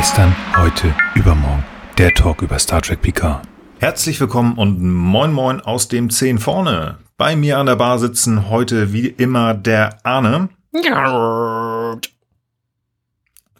Gestern, 0.00 0.34
heute, 0.56 0.94
übermorgen. 1.14 1.62
Der 1.98 2.14
Talk 2.14 2.40
über 2.40 2.58
Star 2.58 2.80
Trek 2.80 3.02
Picard. 3.02 3.46
Herzlich 3.80 4.18
willkommen 4.18 4.56
und 4.56 4.82
moin 4.82 5.30
moin 5.30 5.60
aus 5.60 5.88
dem 5.88 6.08
10 6.08 6.38
vorne. 6.38 6.96
Bei 7.18 7.36
mir 7.36 7.58
an 7.58 7.66
der 7.66 7.76
Bar 7.76 7.98
sitzen 7.98 8.48
heute 8.48 8.94
wie 8.94 9.08
immer 9.08 9.52
der 9.52 9.98
Arne. 10.06 10.48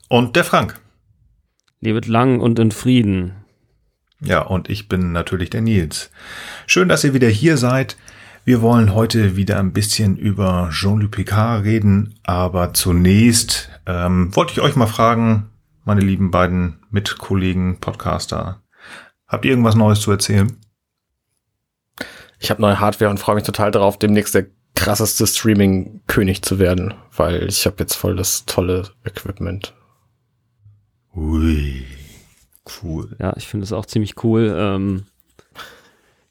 Und 0.08 0.34
der 0.34 0.44
Frank. 0.44 0.80
Lebet 1.82 2.06
lang 2.06 2.40
und 2.40 2.58
in 2.58 2.70
Frieden. 2.70 3.32
Ja, 4.22 4.40
und 4.40 4.70
ich 4.70 4.88
bin 4.88 5.12
natürlich 5.12 5.50
der 5.50 5.60
Nils. 5.60 6.10
Schön, 6.66 6.88
dass 6.88 7.04
ihr 7.04 7.12
wieder 7.12 7.28
hier 7.28 7.58
seid. 7.58 7.98
Wir 8.46 8.62
wollen 8.62 8.94
heute 8.94 9.36
wieder 9.36 9.58
ein 9.58 9.74
bisschen 9.74 10.16
über 10.16 10.70
Jean-Luc 10.72 11.10
Picard 11.10 11.64
reden, 11.64 12.14
aber 12.22 12.72
zunächst 12.72 13.68
ähm, 13.84 14.34
wollte 14.34 14.54
ich 14.54 14.62
euch 14.62 14.74
mal 14.74 14.86
fragen, 14.86 15.49
meine 15.84 16.00
lieben 16.00 16.30
beiden 16.30 16.80
Mitkollegen, 16.90 17.78
Podcaster, 17.80 18.62
habt 19.26 19.44
ihr 19.44 19.52
irgendwas 19.52 19.74
Neues 19.74 20.00
zu 20.00 20.10
erzählen? 20.10 20.56
Ich 22.38 22.50
habe 22.50 22.62
neue 22.62 22.80
Hardware 22.80 23.10
und 23.10 23.18
freue 23.18 23.34
mich 23.34 23.44
total 23.44 23.70
darauf, 23.70 23.98
demnächst 23.98 24.34
der 24.34 24.46
krasseste 24.74 25.26
Streaming-König 25.26 26.42
zu 26.42 26.58
werden, 26.58 26.94
weil 27.14 27.48
ich 27.48 27.66
habe 27.66 27.76
jetzt 27.80 27.94
voll 27.94 28.16
das 28.16 28.46
tolle 28.46 28.88
Equipment. 29.04 29.74
Ui, 31.14 31.84
cool. 32.82 33.14
Ja, 33.18 33.34
ich 33.36 33.46
finde 33.46 33.64
es 33.64 33.72
auch 33.72 33.84
ziemlich 33.84 34.22
cool. 34.24 34.54
Ähm, 34.56 35.04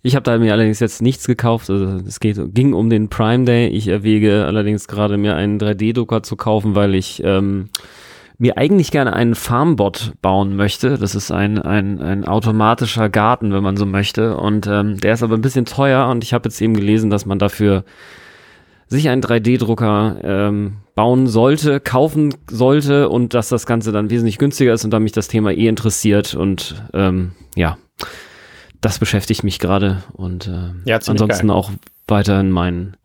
ich 0.02 0.16
habe 0.16 0.24
da 0.24 0.38
mir 0.38 0.54
allerdings 0.54 0.80
jetzt 0.80 1.02
nichts 1.02 1.28
gekauft. 1.28 1.70
Also 1.70 1.98
es 2.08 2.20
geht, 2.20 2.38
ging 2.56 2.74
um 2.74 2.90
den 2.90 3.10
Prime 3.10 3.44
Day. 3.44 3.68
Ich 3.68 3.88
erwäge 3.88 4.46
allerdings 4.46 4.88
gerade 4.88 5.18
mir 5.18 5.36
einen 5.36 5.60
3D-Drucker 5.60 6.24
zu 6.24 6.38
kaufen, 6.38 6.74
weil 6.74 6.96
ich 6.96 7.22
ähm, 7.24 7.70
mir 8.40 8.58
eigentlich 8.58 8.90
gerne 8.90 9.14
einen 9.14 9.36
Farmbot 9.36 10.14
bauen 10.22 10.56
möchte. 10.56 10.98
Das 10.98 11.14
ist 11.14 11.30
ein, 11.30 11.62
ein, 11.62 12.02
ein 12.02 12.26
automatischer 12.26 13.10
Garten, 13.10 13.52
wenn 13.52 13.62
man 13.62 13.76
so 13.76 13.86
möchte. 13.86 14.38
Und 14.38 14.66
ähm, 14.66 14.98
der 14.98 15.14
ist 15.14 15.24
aber 15.24 15.36
ein 15.36 15.42
bisschen 15.42 15.66
teuer 15.66 16.08
und 16.08 16.24
ich 16.24 16.34
habe 16.34 16.48
jetzt 16.48 16.60
eben 16.62 16.74
gelesen, 16.74 17.10
dass 17.10 17.26
man 17.26 17.38
dafür 17.38 17.84
sich 18.88 19.10
einen 19.10 19.22
3D-Drucker 19.22 20.22
ähm, 20.24 20.78
bauen 20.96 21.28
sollte, 21.28 21.82
kaufen 21.82 22.34
sollte 22.50 23.10
und 23.10 23.34
dass 23.34 23.50
das 23.50 23.66
Ganze 23.66 23.92
dann 23.92 24.10
wesentlich 24.10 24.38
günstiger 24.38 24.74
ist 24.74 24.86
und 24.86 24.92
da 24.92 25.00
mich 25.00 25.12
das 25.12 25.28
Thema 25.28 25.52
eh 25.52 25.68
interessiert 25.68 26.34
und 26.34 26.82
ähm, 26.94 27.34
ja, 27.56 27.78
das 28.82 29.00
beschäftigt 29.00 29.44
mich 29.44 29.60
gerade 29.60 30.02
und 30.14 30.48
äh, 30.48 30.90
ja, 30.90 30.96
ansonsten 31.06 31.50
geil. 31.50 31.56
auch 31.56 31.72
weiterhin 32.08 32.50
mein 32.50 32.98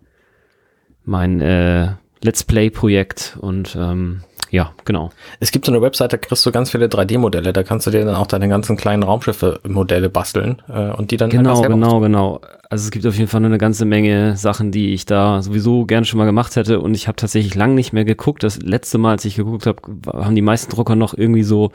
mein 1.04 1.42
äh, 1.42 1.90
Let's 2.22 2.44
Play 2.44 2.70
Projekt 2.70 3.36
und 3.40 3.76
ähm, 3.78 4.22
ja, 4.54 4.70
genau. 4.84 5.10
Es 5.40 5.50
gibt 5.50 5.66
so 5.66 5.72
eine 5.72 5.82
Website, 5.82 6.12
da 6.12 6.16
kriegst 6.16 6.46
du 6.46 6.52
ganz 6.52 6.70
viele 6.70 6.86
3D-Modelle. 6.86 7.52
Da 7.52 7.64
kannst 7.64 7.88
du 7.88 7.90
dir 7.90 8.04
dann 8.04 8.14
auch 8.14 8.28
deine 8.28 8.48
ganzen 8.48 8.76
kleinen 8.76 9.02
Raumschiffe-Modelle 9.02 10.08
basteln 10.10 10.62
äh, 10.68 10.90
und 10.90 11.10
die 11.10 11.16
dann 11.16 11.28
Genau, 11.28 11.60
genau, 11.62 11.98
genau. 11.98 12.40
Also 12.70 12.84
es 12.84 12.92
gibt 12.92 13.04
auf 13.04 13.16
jeden 13.16 13.26
Fall 13.26 13.44
eine 13.44 13.58
ganze 13.58 13.84
Menge 13.84 14.36
Sachen, 14.36 14.70
die 14.70 14.94
ich 14.94 15.06
da 15.06 15.42
sowieso 15.42 15.86
gerne 15.86 16.06
schon 16.06 16.18
mal 16.18 16.24
gemacht 16.24 16.54
hätte. 16.54 16.78
Und 16.78 16.94
ich 16.94 17.08
habe 17.08 17.16
tatsächlich 17.16 17.56
lang 17.56 17.74
nicht 17.74 17.92
mehr 17.92 18.04
geguckt. 18.04 18.44
Das 18.44 18.62
letzte 18.62 18.96
Mal, 18.96 19.10
als 19.10 19.24
ich 19.24 19.34
geguckt 19.34 19.66
habe, 19.66 19.82
haben 20.12 20.36
die 20.36 20.40
meisten 20.42 20.70
Drucker 20.70 20.94
noch 20.94 21.14
irgendwie 21.14 21.42
so 21.42 21.72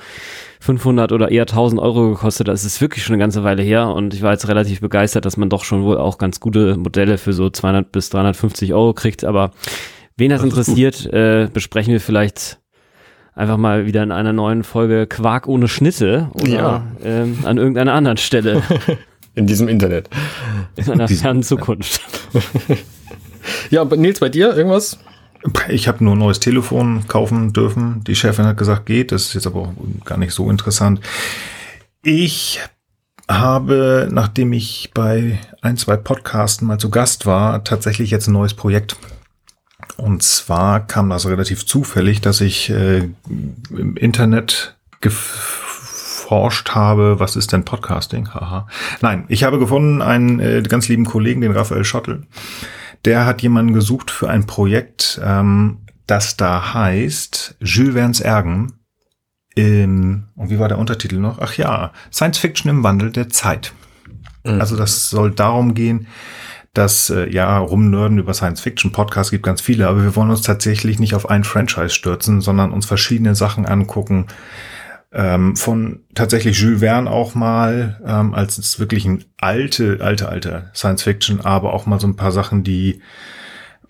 500 0.62 1.12
oder 1.12 1.32
eher 1.32 1.44
1000 1.44 1.82
Euro 1.82 2.12
gekostet. 2.12 2.48
Das 2.48 2.64
ist 2.64 2.80
wirklich 2.80 3.04
schon 3.04 3.16
eine 3.16 3.22
ganze 3.22 3.44
Weile 3.44 3.62
her. 3.62 3.90
Und 3.90 4.14
ich 4.14 4.22
war 4.22 4.32
jetzt 4.32 4.48
relativ 4.48 4.80
begeistert, 4.80 5.26
dass 5.26 5.36
man 5.36 5.50
doch 5.50 5.66
schon 5.66 5.84
wohl 5.84 5.98
auch 5.98 6.18
ganz 6.18 6.40
gute 6.40 6.78
Modelle 6.78 7.18
für 7.18 7.34
so 7.34 7.50
200 7.50 7.92
bis 7.92 8.10
350 8.10 8.74
Euro 8.74 8.94
kriegt. 8.94 9.26
Aber 9.26 9.52
Wen 10.20 10.32
das, 10.32 10.42
das 10.42 10.50
interessiert, 10.50 11.06
äh, 11.14 11.50
besprechen 11.52 11.94
wir 11.94 12.02
vielleicht 12.02 12.60
einfach 13.36 13.58
mal 13.58 13.86
wieder 13.86 14.04
in 14.04 14.12
einer 14.12 14.34
neuen 14.34 14.64
Folge 14.64 15.08
Quark 15.08 15.48
ohne 15.48 15.68
Schnitte 15.68 16.30
oder 16.34 16.50
ja. 16.50 16.84
ähm, 17.04 17.40
an 17.44 17.58
irgendeiner 17.58 17.94
anderen 17.94 18.18
Stelle. 18.18 18.62
In 19.36 19.48
diesem 19.48 19.68
Internet. 19.68 20.10
In 20.76 20.90
einer 20.90 21.08
fernen 21.08 21.44
Zukunft. 21.44 22.02
ja, 23.70 23.86
Nils, 23.86 24.20
bei 24.20 24.28
dir 24.28 24.56
irgendwas? 24.56 25.00
Ich 25.70 25.88
habe 25.88 26.04
nur 26.04 26.16
ein 26.16 26.20
neues 26.20 26.40
Telefon 26.40 27.08
kaufen 27.08 27.54
dürfen. 27.54 28.04
Die 28.06 28.16
Chefin 28.16 28.46
hat 28.46 28.58
gesagt, 28.58 28.86
geht. 28.86 29.12
Das 29.12 29.28
ist 29.28 29.36
jetzt 29.36 29.48
aber 29.48 29.62
auch 29.62 29.74
gar 30.04 30.18
nicht 30.18 30.34
so 30.34 30.50
interessant. 30.50 31.00
Ich 32.04 32.60
habe, 33.30 34.10
nachdem 34.12 34.52
ich 34.52 34.92
bei 34.94 35.40
ein, 35.62 35.78
zwei 35.78 35.96
Podcasten 35.96 36.68
mal 36.68 36.80
zu 36.80 36.90
Gast 36.90 37.26
war, 37.26 37.64
tatsächlich 37.64 38.12
jetzt 38.12 38.28
ein 38.28 38.34
neues 38.34 38.54
Projekt 38.54 38.98
und 40.00 40.24
zwar 40.24 40.86
kam 40.86 41.10
das 41.10 41.28
relativ 41.28 41.66
zufällig, 41.66 42.22
dass 42.22 42.42
ich 42.42 42.70
äh, 42.70 43.10
im 43.70 43.98
Internet 43.98 44.78
geforscht 45.02 46.72
habe, 46.72 47.20
was 47.20 47.36
ist 47.36 47.52
denn 47.52 47.66
Podcasting? 47.66 48.34
Haha. 48.34 48.68
Nein, 49.02 49.26
ich 49.28 49.44
habe 49.44 49.60
gefunden 49.60 50.02
einen 50.02 50.40
äh, 50.40 50.64
ganz 50.68 50.88
lieben 50.88 51.06
Kollegen, 51.06 51.42
den 51.42 51.52
Raphael 51.52 51.86
Schottel. 51.86 52.24
Der 53.06 53.26
hat 53.26 53.42
jemanden 53.42 53.74
gesucht 53.74 54.12
für 54.12 54.30
ein 54.30 54.46
Projekt, 54.46 55.22
ähm, 55.24 55.80
das 56.08 56.38
da 56.38 56.74
heißt 56.74 57.58
Jules 57.62 57.94
Verne's 57.94 58.20
Ergen. 58.20 58.74
Im, 59.56 60.26
und 60.36 60.50
wie 60.50 60.60
war 60.60 60.68
der 60.68 60.78
Untertitel 60.78 61.18
noch? 61.18 61.40
Ach 61.40 61.54
ja, 61.56 61.92
Science 62.12 62.38
Fiction 62.38 62.70
im 62.70 62.84
Wandel 62.84 63.12
der 63.12 63.30
Zeit. 63.30 63.74
Mhm. 64.44 64.62
Also 64.62 64.76
das 64.76 65.10
soll 65.10 65.32
darum 65.32 65.74
gehen, 65.74 66.08
dass 66.80 67.10
äh, 67.10 67.30
ja 67.30 67.58
rumnörden 67.58 68.20
über 68.20 68.34
Science 68.34 68.62
Fiction 68.62 68.94
Podcasts 68.94 69.32
gibt 69.32 69.44
ganz 69.44 69.60
viele, 69.60 69.90
aber 69.90 70.02
wir 70.02 70.16
wollen 70.16 70.30
uns 70.30 70.42
tatsächlich 70.42 70.98
nicht 70.98 71.14
auf 71.14 71.30
ein 71.30 71.44
Franchise 71.44 71.90
stürzen, 71.90 72.40
sondern 72.40 72.72
uns 72.72 72.86
verschiedene 72.86 73.36
Sachen 73.36 73.66
angucken. 73.66 74.28
Ähm, 75.12 75.58
von 75.58 76.02
tatsächlich 76.16 76.58
Jules 76.58 76.80
Verne 76.80 77.10
auch 77.10 77.36
mal 77.36 78.00
ähm, 78.06 78.34
als 78.34 78.80
wirklich 78.80 79.06
ein 79.06 79.26
alte, 79.42 79.98
alte, 80.00 80.30
alte 80.30 80.70
Science 80.74 81.04
Fiction, 81.04 81.42
aber 81.42 81.74
auch 81.74 81.86
mal 81.86 82.00
so 82.00 82.08
ein 82.08 82.16
paar 82.16 82.32
Sachen, 82.32 82.64
die 82.64 83.02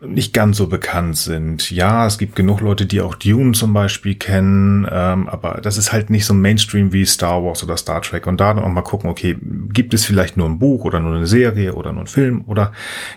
nicht 0.02 0.34
ganz 0.34 0.58
so 0.58 0.68
bekannt 0.68 1.18
sind. 1.18 1.72
Ja, 1.72 2.06
es 2.06 2.18
gibt 2.18 2.36
genug 2.36 2.62
Leute, 2.62 2.86
die 2.86 3.02
auch 3.02 3.16
Dune 3.16 3.52
zum 3.52 3.74
Beispiel 3.74 4.16
kennen, 4.16 4.88
ähm, 4.90 5.28
aber 5.28 5.60
das 5.62 5.78
ist 5.78 5.92
halt 5.92 6.10
nicht 6.10 6.26
so 6.26 6.34
Mainstream 6.34 6.94
wie 6.94 7.06
Star 7.06 7.44
Wars 7.44 7.64
oder 7.64 7.76
Star 7.76 8.02
Trek. 8.02 8.26
Und 8.26 8.40
da 8.40 8.54
dann 8.54 8.64
auch 8.64 8.70
mal 8.70 8.82
gucken, 8.82 9.10
okay, 9.10 9.38
gibt 9.42 9.94
es 9.94 10.06
vielleicht 10.06 10.38
nur 10.38 10.48
ein 10.48 10.60
Buch 10.60 10.86
oder 10.86 11.00
nur 11.00 11.16
eine 11.16 11.28
Serie 11.28 11.74
oder 11.74 11.92
nur 11.92 12.04
ein 12.04 12.08
Film 12.08 12.44
oder 12.48 12.72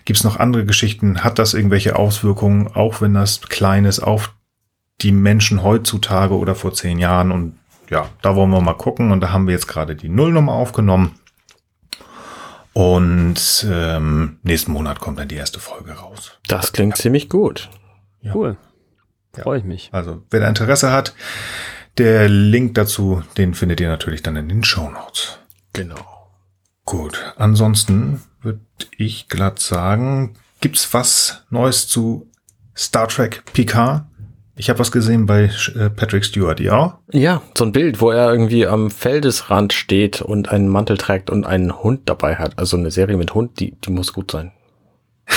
gibt 0.04 0.18
es 0.18 0.24
noch 0.24 0.38
andere 0.38 0.64
Geschichten? 0.64 1.22
Hat 1.22 1.38
das 1.38 1.54
irgendwelche 1.54 1.96
Auswirkungen, 1.96 2.68
auch 2.74 3.00
wenn 3.00 3.14
das 3.14 3.42
klein 3.42 3.84
ist, 3.84 4.00
auf 4.00 4.34
die 5.00 5.12
Menschen 5.12 5.62
heutzutage 5.62 6.34
oder 6.36 6.56
vor 6.56 6.74
zehn 6.74 6.98
Jahren? 6.98 7.30
Und 7.30 7.54
ja, 7.90 8.08
da 8.22 8.34
wollen 8.34 8.50
wir 8.50 8.60
mal 8.60 8.74
gucken. 8.74 9.12
Und 9.12 9.20
da 9.20 9.30
haben 9.30 9.46
wir 9.46 9.54
jetzt 9.54 9.68
gerade 9.68 9.94
die 9.94 10.08
Nullnummer 10.08 10.52
aufgenommen. 10.52 11.12
Und 12.74 13.66
ähm, 13.68 14.38
nächsten 14.42 14.72
Monat 14.72 15.00
kommt 15.00 15.18
dann 15.18 15.28
die 15.28 15.36
erste 15.36 15.60
Folge 15.60 15.92
raus. 15.92 16.38
Das 16.48 16.72
klingt 16.72 16.96
ja. 16.96 17.02
ziemlich 17.02 17.28
gut. 17.28 17.68
Ja. 18.20 18.34
Cool. 18.34 18.56
Freue 19.34 19.58
ich 19.58 19.64
mich. 19.64 19.88
Also, 19.92 20.22
wer 20.30 20.40
da 20.40 20.48
Interesse 20.48 20.92
hat, 20.92 21.14
der 21.98 22.28
Link 22.28 22.74
dazu, 22.74 23.22
den 23.36 23.54
findet 23.54 23.80
ihr 23.80 23.88
natürlich 23.88 24.22
dann 24.22 24.36
in 24.36 24.48
den 24.48 24.64
Show 24.64 24.90
Notes. 24.90 25.38
Genau. 25.72 26.30
Gut. 26.84 27.34
Ansonsten 27.36 28.22
würde 28.40 28.60
ich 28.96 29.28
glatt 29.28 29.58
sagen, 29.58 30.34
gibt's 30.60 30.92
was 30.92 31.44
Neues 31.50 31.88
zu 31.88 32.30
Star 32.76 33.08
Trek 33.08 33.44
Picard? 33.52 34.04
Ich 34.54 34.68
habe 34.68 34.78
was 34.78 34.92
gesehen 34.92 35.24
bei 35.24 35.50
äh, 35.74 35.88
Patrick 35.88 36.24
Stewart, 36.24 36.60
ja? 36.60 36.98
Ja, 37.10 37.40
so 37.56 37.64
ein 37.64 37.72
Bild, 37.72 38.00
wo 38.00 38.10
er 38.10 38.30
irgendwie 38.30 38.66
am 38.66 38.90
Feldesrand 38.90 39.72
steht 39.72 40.20
und 40.20 40.50
einen 40.50 40.68
Mantel 40.68 40.98
trägt 40.98 41.30
und 41.30 41.46
einen 41.46 41.82
Hund 41.82 42.02
dabei 42.04 42.36
hat. 42.36 42.58
Also 42.58 42.76
eine 42.76 42.90
Serie 42.90 43.16
mit 43.16 43.34
Hund, 43.34 43.60
die, 43.60 43.74
die 43.80 43.90
muss 43.90 44.12
gut 44.12 44.30
sein. 44.30 44.52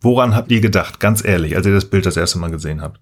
Woran 0.00 0.36
habt 0.36 0.52
ihr 0.52 0.60
gedacht, 0.60 1.00
ganz 1.00 1.24
ehrlich, 1.24 1.56
als 1.56 1.66
ihr 1.66 1.74
das 1.74 1.86
Bild 1.86 2.06
das 2.06 2.16
erste 2.16 2.38
Mal 2.38 2.50
gesehen 2.50 2.80
habt? 2.80 3.00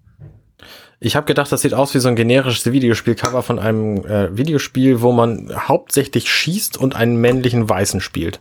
Ich 0.99 1.15
habe 1.15 1.27
gedacht, 1.27 1.53
das 1.53 1.61
sieht 1.61 1.75
aus 1.75 1.93
wie 1.95 1.99
so 1.99 2.09
ein 2.09 2.17
generisches 2.17 2.73
Videospielcover 2.73 3.43
von 3.43 3.59
einem 3.59 3.99
äh, 4.07 4.35
Videospiel, 4.35 5.03
wo 5.03 5.13
man 5.13 5.53
hauptsächlich 5.55 6.31
schießt 6.31 6.79
und 6.79 6.97
einen 6.97 7.17
männlichen 7.21 7.69
Weißen 7.69 8.01
spielt. 8.01 8.41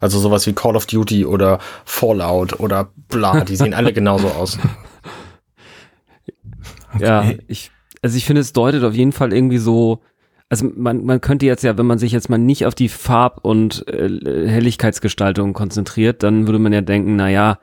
Also 0.00 0.18
sowas 0.18 0.46
wie 0.46 0.52
Call 0.52 0.76
of 0.76 0.84
Duty 0.84 1.24
oder 1.24 1.60
Fallout 1.86 2.60
oder 2.60 2.90
bla, 3.08 3.40
die 3.44 3.56
sehen 3.56 3.72
alle 3.72 3.92
genauso 3.94 4.28
aus. 4.28 4.58
Okay. 6.94 7.04
Ja, 7.04 7.24
ich, 7.48 7.70
also 8.02 8.16
ich 8.16 8.24
finde, 8.24 8.40
es 8.40 8.52
deutet 8.52 8.84
auf 8.84 8.94
jeden 8.94 9.12
Fall 9.12 9.32
irgendwie 9.32 9.58
so, 9.58 10.00
also 10.48 10.70
man, 10.74 11.04
man 11.04 11.20
könnte 11.20 11.46
jetzt 11.46 11.64
ja, 11.64 11.76
wenn 11.78 11.86
man 11.86 11.98
sich 11.98 12.12
jetzt 12.12 12.28
mal 12.28 12.38
nicht 12.38 12.66
auf 12.66 12.74
die 12.74 12.88
Farb- 12.88 13.40
und 13.42 13.86
äh, 13.88 14.48
Helligkeitsgestaltung 14.48 15.52
konzentriert, 15.52 16.22
dann 16.22 16.46
würde 16.46 16.58
man 16.58 16.72
ja 16.72 16.80
denken, 16.80 17.16
na 17.16 17.28
ja, 17.28 17.58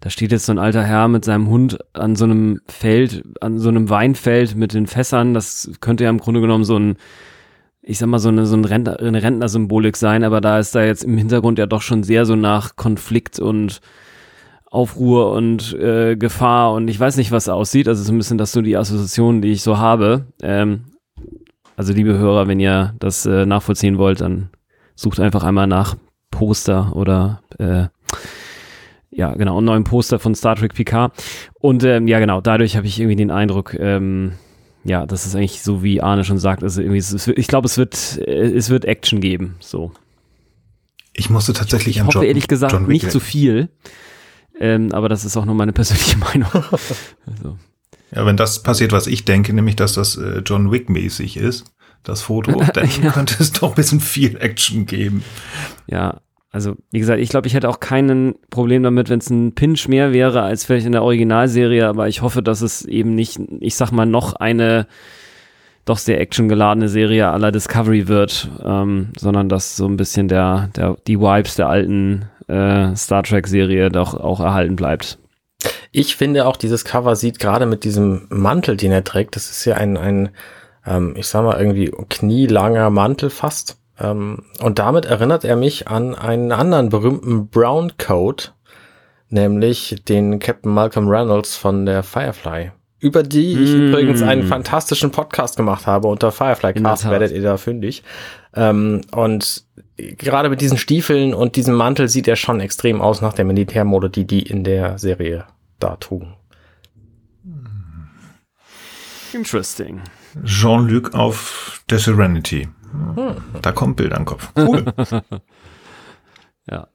da 0.00 0.08
steht 0.08 0.32
jetzt 0.32 0.46
so 0.46 0.52
ein 0.52 0.58
alter 0.58 0.82
Herr 0.82 1.08
mit 1.08 1.24
seinem 1.24 1.48
Hund 1.48 1.78
an 1.92 2.16
so 2.16 2.24
einem 2.24 2.60
Feld, 2.66 3.22
an 3.42 3.58
so 3.58 3.68
einem 3.68 3.90
Weinfeld 3.90 4.56
mit 4.56 4.72
den 4.72 4.86
Fässern. 4.86 5.34
Das 5.34 5.70
könnte 5.80 6.04
ja 6.04 6.10
im 6.10 6.18
Grunde 6.18 6.40
genommen 6.40 6.64
so 6.64 6.78
ein, 6.78 6.96
ich 7.82 7.98
sag 7.98 8.08
mal, 8.08 8.18
so 8.18 8.30
eine, 8.30 8.46
so 8.46 8.56
ein 8.56 8.64
Rentner, 8.64 8.98
eine 8.98 9.22
Rentnersymbolik 9.22 9.98
sein, 9.98 10.24
aber 10.24 10.40
da 10.40 10.58
ist 10.58 10.74
da 10.74 10.82
jetzt 10.82 11.04
im 11.04 11.18
Hintergrund 11.18 11.58
ja 11.58 11.66
doch 11.66 11.82
schon 11.82 12.02
sehr 12.02 12.24
so 12.24 12.34
nach 12.34 12.76
Konflikt 12.76 13.38
und 13.38 13.80
Aufruhr 14.70 15.32
und 15.32 15.72
äh, 15.74 16.16
Gefahr 16.16 16.72
und 16.72 16.88
ich 16.88 16.98
weiß 16.98 17.16
nicht, 17.16 17.32
was 17.32 17.48
aussieht. 17.48 17.88
Also 17.88 18.02
so 18.04 18.12
ein 18.12 18.18
bisschen 18.18 18.38
das 18.38 18.52
so 18.52 18.62
die 18.62 18.76
Assoziation, 18.76 19.42
die 19.42 19.50
ich 19.50 19.62
so 19.62 19.78
habe. 19.78 20.26
Ähm, 20.42 20.84
also 21.76 21.92
liebe 21.92 22.16
Hörer, 22.16 22.46
wenn 22.46 22.60
ihr 22.60 22.94
das 23.00 23.26
äh, 23.26 23.46
nachvollziehen 23.46 23.98
wollt, 23.98 24.20
dann 24.20 24.50
sucht 24.94 25.18
einfach 25.18 25.42
einmal 25.42 25.66
nach 25.66 25.96
Poster 26.30 26.94
oder 26.94 27.42
äh, 27.58 27.86
ja, 29.10 29.34
genau, 29.34 29.56
einen 29.56 29.66
neuen 29.66 29.84
Poster 29.84 30.20
von 30.20 30.36
Star 30.36 30.54
Trek 30.54 30.74
Picard. 30.74 31.12
Und 31.54 31.82
ähm, 31.82 32.06
ja, 32.06 32.20
genau, 32.20 32.40
dadurch 32.40 32.76
habe 32.76 32.86
ich 32.86 33.00
irgendwie 33.00 33.16
den 33.16 33.32
Eindruck, 33.32 33.74
ähm, 33.74 34.32
ja, 34.84 35.04
das 35.04 35.26
ist 35.26 35.34
eigentlich 35.34 35.62
so, 35.62 35.82
wie 35.82 36.00
Arne 36.00 36.22
schon 36.24 36.38
sagt, 36.38 36.62
also 36.62 36.80
irgendwie, 36.80 36.98
es, 36.98 37.26
ich 37.26 37.46
glaube, 37.48 37.66
es 37.66 37.76
wird, 37.76 38.18
äh, 38.18 38.52
es 38.52 38.70
wird 38.70 38.84
Action 38.84 39.20
geben, 39.20 39.56
so. 39.58 39.90
Ich 41.12 41.28
musste 41.28 41.52
tatsächlich 41.52 41.96
ich 41.96 42.00
an 42.00 42.06
hoffe, 42.06 42.18
John, 42.18 42.26
ehrlich 42.26 42.46
gesagt, 42.46 42.72
John 42.72 42.86
nicht 42.86 43.10
zu 43.10 43.18
viel. 43.18 43.68
Ähm, 44.60 44.92
aber 44.92 45.08
das 45.08 45.24
ist 45.24 45.36
auch 45.36 45.44
nur 45.46 45.54
meine 45.54 45.72
persönliche 45.74 46.18
Meinung. 46.18 46.48
also, 46.52 47.56
Ja, 48.14 48.26
wenn 48.26 48.36
das 48.36 48.62
passiert, 48.62 48.92
was 48.92 49.06
ich 49.06 49.24
denke, 49.24 49.52
nämlich, 49.52 49.76
dass 49.76 49.94
das 49.94 50.16
äh, 50.16 50.42
John 50.44 50.70
Wick-mäßig 50.70 51.36
ist, 51.36 51.64
das 52.02 52.22
Foto, 52.22 52.62
dann 52.74 52.88
Ja. 53.02 53.10
könnte 53.12 53.36
es 53.40 53.52
doch 53.52 53.70
ein 53.70 53.74
bisschen 53.74 54.00
viel 54.00 54.36
Action 54.36 54.86
geben. 54.86 55.24
ja, 55.86 56.20
also 56.52 56.74
wie 56.90 56.98
gesagt, 56.98 57.20
ich 57.20 57.28
glaube, 57.28 57.46
ich 57.46 57.54
hätte 57.54 57.68
auch 57.68 57.78
keinen 57.78 58.34
Problem 58.50 58.82
damit, 58.82 59.08
wenn 59.08 59.20
es 59.20 59.30
ein 59.30 59.54
Pinch 59.54 59.86
mehr 59.86 60.12
wäre 60.12 60.42
als 60.42 60.64
vielleicht 60.64 60.84
in 60.86 60.90
der 60.92 61.04
Originalserie, 61.04 61.86
aber 61.86 62.08
ich 62.08 62.22
hoffe, 62.22 62.42
dass 62.42 62.60
es 62.60 62.84
eben 62.84 63.14
nicht, 63.14 63.38
ich 63.60 63.76
sag 63.76 63.92
mal, 63.92 64.04
noch 64.04 64.32
eine 64.34 64.88
doch 65.84 65.98
sehr 65.98 66.20
actiongeladene 66.20 66.88
Serie 66.88 67.28
aller 67.30 67.52
Discovery 67.52 68.08
wird, 68.08 68.48
ähm, 68.64 69.10
sondern 69.16 69.48
dass 69.48 69.76
so 69.76 69.86
ein 69.86 69.96
bisschen 69.96 70.26
der, 70.26 70.70
der, 70.74 70.96
die 71.06 71.20
Vibes 71.20 71.54
der 71.54 71.68
alten 71.68 72.24
äh, 72.50 72.96
Star 72.96 73.22
Trek-Serie 73.22 73.90
doch 73.90 74.14
auch 74.14 74.40
erhalten 74.40 74.76
bleibt. 74.76 75.18
Ich 75.92 76.16
finde 76.16 76.46
auch, 76.46 76.56
dieses 76.56 76.84
Cover 76.84 77.16
sieht 77.16 77.38
gerade 77.38 77.66
mit 77.66 77.84
diesem 77.84 78.26
Mantel, 78.30 78.76
den 78.76 78.92
er 78.92 79.04
trägt, 79.04 79.36
das 79.36 79.50
ist 79.50 79.64
ja 79.64 79.74
ein, 79.74 79.96
ein 79.96 80.30
ähm, 80.86 81.14
ich 81.16 81.26
sag 81.26 81.44
mal, 81.44 81.58
irgendwie 81.58 81.92
knielanger 82.08 82.90
Mantel 82.90 83.30
fast. 83.30 83.78
Ähm, 83.98 84.44
und 84.60 84.78
damit 84.78 85.04
erinnert 85.04 85.44
er 85.44 85.56
mich 85.56 85.88
an 85.88 86.14
einen 86.14 86.52
anderen 86.52 86.88
berühmten 86.88 87.48
Brown 87.48 87.92
Coat, 87.98 88.54
nämlich 89.28 90.02
den 90.08 90.38
Captain 90.38 90.72
Malcolm 90.72 91.08
Reynolds 91.08 91.56
von 91.56 91.86
der 91.86 92.02
Firefly. 92.02 92.72
Über 93.00 93.22
die 93.22 93.52
ich 93.52 93.70
Mm. 93.74 93.88
übrigens 93.88 94.22
einen 94.22 94.46
fantastischen 94.46 95.10
Podcast 95.10 95.56
gemacht 95.56 95.86
habe. 95.86 96.06
Unter 96.08 96.30
Firefly 96.32 96.74
Cast 96.74 97.08
werdet 97.10 97.32
ihr 97.32 97.42
da 97.42 97.56
fündig. 97.56 98.02
Ähm, 98.54 99.00
und 99.12 99.64
gerade 99.96 100.48
mit 100.50 100.60
diesen 100.60 100.76
Stiefeln 100.78 101.32
und 101.34 101.56
diesem 101.56 101.74
Mantel 101.74 102.08
sieht 102.08 102.28
er 102.28 102.36
schon 102.36 102.60
extrem 102.60 103.00
aus 103.00 103.20
nach 103.22 103.32
der 103.32 103.44
Militärmode, 103.46 104.10
die 104.10 104.26
die 104.26 104.42
in 104.42 104.64
der 104.64 104.98
Serie 104.98 105.46
da 105.78 105.96
trugen. 105.96 106.34
Interesting. 109.32 110.00
Jean-Luc 110.44 111.14
auf 111.14 111.82
der 111.88 111.98
Serenity. 111.98 112.68
Da 113.62 113.72
kommt 113.72 113.96
Bild 113.96 114.12
an 114.12 114.20
den 114.22 114.26
Kopf. 114.26 114.50
Cool. 114.56 114.84
Ja. 116.70 116.86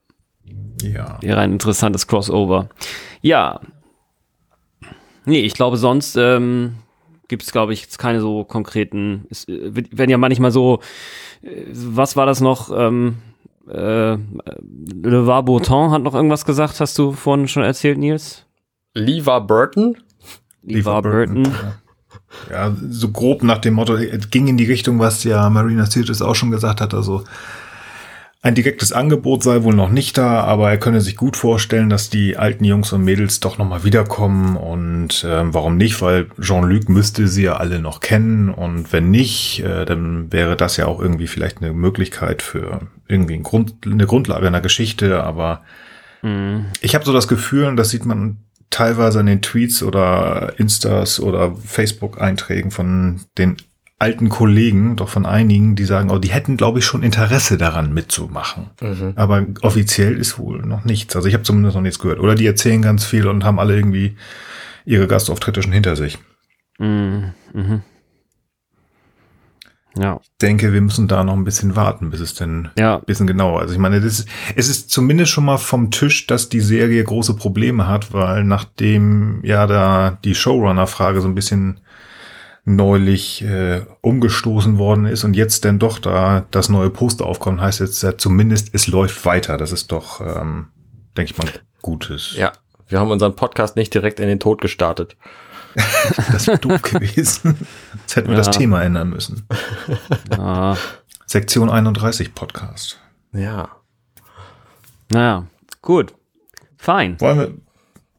ja. 0.80 1.18
Wäre 1.20 1.40
ein 1.40 1.52
interessantes 1.52 2.06
Crossover. 2.06 2.68
Ja. 3.20 3.60
Nee, 5.26 5.40
ich 5.40 5.54
glaube, 5.54 5.76
sonst 5.76 6.16
ähm, 6.16 6.76
gibt 7.28 7.42
es, 7.42 7.52
glaube 7.52 7.72
ich, 7.72 7.82
jetzt 7.82 7.98
keine 7.98 8.20
so 8.20 8.44
konkreten. 8.44 9.26
Es 9.28 9.46
äh, 9.48 9.72
werden 9.74 10.10
ja 10.10 10.18
manchmal 10.18 10.50
so, 10.50 10.80
äh, 11.42 11.64
was 11.72 12.16
war 12.16 12.26
das 12.26 12.40
noch? 12.40 12.70
Ähm, 12.76 13.16
äh, 13.68 14.16
Le 14.16 15.42
Bourton 15.42 15.90
hat 15.90 16.02
noch 16.02 16.14
irgendwas 16.14 16.44
gesagt, 16.44 16.80
hast 16.80 16.96
du 16.98 17.12
vorhin 17.12 17.48
schon 17.48 17.64
erzählt, 17.64 17.98
Nils? 17.98 18.46
Levar 18.94 19.46
Burton? 19.46 19.96
LeVar 20.62 21.02
Burton. 21.02 21.48
Ja, 22.50 22.74
so 22.90 23.10
grob 23.10 23.42
nach 23.42 23.58
dem 23.58 23.74
Motto, 23.74 23.94
es 23.94 24.30
ging 24.30 24.48
in 24.48 24.56
die 24.56 24.64
Richtung, 24.64 24.98
was 24.98 25.24
ja 25.24 25.48
Marina 25.48 25.86
Sirtis 25.86 26.22
auch 26.22 26.34
schon 26.34 26.50
gesagt 26.50 26.80
hat, 26.80 26.92
also 26.92 27.22
ein 28.46 28.54
direktes 28.54 28.92
Angebot 28.92 29.42
sei 29.42 29.62
wohl 29.62 29.74
noch 29.74 29.90
nicht 29.90 30.16
da, 30.16 30.40
aber 30.40 30.70
er 30.70 30.78
könne 30.78 31.00
sich 31.00 31.16
gut 31.16 31.36
vorstellen, 31.36 31.90
dass 31.90 32.10
die 32.10 32.36
alten 32.36 32.64
Jungs 32.64 32.92
und 32.92 33.04
Mädels 33.04 33.40
doch 33.40 33.58
nochmal 33.58 33.84
wiederkommen 33.84 34.56
und 34.56 35.26
ähm, 35.28 35.52
warum 35.52 35.76
nicht, 35.76 36.00
weil 36.00 36.28
Jean-Luc 36.40 36.88
müsste 36.88 37.28
sie 37.28 37.44
ja 37.44 37.56
alle 37.56 37.80
noch 37.80 38.00
kennen 38.00 38.48
und 38.50 38.92
wenn 38.92 39.10
nicht, 39.10 39.62
äh, 39.64 39.84
dann 39.84 40.32
wäre 40.32 40.56
das 40.56 40.76
ja 40.76 40.86
auch 40.86 41.00
irgendwie 41.00 41.26
vielleicht 41.26 41.60
eine 41.60 41.72
Möglichkeit 41.72 42.40
für 42.40 42.82
irgendwie 43.08 43.34
ein 43.34 43.42
Grund, 43.42 43.74
eine 43.84 44.06
Grundlage 44.06 44.46
einer 44.46 44.60
Geschichte, 44.60 45.22
aber 45.22 45.62
Mhm. 46.22 46.66
ich 46.80 46.94
habe 46.94 47.04
so 47.04 47.12
das 47.12 47.28
Gefühl, 47.28 47.66
und 47.66 47.76
das 47.76 47.90
sieht 47.90 48.04
man 48.04 48.38
teilweise 48.70 49.20
an 49.20 49.26
den 49.26 49.42
Tweets 49.42 49.82
oder 49.82 50.54
Instas 50.58 51.20
oder 51.20 51.54
Facebook-Einträgen 51.54 52.70
von 52.70 53.20
den 53.38 53.56
alten 53.98 54.28
Kollegen, 54.28 54.96
doch 54.96 55.08
von 55.08 55.24
einigen, 55.24 55.74
die 55.74 55.84
sagen, 55.84 56.10
oh, 56.10 56.18
die 56.18 56.28
hätten, 56.30 56.56
glaube 56.56 56.80
ich, 56.80 56.84
schon 56.84 57.02
Interesse 57.02 57.56
daran 57.56 57.94
mitzumachen. 57.94 58.70
Aber 59.16 59.46
offiziell 59.62 60.18
ist 60.18 60.38
wohl 60.38 60.60
noch 60.60 60.84
nichts. 60.84 61.16
Also 61.16 61.28
ich 61.28 61.34
habe 61.34 61.44
zumindest 61.44 61.76
noch 61.76 61.82
nichts 61.82 61.98
gehört. 61.98 62.20
Oder 62.20 62.34
die 62.34 62.46
erzählen 62.46 62.82
ganz 62.82 63.04
viel 63.04 63.26
und 63.26 63.44
haben 63.44 63.58
alle 63.58 63.74
irgendwie 63.74 64.16
ihre 64.84 65.06
Gastauftritte 65.06 65.62
schon 65.62 65.72
hinter 65.72 65.96
sich. 65.96 66.18
Mhm. 66.78 67.32
Mhm. 67.54 67.82
Ja. 69.98 70.20
denke, 70.42 70.74
wir 70.74 70.82
müssen 70.82 71.08
da 71.08 71.24
noch 71.24 71.32
ein 71.32 71.44
bisschen 71.44 71.74
warten, 71.74 72.10
bis 72.10 72.20
es 72.20 72.34
denn 72.34 72.68
Ja. 72.78 72.96
ein 72.98 73.04
bisschen 73.06 73.26
genauer. 73.26 73.60
Also 73.60 73.72
ich 73.72 73.78
meine, 73.80 74.00
das 74.02 74.20
ist, 74.20 74.28
es 74.54 74.68
ist 74.68 74.90
zumindest 74.90 75.30
schon 75.32 75.46
mal 75.46 75.56
vom 75.56 75.90
Tisch, 75.90 76.26
dass 76.26 76.50
die 76.50 76.60
Serie 76.60 77.02
große 77.02 77.34
Probleme 77.34 77.88
hat, 77.88 78.12
weil 78.12 78.44
nachdem 78.44 79.40
ja 79.42 79.66
da 79.66 80.18
die 80.22 80.34
Showrunner-Frage 80.34 81.22
so 81.22 81.28
ein 81.28 81.34
bisschen 81.34 81.80
neulich 82.66 83.42
äh, 83.42 83.86
umgestoßen 84.02 84.76
worden 84.76 85.06
ist 85.06 85.22
und 85.24 85.34
jetzt 85.34 85.64
denn 85.64 85.78
doch 85.78 85.98
da 86.00 86.44
das 86.50 86.68
neue 86.68 86.90
Poster 86.90 87.24
aufkommt, 87.24 87.60
heißt 87.60 87.80
jetzt 87.80 88.02
ja 88.02 88.18
zumindest, 88.18 88.70
es 88.74 88.88
läuft 88.88 89.24
weiter. 89.24 89.56
Das 89.56 89.70
ist 89.72 89.92
doch, 89.92 90.20
ähm, 90.20 90.66
denke 91.16 91.32
ich 91.32 91.38
mal, 91.38 91.48
Gutes. 91.80 92.34
Ja. 92.36 92.52
Wir 92.88 92.98
haben 93.00 93.10
unseren 93.10 93.34
Podcast 93.36 93.76
nicht 93.76 93.94
direkt 93.94 94.18
in 94.20 94.28
den 94.28 94.40
Tod 94.40 94.60
gestartet. 94.60 95.16
Das 96.32 96.46
wäre 96.46 96.58
doof 96.58 96.82
gewesen. 96.82 97.56
Jetzt 98.00 98.16
hätten 98.16 98.28
wir 98.30 98.36
das 98.36 98.46
Ja. 98.46 98.52
Thema 98.52 98.82
ändern 98.82 99.10
müssen. 99.10 99.46
Ah, 100.30 100.76
Sektion 101.26 101.68
31 101.70 102.34
Podcast. 102.34 102.98
Ja. 103.32 103.68
naja, 105.10 105.46
gut. 105.82 106.14
Fein. 106.78 107.20
Wollen 107.20 107.38
wir 107.38 107.54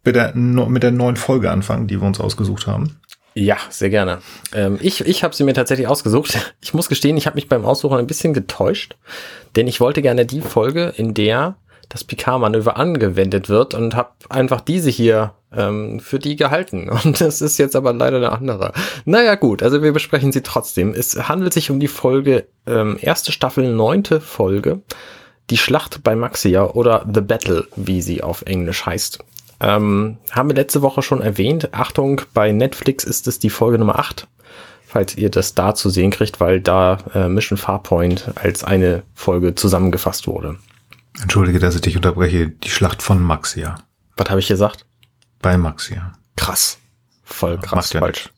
mit 0.06 0.16
der, 0.16 0.36
mit 0.36 0.84
der 0.84 0.92
neuen 0.92 1.16
Folge 1.18 1.52
anfangen, 1.52 1.88
die 1.88 2.00
wir 2.00 2.08
uns 2.08 2.20
ausgesucht 2.20 2.68
haben? 2.68 3.00
Ja, 3.38 3.58
sehr 3.70 3.92
gerne. 3.92 4.18
Ähm, 4.52 4.80
ich 4.82 5.02
ich 5.02 5.24
habe 5.24 5.36
sie 5.36 5.44
mir 5.44 5.54
tatsächlich 5.54 5.88
ausgesucht. 5.88 6.38
Ich 6.60 6.74
muss 6.74 6.90
gestehen, 6.90 7.18
ich 7.18 7.28
habe 7.28 7.36
mich 7.36 7.48
beim 7.48 7.66
Aussuchen 7.66 7.98
ein 7.98 8.08
bisschen 8.08 8.34
getäuscht, 8.34 8.96
denn 9.56 9.68
ich 9.68 9.80
wollte 9.80 10.02
gerne 10.02 10.26
die 10.26 10.42
Folge, 10.42 10.92
in 10.98 11.14
der 11.14 11.56
das 11.88 12.04
Picard-Manöver 12.04 12.78
angewendet 12.78 13.48
wird 13.48 13.76
und 13.76 13.96
habe 13.96 14.10
einfach 14.28 14.60
diese 14.60 14.90
hier 14.90 15.36
ähm, 15.56 16.00
für 16.00 16.20
die 16.20 16.36
gehalten. 16.36 16.90
Und 17.04 17.22
das 17.22 17.42
ist 17.42 17.58
jetzt 17.60 17.76
aber 17.76 17.94
leider 17.94 18.18
eine 18.18 18.32
andere. 18.32 18.74
Naja 19.06 19.36
gut, 19.36 19.64
also 19.64 19.82
wir 19.84 19.94
besprechen 19.94 20.34
sie 20.34 20.42
trotzdem. 20.42 20.94
Es 20.94 21.30
handelt 21.30 21.54
sich 21.54 21.72
um 21.72 21.80
die 21.80 21.88
Folge, 21.88 22.48
ähm, 22.66 22.98
erste 23.00 23.32
Staffel, 23.32 23.72
neunte 23.72 24.20
Folge, 24.20 24.82
die 25.50 25.58
Schlacht 25.58 26.04
bei 26.04 26.16
Maxia 26.16 26.66
oder 26.66 27.06
The 27.14 27.22
Battle, 27.22 27.68
wie 27.76 28.02
sie 28.02 28.24
auf 28.24 28.42
Englisch 28.42 28.86
heißt. 28.86 29.20
Ähm, 29.60 30.18
haben 30.32 30.50
wir 30.50 30.56
letzte 30.56 30.82
Woche 30.82 31.02
schon 31.02 31.22
erwähnt. 31.22 31.74
Achtung, 31.74 32.22
bei 32.34 32.52
Netflix 32.52 33.04
ist 33.04 33.28
es 33.28 33.40
die 33.40 33.50
Folge 33.50 33.80
Nummer 33.80 34.00
8, 34.00 34.28
falls 34.86 35.16
ihr 35.18 35.30
das 35.30 35.56
da 35.56 35.74
zu 35.74 35.90
sehen 35.90 36.12
kriegt, 36.12 36.40
weil 36.40 36.62
da 36.62 36.98
äh, 37.14 37.28
Mission 37.28 37.58
Farpoint 37.58 38.32
als 38.36 38.64
eine 38.64 39.04
Folge 39.14 39.56
zusammengefasst 39.56 40.28
wurde. 40.28 40.58
Entschuldige, 41.22 41.60
dass 41.60 41.76
ich 41.76 41.82
dich 41.82 41.96
unterbreche. 41.96 42.50
Die 42.50 42.70
Schlacht 42.70 43.02
von 43.02 43.22
Maxia. 43.22 43.76
Was 44.16 44.30
habe 44.30 44.40
ich 44.40 44.48
gesagt? 44.48 44.86
Bei 45.42 45.58
Maxia. 45.58 46.14
Krass. 46.36 46.78
Voll 47.24 47.58
krass 47.58 47.94
ja 47.94 48.00
falsch. 48.00 48.30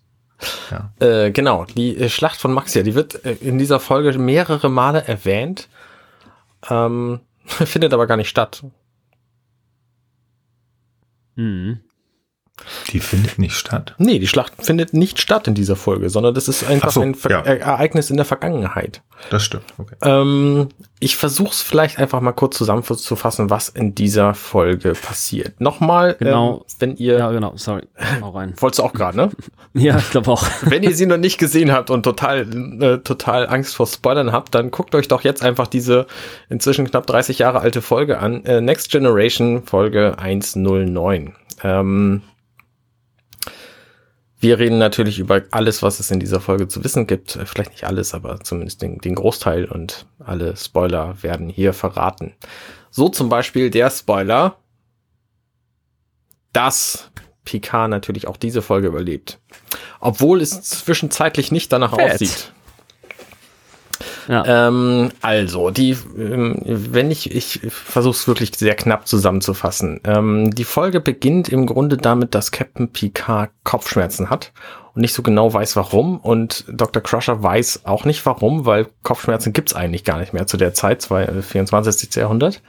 Ja. 0.71 0.91
Äh, 1.05 1.31
genau, 1.31 1.65
die 1.65 1.97
äh, 1.97 2.09
Schlacht 2.09 2.39
von 2.39 2.53
Maxia, 2.53 2.81
die 2.81 2.95
wird 2.95 3.25
äh, 3.25 3.33
in 3.41 3.57
dieser 3.57 3.79
Folge 3.79 4.17
mehrere 4.17 4.69
Male 4.69 5.05
erwähnt, 5.05 5.67
ähm, 6.69 7.19
findet 7.45 7.93
aber 7.93 8.07
gar 8.07 8.17
nicht 8.17 8.29
statt. 8.29 8.63
Mhm. 11.39 11.88
Die 12.91 12.99
findet 12.99 13.39
nicht 13.39 13.55
statt. 13.55 13.95
Nee, 13.97 14.19
die 14.19 14.27
Schlacht 14.27 14.53
findet 14.59 14.93
nicht 14.93 15.19
statt 15.19 15.47
in 15.47 15.55
dieser 15.55 15.75
Folge, 15.75 16.09
sondern 16.09 16.33
das 16.33 16.47
ist 16.47 16.63
einfach 16.67 16.89
Ach 16.89 16.93
so, 16.93 17.01
ein 17.01 17.15
Ver 17.15 17.31
ja. 17.31 17.39
Ereignis 17.41 18.09
in 18.09 18.17
der 18.17 18.25
Vergangenheit. 18.25 19.01
Das 19.29 19.43
stimmt. 19.43 19.65
Okay. 19.77 19.95
Ähm, 20.01 20.69
ich 21.01 21.17
versuche 21.17 21.49
es 21.51 21.61
vielleicht 21.61 21.99
einfach 21.99 22.21
mal 22.21 22.31
kurz 22.31 22.57
zusammenzufassen, 22.57 23.49
was 23.49 23.67
in 23.69 23.93
dieser 23.95 24.33
Folge 24.33 24.93
passiert. 24.93 25.59
Nochmal, 25.59 26.15
Genau. 26.19 26.57
ähm, 26.57 26.61
wenn 26.79 26.95
ihr, 26.97 27.17
Ja, 27.17 27.31
genau, 27.31 27.53
sorry. 27.55 27.83
Hau 28.21 28.29
rein. 28.29 28.53
wolltest 28.57 28.79
du 28.79 28.83
auch 28.83 28.93
gerade, 28.93 29.17
ne? 29.17 29.29
Ja, 29.73 29.97
ich 29.97 30.09
glaube 30.11 30.31
auch. 30.31 30.45
wenn 30.61 30.83
ihr 30.83 30.95
sie 30.95 31.05
noch 31.05 31.17
nicht 31.17 31.37
gesehen 31.37 31.71
habt 31.71 31.89
und 31.89 32.03
total, 32.03 32.47
äh, 32.81 32.97
total 32.99 33.47
Angst 33.47 33.75
vor 33.75 33.87
Spoilern 33.87 34.31
habt, 34.31 34.55
dann 34.55 34.71
guckt 34.71 34.95
euch 34.95 35.07
doch 35.07 35.21
jetzt 35.23 35.43
einfach 35.43 35.67
diese 35.67 36.07
inzwischen 36.49 36.89
knapp 36.89 37.05
30 37.07 37.39
Jahre 37.39 37.59
alte 37.59 37.81
Folge 37.81 38.19
an. 38.19 38.45
Äh, 38.45 38.61
Next 38.61 38.89
Generation 38.89 39.63
Folge 39.63 40.15
109. 40.17 41.33
Ähm, 41.63 42.21
Wir 44.39 44.57
reden 44.57 44.77
natürlich 44.77 45.19
über 45.19 45.43
alles, 45.51 45.83
was 45.83 45.99
es 45.99 46.11
in 46.11 46.19
dieser 46.21 46.39
Folge 46.39 46.69
zu 46.69 46.83
wissen 46.83 47.07
gibt. 47.07 47.37
Vielleicht 47.45 47.71
nicht 47.71 47.83
alles, 47.83 48.13
aber 48.13 48.39
zumindest 48.39 48.81
den, 48.81 48.97
den 48.99 49.15
Großteil 49.15 49.65
und 49.65 50.05
alle 50.19 50.55
Spoiler 50.55 51.21
werden 51.21 51.49
hier 51.49 51.73
verraten. 51.73 52.33
So 52.89 53.09
zum 53.09 53.27
Beispiel 53.27 53.69
der 53.69 53.89
Spoiler, 53.89 54.57
dass 56.53 57.11
Picard 57.43 57.89
natürlich 57.89 58.27
auch 58.27 58.37
diese 58.37 58.61
Folge 58.61 58.87
überlebt. 58.87 59.39
Obwohl 59.99 60.41
es 60.41 60.61
zwischenzeitlich 60.61 61.51
nicht 61.51 61.71
danach 61.73 61.95
Fett. 61.95 62.13
aussieht. 62.13 62.53
Ähm, 64.29 65.09
also, 65.21 65.71
die, 65.71 65.97
ähm, 66.15 66.61
wenn 66.63 67.09
ich, 67.09 67.33
ich 67.33 67.61
versuche 67.69 68.15
es 68.15 68.27
wirklich 68.27 68.55
sehr 68.55 68.75
knapp 68.75 69.07
zusammenzufassen. 69.07 70.01
Ähm, 70.03 70.51
die 70.51 70.65
Folge 70.65 71.01
beginnt 71.01 71.49
im 71.49 71.65
Grunde 71.65 71.97
damit, 71.97 72.35
dass 72.35 72.51
Captain 72.51 72.89
Picard 72.89 73.49
Kopfschmerzen 73.63 74.29
hat 74.29 74.53
und 74.93 75.01
nicht 75.01 75.13
so 75.13 75.23
genau 75.23 75.51
weiß, 75.51 75.75
warum. 75.75 76.19
Und 76.19 76.65
Dr. 76.67 77.01
Crusher 77.01 77.41
weiß 77.41 77.85
auch 77.85 78.05
nicht 78.05 78.23
warum, 78.27 78.67
weil 78.67 78.87
Kopfschmerzen 79.01 79.51
gibt's 79.51 79.73
eigentlich 79.73 80.03
gar 80.03 80.19
nicht 80.19 80.33
mehr 80.33 80.45
zu 80.45 80.57
der 80.57 80.75
Zeit, 80.75 81.03
24. 81.03 82.13
Jahrhundert. 82.15 82.61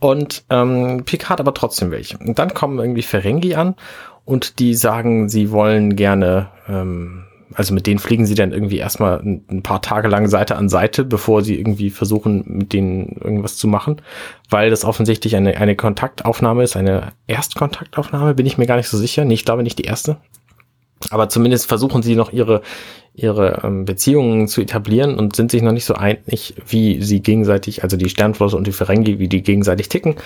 Und 0.00 0.44
ähm, 0.50 1.04
Picard 1.04 1.40
aber 1.40 1.54
trotzdem 1.54 1.92
welche. 1.92 2.18
Und 2.18 2.40
dann 2.40 2.54
kommen 2.54 2.78
irgendwie 2.78 3.02
Ferengi 3.02 3.54
an 3.54 3.76
und 4.24 4.58
die 4.58 4.74
sagen, 4.74 5.28
sie 5.28 5.52
wollen 5.52 5.94
gerne 5.94 6.48
ähm, 6.68 7.27
also 7.54 7.74
mit 7.74 7.86
denen 7.86 7.98
fliegen 7.98 8.26
sie 8.26 8.34
dann 8.34 8.52
irgendwie 8.52 8.78
erstmal 8.78 9.20
ein, 9.20 9.62
paar 9.62 9.82
Tage 9.82 10.08
lang 10.08 10.28
Seite 10.28 10.56
an 10.56 10.68
Seite, 10.68 11.04
bevor 11.04 11.42
sie 11.42 11.58
irgendwie 11.58 11.90
versuchen, 11.90 12.44
mit 12.46 12.72
denen 12.72 13.16
irgendwas 13.22 13.56
zu 13.56 13.68
machen, 13.68 14.02
weil 14.50 14.70
das 14.70 14.84
offensichtlich 14.84 15.36
eine, 15.36 15.56
eine 15.56 15.76
Kontaktaufnahme 15.76 16.62
ist, 16.62 16.76
eine 16.76 17.12
Erstkontaktaufnahme, 17.26 18.34
bin 18.34 18.46
ich 18.46 18.58
mir 18.58 18.66
gar 18.66 18.76
nicht 18.76 18.88
so 18.88 18.98
sicher. 18.98 19.24
Nee, 19.24 19.34
ich 19.34 19.44
glaube 19.44 19.62
nicht 19.62 19.78
die 19.78 19.84
erste. 19.84 20.18
Aber 21.10 21.28
zumindest 21.28 21.66
versuchen 21.66 22.02
sie 22.02 22.16
noch 22.16 22.32
ihre, 22.32 22.62
ihre 23.14 23.60
ähm, 23.64 23.84
Beziehungen 23.84 24.48
zu 24.48 24.60
etablieren 24.60 25.16
und 25.16 25.36
sind 25.36 25.50
sich 25.50 25.62
noch 25.62 25.72
nicht 25.72 25.84
so 25.84 25.94
einig, 25.94 26.54
wie 26.66 27.02
sie 27.02 27.20
gegenseitig, 27.20 27.82
also 27.82 27.96
die 27.96 28.08
Sternflotte 28.08 28.56
und 28.56 28.66
die 28.66 28.72
Ferengi, 28.72 29.18
wie 29.18 29.28
die 29.28 29.42
gegenseitig 29.42 29.88
ticken. 29.88 30.16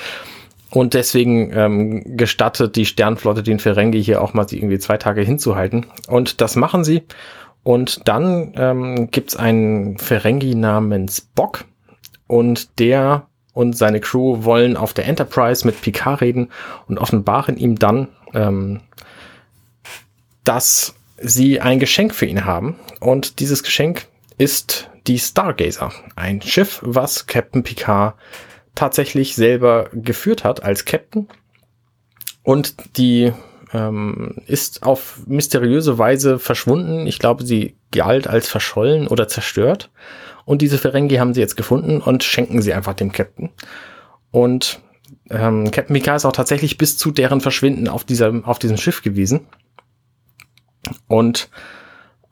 Und 0.73 0.95
deswegen 0.95 1.53
ähm, 1.55 2.17
gestattet 2.17 2.77
die 2.77 2.87
Sternflotte 2.87 3.43
den 3.43 3.59
Ferengi 3.59 4.03
hier 4.03 4.23
auch 4.23 4.33
mal 4.33 4.47
irgendwie 4.51 4.79
zwei 4.79 4.97
Tage 4.97 5.21
hinzuhalten. 5.21 5.87
Und 6.09 6.41
das 6.41 6.57
machen 6.57 6.83
sie. 6.83 7.03
Und 7.63 8.09
dann 8.09 8.55
ähm, 8.57 9.11
gibt 9.11 9.39
einen 9.39 9.99
Ferengi 9.99 10.55
namens 10.55 11.21
Bock. 11.21 11.67
Und 12.27 12.79
der 12.79 13.27
und 13.53 13.77
seine 13.77 14.01
Crew 14.01 14.45
wollen 14.45 14.79
auf 14.79 14.95
der 14.95 15.07
Enterprise 15.07 15.67
mit 15.67 15.79
Picard 15.81 16.23
reden 16.23 16.49
und 16.89 16.99
offenbaren 16.99 17.59
ihm 17.59 17.79
dann, 17.79 18.09
ähm, 18.33 18.81
dass 20.45 20.95
sie 21.19 21.61
ein 21.61 21.81
Geschenk 21.81 22.15
für 22.15 22.25
ihn 22.25 22.47
haben. 22.47 22.77
Und 22.99 23.41
dieses 23.41 23.63
Geschenk 23.63 24.07
ist 24.39 24.89
die 25.07 25.19
Stargazer. 25.19 25.93
Ein 26.17 26.41
Schiff, 26.41 26.81
was 26.83 27.27
Captain 27.27 27.63
Picard 27.63 28.15
tatsächlich 28.75 29.35
selber 29.35 29.89
geführt 29.93 30.45
hat 30.45 30.63
als 30.63 30.85
Captain. 30.85 31.29
Und 32.43 32.97
die 32.97 33.33
ähm, 33.73 34.37
ist 34.47 34.83
auf 34.83 35.21
mysteriöse 35.27 35.99
Weise 35.99 36.39
verschwunden. 36.39 37.07
Ich 37.07 37.19
glaube, 37.19 37.45
sie 37.45 37.77
galt 37.91 38.27
als 38.27 38.49
verschollen 38.49 39.07
oder 39.09 39.29
zerstört. 39.29 39.91
Und 40.45 40.63
diese 40.63 40.79
Ferengi 40.79 41.17
haben 41.17 41.35
sie 41.35 41.41
jetzt 41.41 41.57
gefunden 41.57 42.01
und 42.01 42.25
schenken 42.25 42.63
sie 42.63 42.75
einfach 42.75 42.95
dem 42.95 43.13
Captain. 43.13 43.51
Und 44.31 44.81
ähm, 45.31 45.71
Captain 45.71 45.95
Picard 45.95 46.17
ist 46.17 46.25
auch 46.25 46.33
tatsächlich 46.33 46.79
bis 46.79 46.99
zu 46.99 47.11
deren 47.11 47.41
Verschwinden 47.41 47.89
auf, 47.89 48.05
dieser, 48.05 48.43
auf 48.45 48.59
diesem 48.59 48.77
Schiff 48.77 49.03
gewesen. 49.03 49.47
Und 51.07 51.49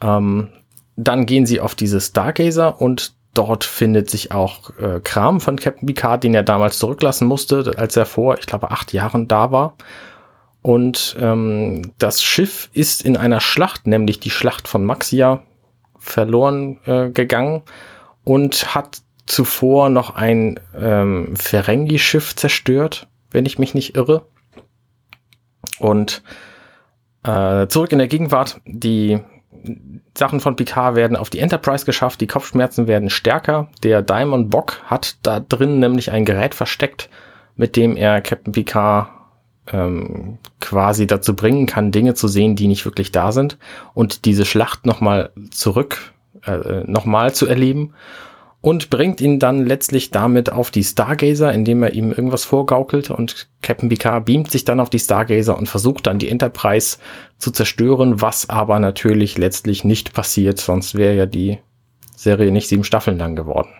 ähm, 0.02 0.48
dann 0.96 1.26
gehen 1.26 1.46
sie 1.46 1.60
auf 1.60 1.74
diese 1.74 2.00
Stargazer 2.00 2.80
und 2.80 3.14
Dort 3.34 3.64
findet 3.64 4.10
sich 4.10 4.32
auch 4.32 4.70
äh, 4.78 5.00
Kram 5.02 5.40
von 5.40 5.56
Captain 5.56 5.86
Picard, 5.86 6.24
den 6.24 6.34
er 6.34 6.42
damals 6.42 6.78
zurücklassen 6.78 7.28
musste, 7.28 7.72
als 7.76 7.96
er 7.96 8.06
vor, 8.06 8.38
ich 8.38 8.46
glaube, 8.46 8.70
acht 8.70 8.92
Jahren 8.92 9.28
da 9.28 9.52
war. 9.52 9.76
Und 10.62 11.16
ähm, 11.20 11.92
das 11.98 12.22
Schiff 12.22 12.68
ist 12.72 13.02
in 13.02 13.16
einer 13.16 13.40
Schlacht, 13.40 13.86
nämlich 13.86 14.20
die 14.20 14.30
Schlacht 14.30 14.68
von 14.68 14.84
Maxia, 14.84 15.42
verloren 15.98 16.78
äh, 16.86 17.10
gegangen 17.10 17.62
und 18.24 18.74
hat 18.74 19.02
zuvor 19.26 19.90
noch 19.90 20.16
ein 20.16 20.58
ähm, 20.76 21.36
Ferengi-Schiff 21.36 22.34
zerstört, 22.34 23.06
wenn 23.30 23.46
ich 23.46 23.58
mich 23.58 23.74
nicht 23.74 23.96
irre. 23.96 24.26
Und 25.78 26.22
äh, 27.22 27.66
zurück 27.68 27.92
in 27.92 27.98
der 27.98 28.08
Gegenwart, 28.08 28.60
die 28.66 29.20
Sachen 30.16 30.40
von 30.40 30.56
Picard 30.56 30.96
werden 30.96 31.16
auf 31.16 31.30
die 31.30 31.38
Enterprise 31.38 31.84
geschafft, 31.84 32.20
die 32.20 32.26
Kopfschmerzen 32.26 32.86
werden 32.86 33.10
stärker. 33.10 33.68
Der 33.82 34.02
Diamond 34.02 34.50
Bock 34.50 34.80
hat 34.84 35.16
da 35.22 35.40
drin 35.40 35.78
nämlich 35.78 36.10
ein 36.10 36.24
Gerät 36.24 36.54
versteckt, 36.54 37.08
mit 37.56 37.76
dem 37.76 37.96
er 37.96 38.20
Captain 38.20 38.52
Picard 38.52 39.08
ähm, 39.72 40.38
quasi 40.60 41.06
dazu 41.06 41.34
bringen 41.34 41.66
kann, 41.66 41.92
Dinge 41.92 42.14
zu 42.14 42.28
sehen, 42.28 42.56
die 42.56 42.68
nicht 42.68 42.84
wirklich 42.84 43.12
da 43.12 43.32
sind 43.32 43.58
und 43.94 44.24
diese 44.24 44.44
Schlacht 44.44 44.86
nochmal 44.86 45.30
zurück, 45.50 46.12
äh, 46.44 46.84
nochmal 46.86 47.34
zu 47.34 47.46
erleben 47.46 47.94
und 48.62 48.90
bringt 48.90 49.20
ihn 49.20 49.38
dann 49.38 49.64
letztlich 49.64 50.10
damit 50.10 50.52
auf 50.52 50.70
die 50.70 50.84
Stargazer, 50.84 51.52
indem 51.52 51.82
er 51.82 51.94
ihm 51.94 52.10
irgendwas 52.10 52.44
vorgaukelt 52.44 53.10
und 53.10 53.48
Captain 53.62 53.88
Picard 53.88 54.26
beamt 54.26 54.50
sich 54.50 54.64
dann 54.64 54.80
auf 54.80 54.90
die 54.90 54.98
Stargazer 54.98 55.56
und 55.56 55.68
versucht 55.68 56.06
dann 56.06 56.18
die 56.18 56.28
Enterprise 56.28 56.98
zu 57.38 57.50
zerstören, 57.50 58.20
was 58.20 58.50
aber 58.50 58.78
natürlich 58.78 59.38
letztlich 59.38 59.84
nicht 59.84 60.12
passiert, 60.12 60.58
sonst 60.58 60.94
wäre 60.94 61.14
ja 61.14 61.26
die 61.26 61.58
Serie 62.16 62.52
nicht 62.52 62.68
sieben 62.68 62.84
Staffeln 62.84 63.18
lang 63.18 63.34
geworden. 63.34 63.70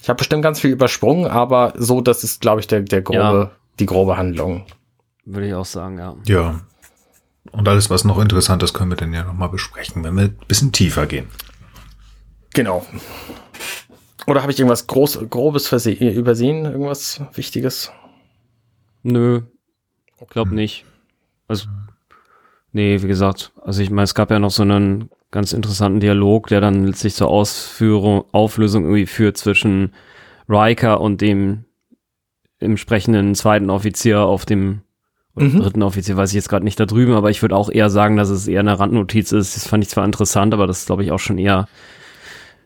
Ich 0.00 0.08
habe 0.08 0.16
bestimmt 0.16 0.42
ganz 0.42 0.58
viel 0.58 0.70
übersprungen, 0.70 1.26
aber 1.26 1.74
so, 1.76 2.00
das 2.00 2.24
ist, 2.24 2.40
glaube 2.40 2.60
ich, 2.60 2.66
der, 2.66 2.80
der 2.80 3.02
grobe, 3.02 3.18
ja. 3.18 3.50
die 3.78 3.86
grobe 3.86 4.16
Handlung. 4.16 4.64
Würde 5.24 5.46
ich 5.46 5.54
auch 5.54 5.66
sagen, 5.66 5.98
ja. 5.98 6.16
Ja. 6.26 6.60
Und 7.52 7.68
alles, 7.68 7.90
was 7.90 8.04
noch 8.04 8.18
interessant 8.18 8.62
ist, 8.62 8.72
können 8.72 8.90
wir 8.90 8.96
dann 8.96 9.12
ja 9.12 9.24
nochmal 9.24 9.50
besprechen, 9.50 10.02
wenn 10.02 10.16
wir 10.16 10.24
ein 10.24 10.38
bisschen 10.48 10.72
tiefer 10.72 11.06
gehen. 11.06 11.26
Genau. 12.54 12.84
Oder 14.26 14.42
habe 14.42 14.52
ich 14.52 14.58
irgendwas 14.58 14.86
Groß, 14.86 15.28
Grobes 15.30 15.72
übersehen? 15.72 16.64
Irgendwas 16.64 17.20
Wichtiges? 17.34 17.90
Nö. 19.02 19.42
Glaub 20.30 20.52
nicht. 20.52 20.84
Also, 21.48 21.66
nee, 22.72 23.02
wie 23.02 23.08
gesagt, 23.08 23.52
also 23.62 23.82
ich 23.82 23.90
meine, 23.90 24.04
es 24.04 24.14
gab 24.14 24.30
ja 24.30 24.38
noch 24.38 24.52
so 24.52 24.62
einen 24.62 25.10
ganz 25.32 25.52
interessanten 25.52 25.98
Dialog, 25.98 26.46
der 26.46 26.60
dann 26.60 26.86
letztlich 26.86 27.14
zur 27.14 27.28
Ausführung, 27.28 28.24
Auflösung 28.30 28.84
irgendwie 28.84 29.06
führt 29.06 29.36
zwischen 29.36 29.92
Riker 30.48 31.00
und 31.00 31.20
dem 31.20 31.64
entsprechenden 32.60 33.34
zweiten 33.34 33.70
Offizier 33.70 34.20
auf 34.20 34.46
dem 34.46 34.82
oder 35.34 35.46
mhm. 35.46 35.60
dritten 35.60 35.82
Offizier, 35.82 36.16
weiß 36.16 36.30
ich 36.30 36.34
jetzt 36.34 36.50
gerade 36.50 36.64
nicht 36.64 36.78
da 36.78 36.84
drüben, 36.84 37.14
aber 37.14 37.30
ich 37.30 37.40
würde 37.40 37.56
auch 37.56 37.70
eher 37.70 37.88
sagen, 37.88 38.16
dass 38.16 38.28
es 38.28 38.46
eher 38.46 38.60
eine 38.60 38.78
Randnotiz 38.78 39.32
ist. 39.32 39.56
Das 39.56 39.66
fand 39.66 39.82
ich 39.82 39.88
zwar 39.88 40.04
interessant, 40.04 40.52
aber 40.52 40.66
das 40.66 40.84
glaube 40.84 41.04
ich, 41.04 41.10
auch 41.10 41.18
schon 41.18 41.38
eher 41.38 41.68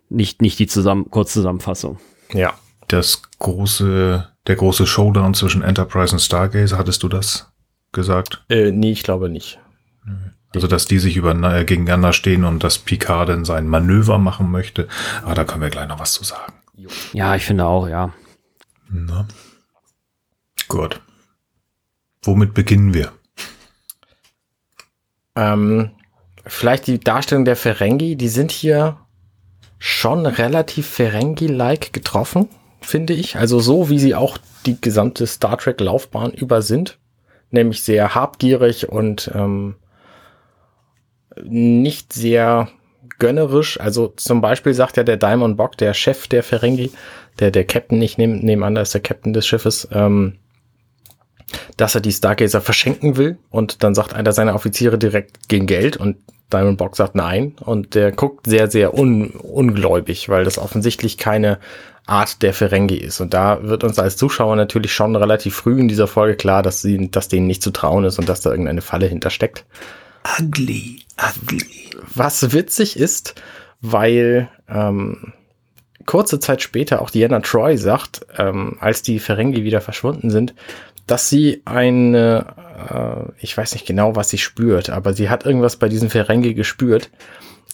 nicht, 0.09 0.43
nicht 0.43 0.59
die 0.59 0.67
zusammen, 0.67 1.11
Kurzzusammenfassung. 1.11 1.99
Ja. 2.33 2.55
Das 2.89 3.23
große, 3.39 4.29
der 4.47 4.57
große 4.57 4.87
Showdown 4.87 5.35
zwischen 5.35 5.63
Enterprise 5.63 6.13
und 6.13 6.21
Stargazer, 6.21 6.79
hattest 6.79 7.03
du 7.03 7.09
das 7.09 7.53
gesagt? 7.93 8.45
Äh, 8.49 8.71
nee, 8.71 8.93
ich 8.93 9.03
glaube 9.03 9.29
nicht. 9.29 9.59
Also, 10.55 10.69
dass 10.69 10.87
die 10.87 10.99
sich 10.99 11.17
über, 11.17 11.35
äh, 11.53 11.65
gegeneinander 11.65 12.13
stehen 12.13 12.45
und 12.45 12.65
dass 12.65 12.79
Picard 12.79 13.29
dann 13.29 13.45
sein 13.45 13.69
Manöver 13.69 14.19
machen 14.19 14.51
möchte. 14.51 14.89
Aber 15.23 15.35
da 15.35 15.45
können 15.45 15.63
wir 15.63 15.71
gleich 15.71 15.89
noch 15.89 15.99
was 15.99 16.13
zu 16.13 16.25
sagen. 16.25 16.55
Ja, 17.13 17.35
ich 17.35 17.45
finde 17.45 17.67
auch, 17.67 17.89
ja. 17.89 18.13
Na. 18.89 19.27
Gut. 20.69 21.01
Womit 22.23 22.55
beginnen 22.55 22.95
wir? 22.95 23.13
Ähm, 25.35 25.91
vielleicht 26.47 26.87
die 26.87 27.01
Darstellung 27.01 27.45
der 27.45 27.57
Ferengi, 27.57 28.17
die 28.17 28.29
sind 28.29 28.51
hier 28.51 28.99
schon 29.79 30.27
relativ 30.27 30.87
Ferengi-like 30.87 31.93
getroffen, 31.93 32.49
finde 32.81 33.13
ich. 33.13 33.37
Also 33.37 33.61
so, 33.61 33.91
wie 33.91 33.99
sie 33.99 34.15
auch 34.15 34.39
die 34.65 34.81
gesamte 34.81 35.27
Star 35.27 35.59
Trek-Laufbahn 35.59 36.33
über 36.33 36.63
sind. 36.63 36.99
Nämlich 37.51 37.83
sehr 37.83 38.15
habgierig 38.15 38.89
und 38.89 39.31
ähm, 39.35 39.77
nicht 41.43 42.13
sehr 42.13 42.69
gönnerisch. 43.19 43.79
Also 43.81 44.09
zum 44.09 44.41
Beispiel 44.41 44.75
sagt 44.75 44.97
ja 44.97 45.05
der 45.05 45.17
Diamond 45.17 45.57
Bock, 45.57 45.77
der 45.77 45.95
Chef 45.95 46.27
der 46.27 46.43
Ferengi, 46.43 46.91
der, 47.39 47.51
der 47.51 47.65
Captain, 47.65 48.01
ich 48.03 48.19
nehme 48.19 48.37
nehm 48.37 48.63
an, 48.63 48.75
da 48.75 48.83
ist 48.83 48.95
der 48.95 49.01
Captain 49.01 49.33
des 49.33 49.47
Schiffes, 49.47 49.89
ähm, 49.93 50.39
dass 51.77 51.95
er 51.95 52.01
die 52.01 52.13
Stargazer 52.13 52.61
verschenken 52.61 53.17
will. 53.17 53.39
Und 53.51 53.83
dann 53.83 53.95
sagt 53.95 54.15
einer 54.15 54.33
seiner 54.33 54.55
Offiziere 54.55 54.99
direkt 54.99 55.49
gegen 55.49 55.67
Geld 55.67 55.97
und 55.97 56.17
Diamond 56.53 56.79
Box 56.79 56.99
sagt 56.99 57.15
nein 57.15 57.55
und 57.61 57.95
der 57.95 58.13
guckt 58.13 58.47
sehr, 58.47 58.71
sehr 58.71 58.95
un 58.95 59.31
ungläubig, 59.31 60.29
weil 60.29 60.45
das 60.45 60.59
offensichtlich 60.59 61.19
keine 61.19 61.59
Art 62.07 62.43
der 62.43 62.55
Ferengi 62.55 62.97
ist. 62.97 63.21
Und 63.21 63.35
da 63.35 63.63
wird 63.65 63.83
uns 63.83 63.99
als 63.99 64.17
Zuschauer 64.17 64.55
natürlich 64.55 64.95
schon 64.95 65.17
relativ 65.17 65.57
früh 65.57 65.81
in 65.81 65.89
dieser 65.89 66.07
Folge 66.07 66.37
klar, 66.37 66.63
dass 66.63 66.81
sie, 66.81 67.11
dass 67.11 67.29
denen 67.29 67.49
nicht 67.49 67.63
zu 67.63 67.73
trauen 67.73 68.05
ist 68.05 68.19
und 68.19 68.29
dass 68.29 68.41
da 68.41 68.51
irgendeine 68.51 68.83
Falle 68.83 69.07
hintersteckt. 69.07 69.65
ugly, 70.41 71.01
ugly. 71.21 71.91
Was 72.15 72.53
witzig 72.53 72.97
ist, 72.97 73.35
weil 73.81 74.49
ähm, 74.69 75.33
kurze 76.07 76.41
Zeit 76.41 76.63
später 76.63 77.03
auch 77.03 77.11
Diana 77.11 77.41
Troy 77.41 77.77
sagt, 77.77 78.27
ähm, 78.39 78.77
als 78.81 79.03
die 79.03 79.19
Ferengi 79.19 79.65
wieder 79.65 79.81
verschwunden 79.81 80.31
sind, 80.31 80.55
dass 81.07 81.29
sie 81.29 81.63
eine, 81.65 82.47
äh, 82.91 83.33
ich 83.41 83.57
weiß 83.57 83.75
nicht 83.75 83.87
genau, 83.87 84.17
was 84.17 84.31
sie 84.31 84.39
spürt, 84.39 84.91
aber 84.91 85.13
sie 85.13 85.29
hat 85.29 85.45
irgendwas 85.45 85.77
bei 85.77 85.89
diesen 85.89 86.11
Ferengi 86.11 86.55
gespürt. 86.55 87.11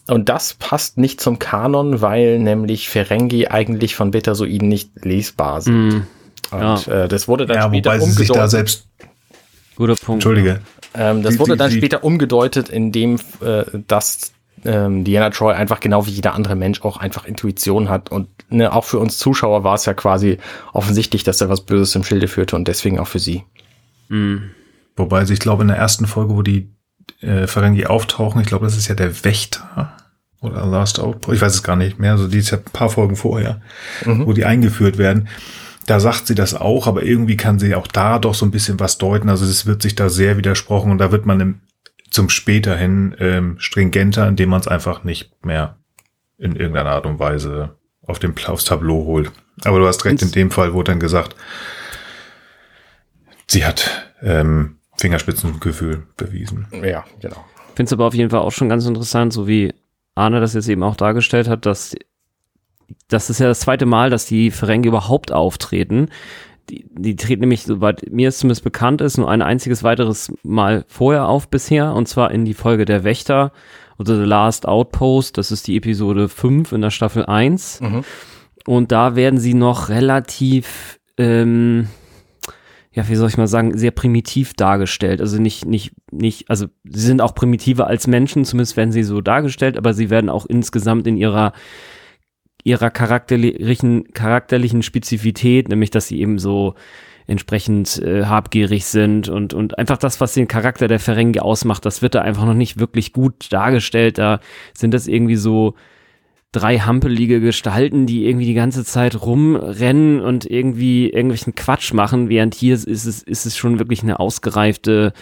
Und 0.08 0.28
das 0.28 0.54
passt 0.54 0.98
nicht 0.98 1.20
zum 1.20 1.38
Kanon, 1.38 2.00
weil 2.00 2.38
nämlich 2.40 2.88
Ferengi 2.88 3.46
eigentlich 3.46 3.94
von 3.94 4.10
Betasoiden 4.10 4.68
nicht 4.68 5.04
lesbar 5.04 5.60
sind. 5.60 5.88
Mm, 5.88 6.06
Und 6.50 6.86
ja. 6.86 7.04
äh, 7.04 7.08
das 7.08 7.28
wurde 7.28 7.46
dann 7.46 7.56
ja, 7.56 7.68
später 7.68 7.90
wobei 7.90 8.00
umgedeutet. 8.00 8.18
Sie 8.18 8.24
sich 8.24 8.32
da 8.32 8.48
selbst 8.48 8.88
Guter 9.76 9.94
Punkt. 9.94 10.24
Entschuldige. 10.24 10.60
Ähm, 10.94 11.22
das 11.22 11.34
die, 11.34 11.38
wurde 11.40 11.56
dann 11.56 11.70
die, 11.70 11.76
später 11.76 12.04
umgedeutet, 12.04 12.68
indem 12.68 13.18
äh, 13.40 13.64
dass 13.86 14.32
ähm, 14.64 15.04
Diana 15.04 15.30
Troy 15.30 15.54
einfach 15.54 15.80
genau 15.80 16.06
wie 16.06 16.10
jeder 16.10 16.34
andere 16.34 16.56
Mensch 16.56 16.82
auch 16.82 16.96
einfach 16.96 17.24
Intuition 17.24 17.88
hat. 17.88 18.10
Und 18.10 18.28
ne, 18.50 18.72
auch 18.72 18.84
für 18.84 18.98
uns 18.98 19.18
Zuschauer 19.18 19.64
war 19.64 19.74
es 19.74 19.84
ja 19.84 19.94
quasi 19.94 20.38
offensichtlich, 20.72 21.24
dass 21.24 21.40
er 21.40 21.48
was 21.48 21.62
Böses 21.62 21.94
im 21.94 22.04
Schilde 22.04 22.28
führte 22.28 22.56
und 22.56 22.68
deswegen 22.68 22.98
auch 22.98 23.08
für 23.08 23.18
sie. 23.18 23.44
Mhm. 24.08 24.50
Wobei 24.96 25.22
ich 25.22 25.40
glaube, 25.40 25.62
in 25.62 25.68
der 25.68 25.78
ersten 25.78 26.06
Folge, 26.06 26.36
wo 26.36 26.42
die 26.42 26.70
äh, 27.20 27.46
Ferengi 27.46 27.86
auftauchen, 27.86 28.40
ich 28.40 28.46
glaube, 28.46 28.66
das 28.66 28.76
ist 28.76 28.88
ja 28.88 28.94
der 28.94 29.24
Wächter 29.24 29.96
oder 30.40 30.66
Last 30.66 31.00
Outpost, 31.00 31.36
ich 31.36 31.40
weiß 31.40 31.54
es 31.54 31.62
gar 31.62 31.76
nicht 31.76 31.98
mehr, 31.98 32.18
so 32.18 32.26
die 32.26 32.38
ist 32.38 32.50
ja 32.50 32.58
ein 32.58 32.64
paar 32.64 32.90
Folgen 32.90 33.16
vorher, 33.16 33.60
mhm. 34.04 34.26
wo 34.26 34.32
die 34.32 34.44
eingeführt 34.44 34.98
werden. 34.98 35.28
Da 35.86 35.98
sagt 35.98 36.26
sie 36.26 36.34
das 36.34 36.54
auch, 36.54 36.86
aber 36.86 37.02
irgendwie 37.02 37.36
kann 37.36 37.58
sie 37.58 37.74
auch 37.74 37.86
da 37.86 38.18
doch 38.18 38.34
so 38.34 38.46
ein 38.46 38.52
bisschen 38.52 38.78
was 38.78 38.98
deuten. 38.98 39.28
Also 39.28 39.44
es 39.44 39.66
wird 39.66 39.82
sich 39.82 39.96
da 39.96 40.08
sehr 40.08 40.36
widersprochen 40.36 40.92
und 40.92 40.98
da 40.98 41.10
wird 41.10 41.26
man 41.26 41.40
im 41.40 41.60
zum 42.12 42.28
späterhin 42.28 43.16
ähm, 43.18 43.56
stringenter, 43.58 44.28
indem 44.28 44.50
man 44.50 44.60
es 44.60 44.68
einfach 44.68 45.04
nicht 45.04 45.44
mehr 45.44 45.78
in 46.38 46.56
irgendeiner 46.56 46.90
Art 46.90 47.06
und 47.06 47.18
Weise 47.18 47.76
auf 48.06 48.18
dem 48.18 48.34
aufs 48.46 48.64
Tableau 48.64 49.04
holt. 49.04 49.30
Aber 49.64 49.78
du 49.78 49.86
hast 49.86 50.04
recht, 50.04 50.22
in 50.22 50.32
dem 50.32 50.50
Fall 50.50 50.72
wurde 50.72 50.92
dann 50.92 51.00
gesagt, 51.00 51.36
sie 53.46 53.64
hat 53.64 54.12
ähm, 54.22 54.78
Fingerspitzengefühl 54.98 56.06
bewiesen. 56.16 56.66
Ja, 56.82 57.04
genau. 57.20 57.44
Ich 57.68 57.76
finde 57.76 57.88
es 57.88 57.92
aber 57.92 58.06
auf 58.06 58.14
jeden 58.14 58.30
Fall 58.30 58.40
auch 58.40 58.52
schon 58.52 58.68
ganz 58.68 58.86
interessant, 58.86 59.32
so 59.32 59.46
wie 59.46 59.72
Arne 60.14 60.40
das 60.40 60.54
jetzt 60.54 60.68
eben 60.68 60.82
auch 60.82 60.96
dargestellt 60.96 61.48
hat, 61.48 61.64
dass 61.64 61.94
das 63.08 63.30
ist 63.30 63.40
ja 63.40 63.46
das 63.46 63.60
zweite 63.60 63.86
Mal, 63.86 64.10
dass 64.10 64.26
die 64.26 64.50
Ferengi 64.50 64.88
überhaupt 64.88 65.32
auftreten 65.32 66.10
die, 66.70 66.86
die 66.90 67.16
treten 67.16 67.40
nämlich, 67.40 67.64
soweit 67.64 68.10
mir 68.10 68.28
es 68.28 68.38
zumindest 68.38 68.64
bekannt 68.64 69.00
ist, 69.00 69.18
nur 69.18 69.30
ein 69.30 69.42
einziges 69.42 69.82
weiteres 69.82 70.32
Mal 70.42 70.84
vorher 70.88 71.28
auf 71.28 71.48
bisher, 71.48 71.94
und 71.94 72.08
zwar 72.08 72.30
in 72.30 72.44
die 72.44 72.54
Folge 72.54 72.84
Der 72.84 73.04
Wächter 73.04 73.52
oder 73.98 74.16
The 74.16 74.24
Last 74.24 74.66
Outpost, 74.66 75.38
das 75.38 75.50
ist 75.50 75.66
die 75.66 75.76
Episode 75.76 76.28
5 76.28 76.72
in 76.72 76.80
der 76.80 76.90
Staffel 76.90 77.26
1. 77.26 77.80
Mhm. 77.80 78.04
Und 78.66 78.92
da 78.92 79.16
werden 79.16 79.38
sie 79.38 79.54
noch 79.54 79.88
relativ, 79.88 81.00
ähm, 81.18 81.88
ja, 82.92 83.08
wie 83.08 83.16
soll 83.16 83.28
ich 83.28 83.38
mal 83.38 83.48
sagen, 83.48 83.76
sehr 83.76 83.90
primitiv 83.90 84.54
dargestellt. 84.54 85.20
Also 85.20 85.40
nicht, 85.40 85.66
nicht, 85.66 85.92
nicht, 86.10 86.48
also 86.48 86.66
sie 86.84 87.06
sind 87.06 87.20
auch 87.20 87.34
primitiver 87.34 87.86
als 87.86 88.06
Menschen, 88.06 88.44
zumindest 88.44 88.76
werden 88.76 88.92
sie 88.92 89.02
so 89.02 89.20
dargestellt, 89.20 89.76
aber 89.76 89.94
sie 89.94 90.10
werden 90.10 90.30
auch 90.30 90.46
insgesamt 90.46 91.06
in 91.06 91.16
ihrer 91.16 91.52
ihrer 92.64 92.90
charakterlichen, 92.90 94.12
charakterlichen 94.12 94.82
Spezifität, 94.82 95.68
nämlich 95.68 95.90
dass 95.90 96.08
sie 96.08 96.20
eben 96.20 96.38
so 96.38 96.74
entsprechend 97.26 97.98
äh, 98.02 98.24
habgierig 98.24 98.84
sind 98.84 99.28
und, 99.28 99.54
und 99.54 99.78
einfach 99.78 99.96
das, 99.96 100.20
was 100.20 100.34
den 100.34 100.48
Charakter 100.48 100.88
der 100.88 101.00
Ferengi 101.00 101.38
ausmacht, 101.40 101.84
das 101.84 102.02
wird 102.02 102.14
da 102.14 102.22
einfach 102.22 102.44
noch 102.44 102.54
nicht 102.54 102.78
wirklich 102.78 103.12
gut 103.12 103.52
dargestellt. 103.52 104.18
Da 104.18 104.40
sind 104.74 104.92
das 104.92 105.06
irgendwie 105.06 105.36
so 105.36 105.74
drei 106.52 106.78
hampelige 106.78 107.40
Gestalten, 107.40 108.06
die 108.06 108.26
irgendwie 108.26 108.44
die 108.46 108.54
ganze 108.54 108.84
Zeit 108.84 109.22
rumrennen 109.22 110.20
und 110.20 110.44
irgendwie 110.44 111.08
irgendwelchen 111.08 111.54
Quatsch 111.54 111.94
machen, 111.94 112.28
während 112.28 112.54
hier 112.54 112.74
ist 112.74 112.86
es, 112.86 113.22
ist 113.22 113.46
es 113.46 113.56
schon 113.56 113.78
wirklich 113.78 114.02
eine 114.02 114.20
ausgereifte 114.20 115.12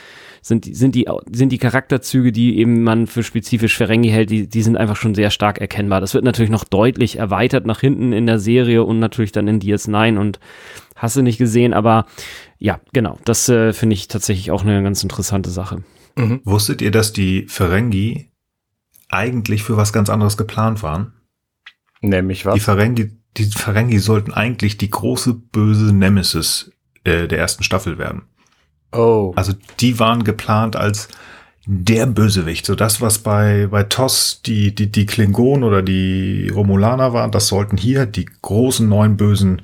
sind, 0.42 0.64
sind, 0.74 0.94
die, 0.94 1.06
sind 1.32 1.50
die 1.50 1.58
Charakterzüge, 1.58 2.32
die 2.32 2.58
eben 2.58 2.82
man 2.82 3.06
für 3.06 3.22
spezifisch 3.22 3.76
Ferengi 3.76 4.08
hält, 4.08 4.30
die, 4.30 4.48
die 4.48 4.62
sind 4.62 4.76
einfach 4.76 4.96
schon 4.96 5.14
sehr 5.14 5.30
stark 5.30 5.60
erkennbar. 5.60 6.00
Das 6.00 6.14
wird 6.14 6.24
natürlich 6.24 6.50
noch 6.50 6.64
deutlich 6.64 7.18
erweitert 7.18 7.66
nach 7.66 7.80
hinten 7.80 8.12
in 8.12 8.26
der 8.26 8.38
Serie 8.38 8.84
und 8.84 8.98
natürlich 8.98 9.32
dann 9.32 9.48
in 9.48 9.60
DS9 9.60 10.18
und 10.18 10.40
hast 10.96 11.16
du 11.16 11.22
nicht 11.22 11.38
gesehen, 11.38 11.72
aber 11.74 12.06
ja, 12.58 12.80
genau, 12.92 13.18
das 13.24 13.48
äh, 13.48 13.72
finde 13.72 13.94
ich 13.94 14.08
tatsächlich 14.08 14.50
auch 14.50 14.62
eine 14.62 14.82
ganz 14.82 15.02
interessante 15.02 15.50
Sache. 15.50 15.82
Mhm. 16.16 16.40
Wusstet 16.44 16.82
ihr, 16.82 16.90
dass 16.90 17.12
die 17.12 17.46
Ferengi 17.48 18.30
eigentlich 19.08 19.62
für 19.62 19.76
was 19.76 19.92
ganz 19.92 20.10
anderes 20.10 20.36
geplant 20.36 20.82
waren? 20.82 21.12
Nämlich 22.00 22.46
was? 22.46 22.54
Die 22.54 22.60
Ferengi, 22.60 23.10
die 23.36 23.44
Ferengi 23.44 23.98
sollten 23.98 24.32
eigentlich 24.32 24.78
die 24.78 24.90
große 24.90 25.34
böse 25.34 25.94
Nemesis 25.94 26.72
äh, 27.04 27.28
der 27.28 27.38
ersten 27.38 27.62
Staffel 27.62 27.98
werden. 27.98 28.22
Oh. 28.92 29.32
Also 29.36 29.52
die 29.80 29.98
waren 29.98 30.24
geplant 30.24 30.76
als 30.76 31.08
der 31.66 32.06
Bösewicht. 32.06 32.66
So 32.66 32.74
das, 32.74 33.00
was 33.00 33.18
bei, 33.18 33.68
bei 33.70 33.84
TOS 33.84 34.42
die, 34.44 34.74
die, 34.74 34.90
die 34.90 35.06
Klingonen 35.06 35.64
oder 35.64 35.82
die 35.82 36.50
Romulaner 36.52 37.12
waren, 37.12 37.30
das 37.30 37.48
sollten 37.48 37.76
hier 37.76 38.06
die 38.06 38.26
großen 38.42 38.88
neuen 38.88 39.16
bösen 39.16 39.62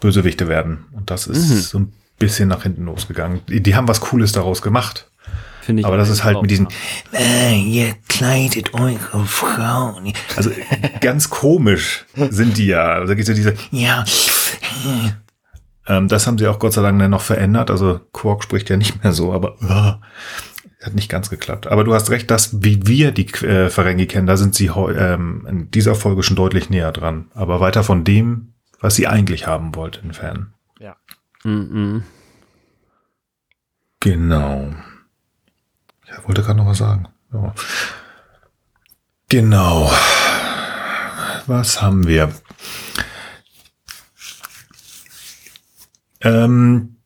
Bösewichte 0.00 0.48
werden. 0.48 0.84
Und 0.92 1.10
das 1.10 1.26
ist 1.26 1.50
mhm. 1.50 1.60
so 1.60 1.78
ein 1.80 1.92
bisschen 2.18 2.48
nach 2.48 2.62
hinten 2.62 2.84
losgegangen. 2.84 3.40
Die, 3.48 3.60
die 3.60 3.74
haben 3.74 3.88
was 3.88 4.00
Cooles 4.00 4.32
daraus 4.32 4.62
gemacht. 4.62 5.08
Finde 5.62 5.80
ich 5.80 5.86
Aber 5.86 5.96
das 5.96 6.08
ist 6.08 6.24
halt 6.24 6.40
mit 6.40 6.50
diesen, 6.50 6.68
äh, 7.12 7.60
ihr 7.60 7.94
kleidet 8.08 8.72
eure 8.72 9.26
Frauen. 9.26 10.12
Also 10.36 10.50
ganz 11.00 11.28
komisch 11.28 12.06
sind 12.30 12.56
die 12.56 12.68
ja. 12.68 12.84
Also 12.84 13.08
da 13.08 13.14
gibt 13.14 13.28
es 13.28 13.36
ja 13.36 13.52
diese, 13.52 13.54
ja, 13.70 14.04
ähm, 15.88 16.08
das 16.08 16.26
haben 16.26 16.38
sie 16.38 16.46
auch 16.46 16.58
Gott 16.58 16.74
sei 16.74 16.82
Dank 16.82 16.98
dann 16.98 17.10
noch 17.10 17.22
verändert. 17.22 17.70
Also 17.70 18.00
Quark 18.12 18.44
spricht 18.44 18.68
ja 18.70 18.76
nicht 18.76 19.02
mehr 19.02 19.12
so, 19.12 19.32
aber 19.32 19.56
uh, 19.62 19.94
hat 20.84 20.94
nicht 20.94 21.08
ganz 21.08 21.30
geklappt. 21.30 21.66
Aber 21.66 21.84
du 21.84 21.94
hast 21.94 22.10
recht, 22.10 22.30
dass 22.30 22.62
wie 22.62 22.86
wir 22.86 23.10
die 23.10 23.26
äh, 23.44 23.70
Ferengi 23.70 24.06
kennen, 24.06 24.26
da 24.26 24.36
sind 24.36 24.54
sie 24.54 24.66
ähm, 24.66 25.46
in 25.48 25.70
dieser 25.70 25.94
Folge 25.94 26.22
schon 26.22 26.36
deutlich 26.36 26.70
näher 26.70 26.92
dran. 26.92 27.30
Aber 27.34 27.60
weiter 27.60 27.82
von 27.82 28.04
dem, 28.04 28.52
was 28.80 28.94
sie 28.94 29.08
eigentlich 29.08 29.46
haben 29.46 29.74
wollten, 29.74 30.06
entfernen. 30.06 30.54
Ja. 30.78 30.96
Mm 31.42 31.48
-mm. 31.50 32.02
Genau. 34.00 34.72
Ja, 36.06 36.26
wollte 36.26 36.42
gerade 36.42 36.58
noch 36.58 36.66
was 36.66 36.78
sagen. 36.78 37.08
Ja. 37.32 37.54
Genau. 39.28 39.90
Was 41.46 41.82
haben 41.82 42.06
wir? 42.06 42.32
Ähm, 46.22 46.96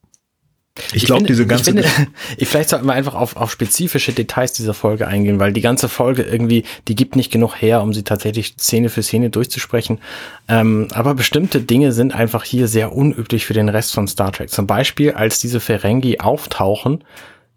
ich, 0.95 1.05
glaube, 1.05 1.25
diese 1.25 1.47
ganze. 1.47 1.71
Ich 1.71 1.87
finde, 1.87 2.11
ich, 2.39 2.49
vielleicht 2.49 2.71
sollten 2.71 2.87
wir 2.87 2.95
einfach 2.95 3.15
auf, 3.15 3.37
auf 3.37 3.53
spezifische 3.53 4.13
Details 4.13 4.55
dieser 4.55 4.73
Folge 4.73 5.07
eingehen, 5.07 5.39
weil 5.39 5.53
die 5.53 5.61
ganze 5.61 5.89
Folge 5.89 6.23
irgendwie, 6.23 6.65
die 6.89 6.95
gibt 6.95 7.15
nicht 7.15 7.31
genug 7.31 7.61
her, 7.61 7.83
um 7.83 7.93
sie 7.93 8.05
tatsächlich 8.05 8.55
Szene 8.59 8.89
für 8.89 9.03
Szene 9.03 9.29
durchzusprechen. 9.29 10.01
Ähm, 10.49 10.89
aber 10.95 11.15
bestimmte 11.15 11.61
Dinge 11.61 11.93
sind 11.93 12.15
einfach 12.15 12.45
hier 12.45 12.69
sehr 12.69 12.93
unüblich 12.93 13.45
für 13.45 13.55
den 13.55 13.69
Rest 13.69 13.93
von 13.93 14.09
Star 14.09 14.33
Trek. 14.33 14.51
Zum 14.51 14.67
Beispiel, 14.67 15.13
als 15.13 15.41
diese 15.41 15.61
Ferengi 15.61 16.21
auftauchen, 16.21 17.05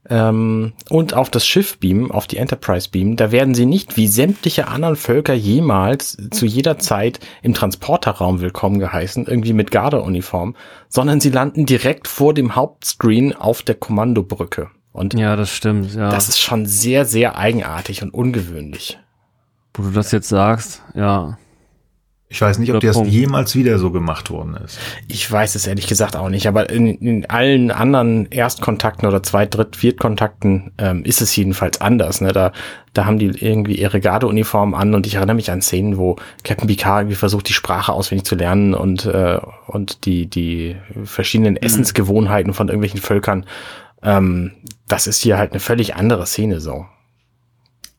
ähm, 0.09 0.73
und 0.89 1.13
auf 1.13 1.29
das 1.29 1.45
Schiff 1.45 1.79
beamen, 1.79 2.11
auf 2.11 2.27
die 2.27 2.37
Enterprise 2.37 2.89
beamen, 2.89 3.15
da 3.15 3.31
werden 3.31 3.55
sie 3.55 3.65
nicht 3.65 3.97
wie 3.97 4.07
sämtliche 4.07 4.67
anderen 4.67 4.95
Völker 4.95 5.33
jemals 5.33 6.17
zu 6.31 6.45
jeder 6.45 6.77
Zeit 6.77 7.19
im 7.41 7.53
Transporterraum 7.53 8.41
willkommen 8.41 8.79
geheißen, 8.79 9.25
irgendwie 9.25 9.53
mit 9.53 9.71
Gardeuniform, 9.71 10.55
sondern 10.89 11.19
sie 11.19 11.29
landen 11.29 11.65
direkt 11.65 12.07
vor 12.07 12.33
dem 12.33 12.55
Hauptscreen 12.55 13.33
auf 13.33 13.63
der 13.63 13.75
Kommandobrücke. 13.75 14.69
Und 14.91 15.13
ja, 15.13 15.35
das 15.35 15.49
stimmt. 15.49 15.93
Ja. 15.93 16.09
Das 16.09 16.29
ist 16.29 16.39
schon 16.39 16.65
sehr, 16.65 17.05
sehr 17.05 17.37
eigenartig 17.37 18.01
und 18.01 18.13
ungewöhnlich. 18.13 18.97
Wo 19.73 19.83
du 19.83 19.91
das 19.91 20.11
jetzt 20.11 20.29
sagst, 20.29 20.81
ja. 20.93 21.37
Ich 22.27 22.41
weiß 22.41 22.57
nicht, 22.57 22.73
ob 22.73 22.81
das 22.81 22.99
jemals 23.05 23.55
wieder 23.55 23.77
so 23.77 23.91
gemacht 23.91 24.31
worden 24.31 24.55
ist. 24.55 24.79
Ich 25.07 25.31
weiß 25.31 25.53
es 25.53 25.67
ehrlich 25.67 25.85
gesagt 25.85 26.15
auch 26.15 26.29
nicht, 26.29 26.47
aber 26.47 26.71
in, 26.71 26.87
in 26.87 27.29
allen 27.29 27.69
anderen 27.69 28.25
Erstkontakten 28.31 29.07
oder 29.07 29.21
Zweit-, 29.21 29.53
Dritt-, 29.53 29.75
Viertkontakten 29.75 30.71
ähm, 30.79 31.03
ist 31.05 31.21
es 31.21 31.35
jedenfalls 31.35 31.81
anders. 31.81 32.21
Ne? 32.21 32.33
Da, 32.33 32.51
da 32.93 33.05
haben 33.05 33.19
die 33.19 33.27
irgendwie 33.27 33.75
ihre 33.75 34.01
Gardeuniform 34.01 34.73
an 34.73 34.95
und 34.95 35.05
ich 35.05 35.15
erinnere 35.15 35.35
mich 35.35 35.51
an 35.51 35.61
Szenen, 35.61 35.97
wo 35.97 36.15
Captain 36.43 36.67
Picard 36.67 37.01
irgendwie 37.01 37.15
versucht, 37.15 37.47
die 37.47 37.53
Sprache 37.53 37.93
auswendig 37.93 38.25
zu 38.25 38.33
lernen 38.33 38.73
und, 38.73 39.05
äh, 39.05 39.39
und 39.67 40.05
die, 40.07 40.25
die 40.25 40.77
verschiedenen 41.03 41.53
mhm. 41.53 41.59
Essensgewohnheiten 41.61 42.55
von 42.55 42.69
irgendwelchen 42.69 43.01
Völkern. 43.01 43.45
Ähm, 44.01 44.53
das 44.87 45.05
ist 45.05 45.21
hier 45.21 45.37
halt 45.37 45.51
eine 45.51 45.59
völlig 45.59 45.95
andere 45.95 46.25
Szene 46.25 46.59
so. 46.59 46.87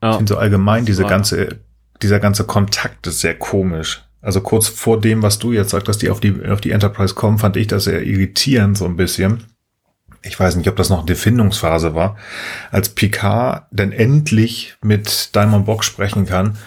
Ich 0.03 0.15
finde 0.15 0.33
so 0.33 0.37
allgemein 0.37 0.85
diese 0.85 1.05
ganze, 1.05 1.59
dieser 2.01 2.19
ganze 2.19 2.43
Kontakt 2.43 3.07
ist 3.07 3.21
sehr 3.21 3.37
komisch. 3.37 4.03
Also 4.21 4.41
kurz 4.41 4.67
vor 4.67 4.99
dem, 4.99 5.21
was 5.21 5.39
du 5.39 5.53
jetzt 5.53 5.69
sagst, 5.69 5.87
dass 5.87 5.97
die 5.97 6.09
auf 6.09 6.19
die, 6.19 6.45
auf 6.45 6.61
die 6.61 6.71
Enterprise 6.71 7.13
kommen, 7.13 7.37
fand 7.37 7.55
ich 7.55 7.67
das 7.67 7.85
sehr 7.85 8.03
irritierend 8.03 8.77
so 8.77 8.85
ein 8.85 8.95
bisschen. 8.95 9.43
ich 10.23 10.39
weiß 10.39 10.55
nicht, 10.55 10.67
ob 10.67 10.75
das 10.75 10.89
noch 10.89 11.05
eine 11.05 11.15
Findungsphase 11.15 11.95
war, 11.95 12.17
als 12.71 12.89
Picard 12.89 13.67
dann 13.71 13.91
endlich 13.91 14.75
mit 14.83 15.35
Diamond 15.35 15.65
Box 15.65 15.85
sprechen 15.85 16.25
kann, 16.25 16.57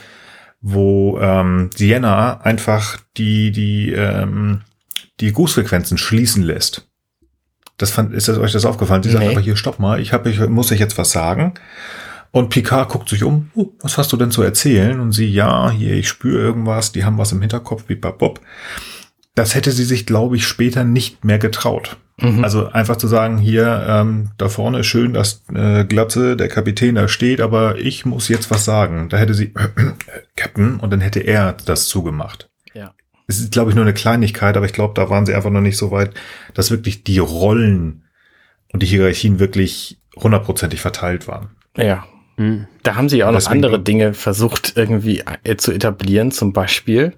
wo 0.60 1.18
ähm, 1.20 1.70
Sienna 1.74 2.40
einfach 2.40 2.98
die, 3.16 3.50
die, 3.50 3.92
ähm, 3.92 4.62
die 5.20 5.32
Grußfrequenzen 5.32 5.98
schließen 5.98 6.42
lässt. 6.42 6.86
Das 7.76 7.90
fand, 7.90 8.12
ist 8.12 8.28
das 8.28 8.38
euch 8.38 8.52
das 8.52 8.66
aufgefallen? 8.66 9.02
Sie 9.02 9.10
sagt 9.10 9.24
einfach 9.24 9.40
hier, 9.40 9.56
stopp 9.56 9.78
mal, 9.78 10.00
ich, 10.00 10.12
hab, 10.12 10.26
ich 10.26 10.38
muss 10.48 10.70
euch 10.70 10.80
jetzt 10.80 10.98
was 10.98 11.12
sagen. 11.12 11.54
Und 12.32 12.50
Picard 12.50 12.88
guckt 12.88 13.08
sich 13.08 13.24
um, 13.24 13.50
oh, 13.54 13.70
was 13.80 13.98
hast 13.98 14.12
du 14.12 14.16
denn 14.16 14.30
zu 14.30 14.42
erzählen? 14.42 15.00
Und 15.00 15.12
sie, 15.12 15.26
ja, 15.26 15.70
hier, 15.70 15.94
ich 15.94 16.08
spüre 16.08 16.40
irgendwas, 16.40 16.92
die 16.92 17.04
haben 17.04 17.18
was 17.18 17.32
im 17.32 17.40
Hinterkopf, 17.40 17.84
wie 17.88 17.96
Bob. 17.96 18.40
Das 19.34 19.54
hätte 19.54 19.72
sie 19.72 19.84
sich, 19.84 20.06
glaube 20.06 20.36
ich, 20.36 20.46
später 20.46 20.84
nicht 20.84 21.24
mehr 21.24 21.38
getraut. 21.38 21.96
Mhm. 22.20 22.44
Also 22.44 22.68
einfach 22.68 22.96
zu 22.96 23.08
sagen, 23.08 23.38
hier, 23.38 23.84
ähm, 23.88 24.30
da 24.38 24.48
vorne 24.48 24.80
ist 24.80 24.86
schön, 24.86 25.14
dass 25.14 25.42
äh, 25.54 25.84
Glatze, 25.84 26.36
der 26.36 26.48
Kapitän 26.48 26.94
da 26.94 27.08
steht, 27.08 27.40
aber 27.40 27.78
ich 27.78 28.04
muss 28.04 28.28
jetzt 28.28 28.50
was 28.50 28.64
sagen. 28.64 29.08
Da 29.08 29.16
hätte 29.16 29.34
sie, 29.34 29.52
Captain, 30.36 30.78
und 30.78 30.90
dann 30.90 31.00
hätte 31.00 31.20
er 31.20 31.52
das 31.52 31.86
zugemacht. 31.86 32.48
Ja. 32.74 32.94
Es 33.26 33.40
ist, 33.40 33.52
glaube 33.52 33.70
ich, 33.70 33.76
nur 33.76 33.84
eine 33.84 33.94
Kleinigkeit, 33.94 34.56
aber 34.56 34.66
ich 34.66 34.72
glaube, 34.72 34.94
da 34.94 35.10
waren 35.10 35.26
sie 35.26 35.34
einfach 35.34 35.50
noch 35.50 35.60
nicht 35.60 35.76
so 35.76 35.90
weit, 35.90 36.14
dass 36.54 36.70
wirklich 36.70 37.04
die 37.04 37.18
Rollen 37.18 38.04
und 38.72 38.82
die 38.82 38.86
Hierarchien 38.86 39.38
wirklich 39.38 40.00
hundertprozentig 40.16 40.80
verteilt 40.80 41.26
waren. 41.26 41.50
Ja. 41.76 42.04
Mhm. 42.40 42.66
Da 42.82 42.94
haben 42.94 43.10
sie 43.10 43.22
auch 43.22 43.32
noch 43.32 43.46
andere 43.48 43.78
Dinge 43.78 44.14
versucht 44.14 44.72
irgendwie 44.74 45.22
äh, 45.44 45.56
zu 45.56 45.72
etablieren, 45.72 46.30
zum 46.30 46.54
Beispiel, 46.54 47.12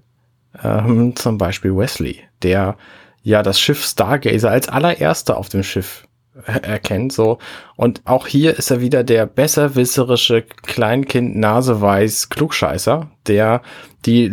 ähm, 0.65 1.15
zum 1.15 1.39
Beispiel 1.39 1.77
Wesley, 1.77 2.19
der 2.43 2.77
ja 3.23 3.45
das 3.45 3.61
Schiff 3.61 3.85
Stargazer 3.85 4.51
als 4.51 4.69
allererster 4.69 5.37
auf 5.37 5.49
dem 5.49 5.63
Schiff 5.63 6.09
erkennt, 6.45 7.13
so. 7.13 7.39
Und 7.77 8.03
auch 8.05 8.27
hier 8.27 8.59
ist 8.59 8.73
er 8.73 8.81
wieder 8.81 9.05
der 9.05 9.27
besserwisserische 9.27 10.43
Kleinkind 10.43 11.37
Naseweiß 11.37 12.29
Klugscheißer, 12.29 13.09
der 13.29 13.63
die 14.05 14.27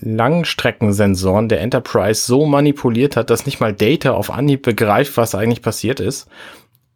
Langstreckensensoren 0.00 1.50
der 1.50 1.60
Enterprise 1.60 2.24
so 2.24 2.46
manipuliert 2.46 3.14
hat, 3.14 3.28
dass 3.28 3.44
nicht 3.44 3.60
mal 3.60 3.74
Data 3.74 4.12
auf 4.12 4.30
Anhieb 4.30 4.62
begreift, 4.62 5.18
was 5.18 5.34
eigentlich 5.34 5.60
passiert 5.60 6.00
ist 6.00 6.28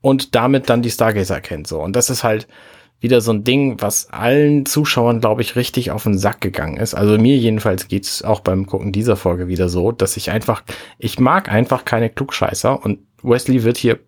und 0.00 0.34
damit 0.34 0.70
dann 0.70 0.80
die 0.80 0.90
Stargazer 0.90 1.34
erkennt, 1.34 1.66
so. 1.66 1.82
Und 1.82 1.94
das 1.94 2.08
ist 2.08 2.24
halt, 2.24 2.48
wieder 3.02 3.20
so 3.20 3.32
ein 3.32 3.44
Ding, 3.44 3.82
was 3.82 4.08
allen 4.10 4.64
Zuschauern, 4.64 5.20
glaube 5.20 5.42
ich, 5.42 5.56
richtig 5.56 5.90
auf 5.90 6.04
den 6.04 6.16
Sack 6.16 6.40
gegangen 6.40 6.76
ist. 6.76 6.94
Also 6.94 7.18
mir 7.18 7.36
jedenfalls 7.36 7.88
geht's 7.88 8.22
auch 8.22 8.40
beim 8.40 8.66
Gucken 8.66 8.92
dieser 8.92 9.16
Folge 9.16 9.48
wieder 9.48 9.68
so, 9.68 9.90
dass 9.90 10.16
ich 10.16 10.30
einfach, 10.30 10.62
ich 10.98 11.18
mag 11.18 11.50
einfach 11.50 11.84
keine 11.84 12.08
Klugscheißer 12.10 12.82
und 12.82 13.00
Wesley 13.22 13.64
wird 13.64 13.76
hier 13.76 13.98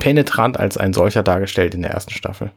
penetrant 0.00 0.58
als 0.58 0.76
ein 0.76 0.92
solcher 0.92 1.22
dargestellt 1.22 1.74
in 1.74 1.82
der 1.82 1.92
ersten 1.92 2.12
Staffel. 2.12 2.50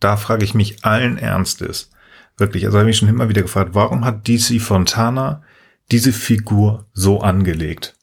Da 0.00 0.16
frage 0.18 0.44
ich 0.44 0.54
mich 0.54 0.84
allen 0.84 1.16
Ernstes, 1.16 1.90
wirklich, 2.36 2.66
also 2.66 2.78
habe 2.78 2.90
ich 2.90 2.98
schon 2.98 3.08
immer 3.08 3.30
wieder 3.30 3.42
gefragt, 3.42 3.70
warum 3.72 4.04
hat 4.04 4.28
DC 4.28 4.60
Fontana 4.60 5.42
diese 5.90 6.12
Figur 6.12 6.86
so 6.92 7.20
angelegt? 7.20 7.94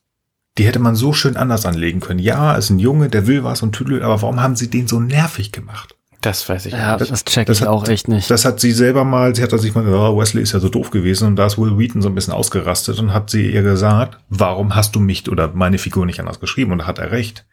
Die 0.58 0.66
hätte 0.66 0.78
man 0.78 0.94
so 0.94 1.12
schön 1.12 1.36
anders 1.36 1.66
anlegen 1.66 2.00
können. 2.00 2.20
Ja, 2.20 2.54
ist 2.54 2.70
ein 2.70 2.78
Junge, 2.78 3.08
der 3.08 3.26
will 3.26 3.44
was 3.44 3.62
und 3.62 3.72
tüdelt, 3.72 4.02
aber 4.02 4.22
warum 4.22 4.40
haben 4.40 4.56
sie 4.56 4.70
den 4.70 4.86
so 4.86 5.00
nervig 5.00 5.52
gemacht? 5.52 5.93
Das 6.24 6.48
weiß 6.48 6.66
ich 6.66 6.72
ja, 6.72 6.96
nicht. 6.96 7.10
Das 7.10 7.22
check 7.24 7.50
ich 7.50 7.60
hat, 7.60 7.68
auch 7.68 7.86
echt 7.86 8.08
nicht. 8.08 8.30
Das 8.30 8.46
hat 8.46 8.58
sie 8.58 8.72
selber 8.72 9.04
mal, 9.04 9.36
sie 9.36 9.42
hat 9.42 9.50
sich 9.50 9.74
mal 9.74 9.84
gesagt, 9.84 10.00
oh, 10.00 10.18
Wesley 10.18 10.42
ist 10.42 10.52
ja 10.52 10.58
so 10.58 10.70
doof 10.70 10.90
gewesen 10.90 11.28
und 11.28 11.36
da 11.36 11.44
ist 11.44 11.58
Will 11.58 11.76
Wheaton 11.76 12.00
so 12.00 12.08
ein 12.08 12.14
bisschen 12.14 12.32
ausgerastet 12.32 12.98
und 12.98 13.12
hat 13.12 13.28
sie 13.28 13.50
ihr 13.50 13.62
gesagt, 13.62 14.18
warum 14.30 14.74
hast 14.74 14.96
du 14.96 15.00
mich 15.00 15.30
oder 15.30 15.50
meine 15.52 15.76
Figur 15.76 16.06
nicht 16.06 16.20
anders 16.20 16.40
geschrieben? 16.40 16.72
Und 16.72 16.78
da 16.78 16.86
hat 16.86 16.98
er 16.98 17.10
recht. 17.10 17.44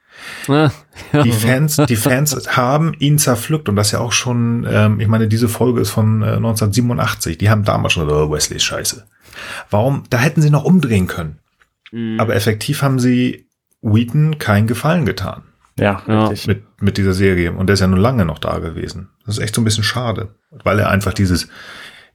Ja, 0.47 0.71
ja. 1.11 1.23
Die 1.23 1.33
Fans, 1.33 1.75
die 1.89 1.95
Fans 1.97 2.47
haben 2.55 2.93
ihn 2.99 3.19
zerpflückt 3.19 3.67
und 3.67 3.75
das 3.75 3.91
ja 3.91 3.99
auch 3.99 4.13
schon, 4.13 4.65
ähm, 4.69 5.01
ich 5.01 5.09
meine, 5.09 5.27
diese 5.27 5.49
Folge 5.49 5.81
ist 5.81 5.89
von 5.89 6.21
äh, 6.21 6.37
1987. 6.37 7.37
Die 7.37 7.49
haben 7.49 7.65
damals 7.65 7.91
schon 7.91 8.07
gesagt, 8.07 8.25
oh, 8.25 8.31
Wesley 8.31 8.55
ist 8.55 8.63
scheiße. 8.63 9.05
Warum? 9.69 10.03
Da 10.09 10.17
hätten 10.17 10.41
sie 10.41 10.49
noch 10.49 10.63
umdrehen 10.63 11.07
können. 11.07 11.39
Mhm. 11.91 12.21
Aber 12.21 12.35
effektiv 12.35 12.83
haben 12.83 12.99
sie 12.99 13.47
Wheaton 13.81 14.39
keinen 14.39 14.67
Gefallen 14.67 15.05
getan. 15.05 15.43
Ja, 15.79 15.95
richtig. 16.27 16.47
Mit, 16.47 16.63
mit 16.81 16.97
dieser 16.97 17.13
Serie. 17.13 17.53
Und 17.53 17.67
der 17.67 17.75
ist 17.75 17.79
ja 17.79 17.87
nun 17.87 17.99
lange 17.99 18.25
noch 18.25 18.39
da 18.39 18.59
gewesen. 18.59 19.09
Das 19.25 19.37
ist 19.37 19.43
echt 19.43 19.55
so 19.55 19.61
ein 19.61 19.65
bisschen 19.65 19.83
schade. 19.83 20.35
Weil 20.63 20.79
er 20.79 20.89
einfach 20.89 21.13
dieses, 21.13 21.47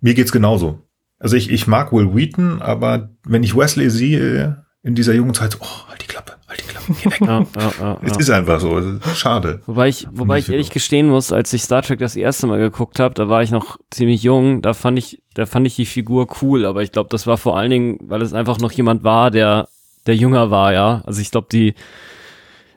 mir 0.01 0.15
geht's 0.15 0.33
genauso. 0.33 0.83
Also 1.19 1.37
ich, 1.37 1.51
ich 1.51 1.67
mag 1.67 1.93
Will 1.93 2.15
Wheaton, 2.15 2.61
aber 2.61 3.11
wenn 3.25 3.43
ich 3.43 3.57
Wesley 3.57 3.89
sehe 3.91 4.65
in 4.83 4.95
dieser 4.95 5.15
jungen 5.15 5.35
Zeit, 5.35 5.53
so, 5.53 5.59
oh, 5.63 5.89
halt 5.89 6.03
die 6.03 6.07
Klappe, 6.07 6.35
halt 6.47 6.61
die 6.61 6.67
Klappe, 6.67 6.95
geh 7.03 7.11
weg. 7.11 7.21
Ja, 7.21 7.47
ja, 7.59 7.73
ja, 7.81 7.99
es 8.03 8.17
ist 8.19 8.31
einfach 8.31 8.61
so, 8.61 8.79
ist 8.79 9.17
schade. 9.17 9.63
Wobei 9.67 9.89
ich, 9.89 10.07
wobei 10.13 10.39
ich 10.39 10.51
ehrlich 10.51 10.71
gestehen 10.71 11.09
muss, 11.09 11.33
als 11.33 11.53
ich 11.55 11.63
Star 11.63 11.83
Trek 11.83 11.99
das 11.99 12.17
erste 12.17 12.47
Mal 12.47 12.59
geguckt 12.59 13.01
habe, 13.01 13.15
da 13.15 13.29
war 13.29 13.43
ich 13.43 13.51
noch 13.51 13.79
ziemlich 13.91 14.23
jung, 14.23 14.61
da 14.61 14.75
fand 14.75 14.99
ich, 14.99 15.23
da 15.35 15.47
fand 15.47 15.67
ich 15.67 15.75
die 15.75 15.87
Figur 15.87 16.29
cool, 16.43 16.67
aber 16.67 16.83
ich 16.83 16.93
glaube, 16.93 17.09
das 17.11 17.27
war 17.27 17.39
vor 17.39 17.57
allen 17.57 17.71
Dingen, 17.71 17.99
weil 18.03 18.21
es 18.21 18.35
einfach 18.35 18.59
noch 18.59 18.73
jemand 18.73 19.03
war, 19.03 19.31
der, 19.31 19.69
der 20.07 20.15
jünger 20.15 20.51
war, 20.51 20.73
ja. 20.75 21.03
Also 21.07 21.21
ich 21.23 21.31
glaube, 21.31 21.49
die, 21.51 21.75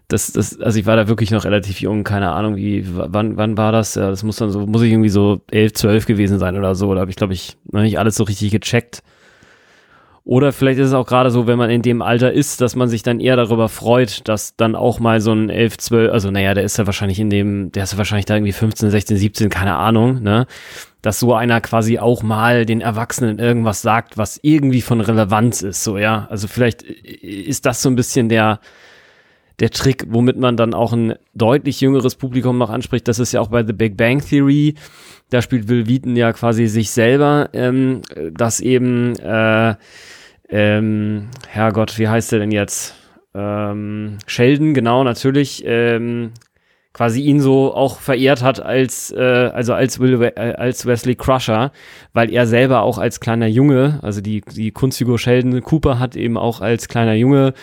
das, 0.09 0.31
das, 0.31 0.59
also 0.59 0.79
ich 0.79 0.87
war 0.87 0.95
da 0.95 1.07
wirklich 1.07 1.29
noch 1.29 1.45
relativ 1.45 1.81
jung, 1.81 2.03
keine 2.03 2.31
Ahnung, 2.31 2.55
wie, 2.55 2.83
wann, 2.87 3.37
wann 3.37 3.57
war 3.57 3.71
das? 3.71 3.93
Ja, 3.93 4.09
das 4.09 4.23
muss 4.23 4.37
dann 4.37 4.49
so, 4.49 4.65
muss 4.65 4.81
ich 4.81 4.91
irgendwie 4.91 5.09
so 5.09 5.41
elf, 5.51 5.73
zwölf 5.73 6.07
gewesen 6.07 6.39
sein 6.39 6.57
oder 6.57 6.73
so. 6.73 6.93
Da 6.95 7.01
habe 7.01 7.11
ich, 7.11 7.15
glaube 7.15 7.33
ich, 7.33 7.57
noch 7.71 7.81
nicht 7.81 7.99
alles 7.99 8.15
so 8.15 8.23
richtig 8.23 8.49
gecheckt. 8.51 9.03
Oder 10.23 10.51
vielleicht 10.51 10.79
ist 10.79 10.87
es 10.87 10.93
auch 10.93 11.05
gerade 11.05 11.29
so, 11.29 11.45
wenn 11.45 11.59
man 11.59 11.69
in 11.69 11.83
dem 11.83 12.01
Alter 12.01 12.31
ist, 12.31 12.59
dass 12.59 12.75
man 12.75 12.89
sich 12.89 13.03
dann 13.03 13.19
eher 13.19 13.35
darüber 13.35 13.69
freut, 13.69 14.27
dass 14.27 14.55
dann 14.55 14.75
auch 14.75 14.99
mal 14.99 15.21
so 15.21 15.31
ein 15.31 15.49
11, 15.51 15.77
12, 15.77 16.11
also 16.11 16.31
naja, 16.31 16.55
der 16.55 16.63
ist 16.63 16.77
ja 16.77 16.87
wahrscheinlich 16.87 17.19
in 17.19 17.29
dem, 17.29 17.71
der 17.71 17.83
ist 17.83 17.91
ja 17.91 17.99
wahrscheinlich 17.99 18.25
da 18.25 18.35
irgendwie 18.35 18.51
15, 18.51 18.89
16, 18.89 19.17
17, 19.17 19.49
keine 19.49 19.75
Ahnung, 19.75 20.23
ne? 20.23 20.47
Dass 21.03 21.19
so 21.19 21.35
einer 21.35 21.61
quasi 21.61 21.99
auch 21.99 22.23
mal 22.23 22.65
den 22.65 22.81
Erwachsenen 22.81 23.37
irgendwas 23.37 23.83
sagt, 23.83 24.17
was 24.17 24.39
irgendwie 24.41 24.81
von 24.81 25.01
Relevanz 25.01 25.61
ist, 25.61 25.83
so, 25.83 25.99
ja. 25.99 26.27
Also 26.31 26.47
vielleicht 26.47 26.81
ist 26.81 27.67
das 27.67 27.81
so 27.83 27.89
ein 27.89 27.95
bisschen 27.95 28.27
der, 28.27 28.59
der 29.59 29.71
Trick, 29.71 30.05
womit 30.09 30.37
man 30.37 30.57
dann 30.57 30.73
auch 30.73 30.93
ein 30.93 31.15
deutlich 31.33 31.81
jüngeres 31.81 32.15
Publikum 32.15 32.57
noch 32.57 32.69
anspricht. 32.69 33.07
Das 33.07 33.19
ist 33.19 33.33
ja 33.33 33.41
auch 33.41 33.49
bei 33.49 33.65
The 33.65 33.73
Big 33.73 33.97
Bang 33.97 34.21
Theory. 34.21 34.75
Da 35.29 35.41
spielt 35.41 35.67
Will 35.67 35.87
Wheaton 35.87 36.15
ja 36.15 36.31
quasi 36.33 36.67
sich 36.67 36.91
selber, 36.91 37.49
ähm, 37.53 38.01
dass 38.33 38.59
eben, 38.59 39.15
äh, 39.17 39.75
ähm, 40.49 41.29
Herrgott, 41.47 41.99
wie 41.99 42.07
heißt 42.07 42.31
der 42.31 42.39
denn 42.39 42.51
jetzt? 42.51 42.95
Ähm, 43.35 44.17
Sheldon, 44.25 44.73
genau, 44.73 45.03
natürlich, 45.03 45.63
ähm, 45.65 46.31
quasi 46.93 47.21
ihn 47.21 47.39
so 47.39 47.73
auch 47.73 47.99
verehrt 47.99 48.41
hat 48.41 48.59
als 48.59 49.11
äh, 49.11 49.21
also 49.53 49.73
als 49.73 49.99
Will 49.99 50.21
äh, 50.21 50.53
als 50.57 50.85
Wesley 50.85 51.15
Crusher, 51.15 51.71
weil 52.13 52.31
er 52.31 52.47
selber 52.47 52.81
auch 52.81 52.97
als 52.97 53.19
kleiner 53.19 53.47
Junge, 53.47 53.99
also 54.01 54.21
die 54.21 54.41
die 54.41 54.71
Kunstfigur 54.71 55.19
Sheldon 55.19 55.61
Cooper 55.61 55.99
hat 55.99 56.15
eben 56.15 56.37
auch 56.37 56.61
als 56.61 56.87
kleiner 56.87 57.13
Junge 57.13 57.53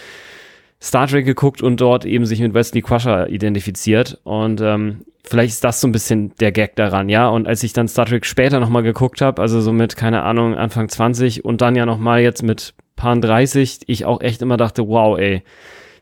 Star 0.80 1.06
Trek 1.06 1.24
geguckt 1.24 1.62
und 1.62 1.80
dort 1.80 2.04
eben 2.04 2.26
sich 2.26 2.40
mit 2.40 2.54
Wesley 2.54 2.82
Crusher 2.82 3.28
identifiziert. 3.28 4.20
Und 4.24 4.60
ähm, 4.60 5.04
vielleicht 5.24 5.54
ist 5.54 5.64
das 5.64 5.80
so 5.80 5.88
ein 5.88 5.92
bisschen 5.92 6.34
der 6.38 6.52
Gag 6.52 6.76
daran, 6.76 7.08
ja. 7.08 7.28
Und 7.28 7.46
als 7.46 7.62
ich 7.62 7.72
dann 7.72 7.88
Star 7.88 8.06
Trek 8.06 8.26
später 8.26 8.60
nochmal 8.60 8.82
geguckt 8.82 9.20
habe, 9.20 9.40
also 9.40 9.60
so 9.60 9.72
mit, 9.72 9.96
keine 9.96 10.22
Ahnung, 10.22 10.54
Anfang 10.54 10.88
20 10.88 11.44
und 11.44 11.60
dann 11.60 11.76
ja 11.76 11.86
nochmal 11.86 12.20
jetzt 12.20 12.42
mit 12.42 12.74
Paar 12.94 13.16
30, 13.16 13.80
ich 13.86 14.04
auch 14.04 14.20
echt 14.20 14.42
immer 14.42 14.56
dachte, 14.56 14.88
wow, 14.88 15.18
ey, 15.18 15.42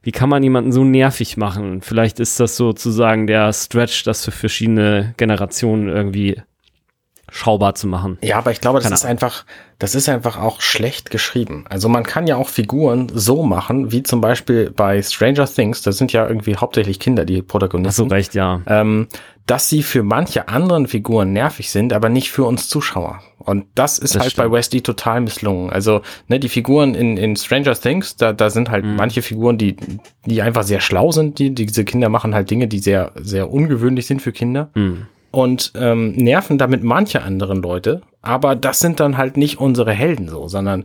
wie 0.02 0.12
kann 0.12 0.28
man 0.28 0.42
jemanden 0.42 0.70
so 0.70 0.84
nervig 0.84 1.36
machen? 1.36 1.80
Vielleicht 1.80 2.20
ist 2.20 2.38
das 2.38 2.56
sozusagen 2.56 3.26
der 3.26 3.52
Stretch, 3.52 4.04
das 4.04 4.24
für 4.24 4.30
verschiedene 4.30 5.14
Generationen 5.16 5.88
irgendwie 5.88 6.42
schaubar 7.34 7.74
zu 7.74 7.88
machen. 7.88 8.16
Ja, 8.22 8.38
aber 8.38 8.52
ich 8.52 8.60
glaube, 8.60 8.78
das 8.78 8.84
Keine 8.84 8.94
ist 8.94 9.04
einfach, 9.04 9.44
das 9.80 9.96
ist 9.96 10.08
einfach 10.08 10.38
auch 10.38 10.60
schlecht 10.60 11.10
geschrieben. 11.10 11.64
Also 11.68 11.88
man 11.88 12.04
kann 12.04 12.28
ja 12.28 12.36
auch 12.36 12.48
Figuren 12.48 13.10
so 13.12 13.42
machen, 13.42 13.90
wie 13.90 14.04
zum 14.04 14.20
Beispiel 14.20 14.70
bei 14.70 15.02
Stranger 15.02 15.46
Things, 15.46 15.82
da 15.82 15.90
sind 15.90 16.12
ja 16.12 16.28
irgendwie 16.28 16.54
hauptsächlich 16.54 17.00
Kinder 17.00 17.24
die 17.24 17.42
Protagonisten. 17.42 18.04
Hast 18.04 18.10
du 18.10 18.14
recht, 18.14 18.34
ja. 18.36 18.60
Ähm, 18.68 19.08
dass 19.46 19.68
sie 19.68 19.82
für 19.82 20.04
manche 20.04 20.48
anderen 20.48 20.86
Figuren 20.86 21.32
nervig 21.32 21.70
sind, 21.70 21.92
aber 21.92 22.08
nicht 22.08 22.30
für 22.30 22.44
uns 22.44 22.68
Zuschauer. 22.68 23.20
Und 23.38 23.66
das 23.74 23.98
ist 23.98 24.14
das 24.14 24.22
halt 24.22 24.32
stimmt. 24.32 24.52
bei 24.52 24.56
Wesley 24.56 24.80
total 24.80 25.20
misslungen. 25.20 25.70
Also, 25.70 26.02
ne, 26.28 26.38
die 26.38 26.48
Figuren 26.48 26.94
in, 26.94 27.16
in 27.16 27.34
Stranger 27.34 27.74
Things, 27.74 28.14
da, 28.14 28.32
da 28.32 28.48
sind 28.48 28.70
halt 28.70 28.84
mhm. 28.84 28.94
manche 28.94 29.22
Figuren, 29.22 29.58
die, 29.58 29.76
die 30.24 30.40
einfach 30.40 30.62
sehr 30.62 30.80
schlau 30.80 31.10
sind. 31.10 31.40
Die, 31.40 31.52
diese 31.52 31.84
Kinder 31.84 32.08
machen 32.08 32.32
halt 32.32 32.48
Dinge, 32.48 32.68
die 32.68 32.78
sehr, 32.78 33.10
sehr 33.16 33.50
ungewöhnlich 33.50 34.06
sind 34.06 34.22
für 34.22 34.32
Kinder. 34.32 34.70
Mhm 34.74 35.08
und 35.34 35.72
ähm, 35.76 36.12
nerven 36.12 36.58
damit 36.58 36.82
manche 36.82 37.22
anderen 37.22 37.62
Leute, 37.62 38.02
aber 38.22 38.56
das 38.56 38.78
sind 38.78 39.00
dann 39.00 39.16
halt 39.16 39.36
nicht 39.36 39.58
unsere 39.58 39.92
Helden 39.92 40.28
so, 40.28 40.48
sondern 40.48 40.84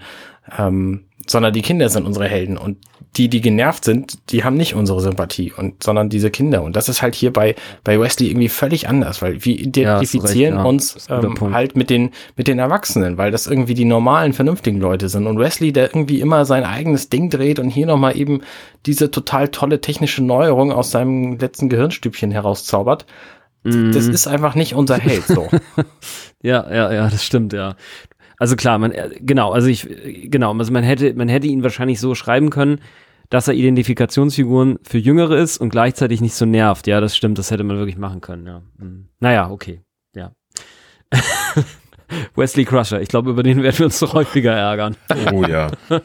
ähm, 0.58 1.06
sondern 1.30 1.54
die 1.54 1.62
Kinder 1.62 1.90
sind 1.90 2.06
unsere 2.06 2.28
Helden 2.28 2.58
und 2.58 2.78
die, 3.18 3.28
die 3.28 3.42
genervt 3.42 3.86
sind, 3.86 4.32
die 4.32 4.44
haben 4.44 4.56
nicht 4.56 4.76
unsere 4.76 5.02
Sympathie 5.02 5.52
und, 5.52 5.84
sondern 5.84 6.10
diese 6.10 6.30
Kinder. 6.30 6.62
Und 6.62 6.76
das 6.76 6.90
ist 6.90 7.02
halt 7.02 7.16
hier 7.16 7.34
bei, 7.34 7.56
bei 7.84 8.00
Wesley 8.00 8.30
irgendwie 8.30 8.50
völlig 8.50 8.88
anders, 8.88 9.22
weil 9.22 9.44
wir 9.44 9.60
identifizieren 9.60 10.56
ja, 10.56 10.64
recht, 10.64 10.64
ja. 10.64 10.64
uns 10.64 11.08
ähm, 11.10 11.54
halt 11.54 11.76
mit 11.76 11.90
den, 11.90 12.12
mit 12.36 12.48
den 12.48 12.60
Erwachsenen, 12.60 13.18
weil 13.18 13.32
das 13.32 13.48
irgendwie 13.48 13.74
die 13.74 13.86
normalen, 13.86 14.34
vernünftigen 14.34 14.80
Leute 14.80 15.10
sind. 15.10 15.26
Und 15.26 15.40
Wesley, 15.40 15.74
der 15.74 15.86
irgendwie 15.86 16.22
immer 16.22 16.46
sein 16.46 16.64
eigenes 16.64 17.10
Ding 17.10 17.30
dreht 17.30 17.60
und 17.60 17.70
hier 17.70 17.88
nochmal 17.88 18.16
eben 18.16 18.42
diese 18.86 19.10
total 19.10 19.50
tolle 19.50 19.82
technische 19.82 20.24
Neuerung 20.24 20.72
aus 20.72 20.92
seinem 20.92 21.38
letzten 21.40 21.70
Gehirnstübchen 21.70 22.32
herauszaubert, 22.32 23.06
mhm. 23.64 23.92
das 23.92 24.08
ist 24.08 24.28
einfach 24.28 24.56
nicht 24.56 24.74
unser 24.74 24.98
Held, 24.98 25.26
so. 25.26 25.50
ja, 26.42 26.72
ja, 26.72 26.92
ja, 26.94 27.10
das 27.10 27.24
stimmt, 27.24 27.54
ja. 27.54 27.76
Also 28.38 28.56
klar, 28.56 28.80
man, 28.80 28.92
äh, 28.92 29.10
genau, 29.20 29.52
also 29.52 29.68
ich, 29.68 29.88
genau, 30.32 30.54
also 30.58 30.72
man 30.72 30.84
hätte, 30.84 31.14
man 31.14 31.28
hätte 31.28 31.48
ihn 31.48 31.64
wahrscheinlich 31.64 32.00
so 32.00 32.16
schreiben 32.16 32.50
können, 32.50 32.80
dass 33.30 33.48
er 33.48 33.54
Identifikationsfiguren 33.54 34.80
für 34.82 34.98
Jüngere 34.98 35.38
ist 35.38 35.58
und 35.58 35.70
gleichzeitig 35.70 36.22
nicht 36.22 36.34
so 36.34 36.46
nervt. 36.46 36.88
Ja, 36.88 37.00
das 37.00 37.16
stimmt, 37.16 37.38
das 37.38 37.52
hätte 37.52 37.64
man 37.64 37.78
wirklich 37.78 37.98
machen 37.98 38.22
können, 38.22 38.48
ja. 38.48 38.62
Hm. 38.80 39.10
Naja, 39.20 39.52
okay, 39.52 39.82
ja. 40.16 40.32
Wesley 42.36 42.66
Crusher, 42.66 43.02
ich 43.02 43.10
glaube, 43.10 43.30
über 43.30 43.44
den 43.44 43.62
werden 43.62 43.78
wir 43.78 43.86
uns 43.86 44.02
noch 44.02 44.14
häufiger 44.14 44.54
ärgern. 44.54 44.96
Oh 45.32 45.44
ja. 45.44 45.70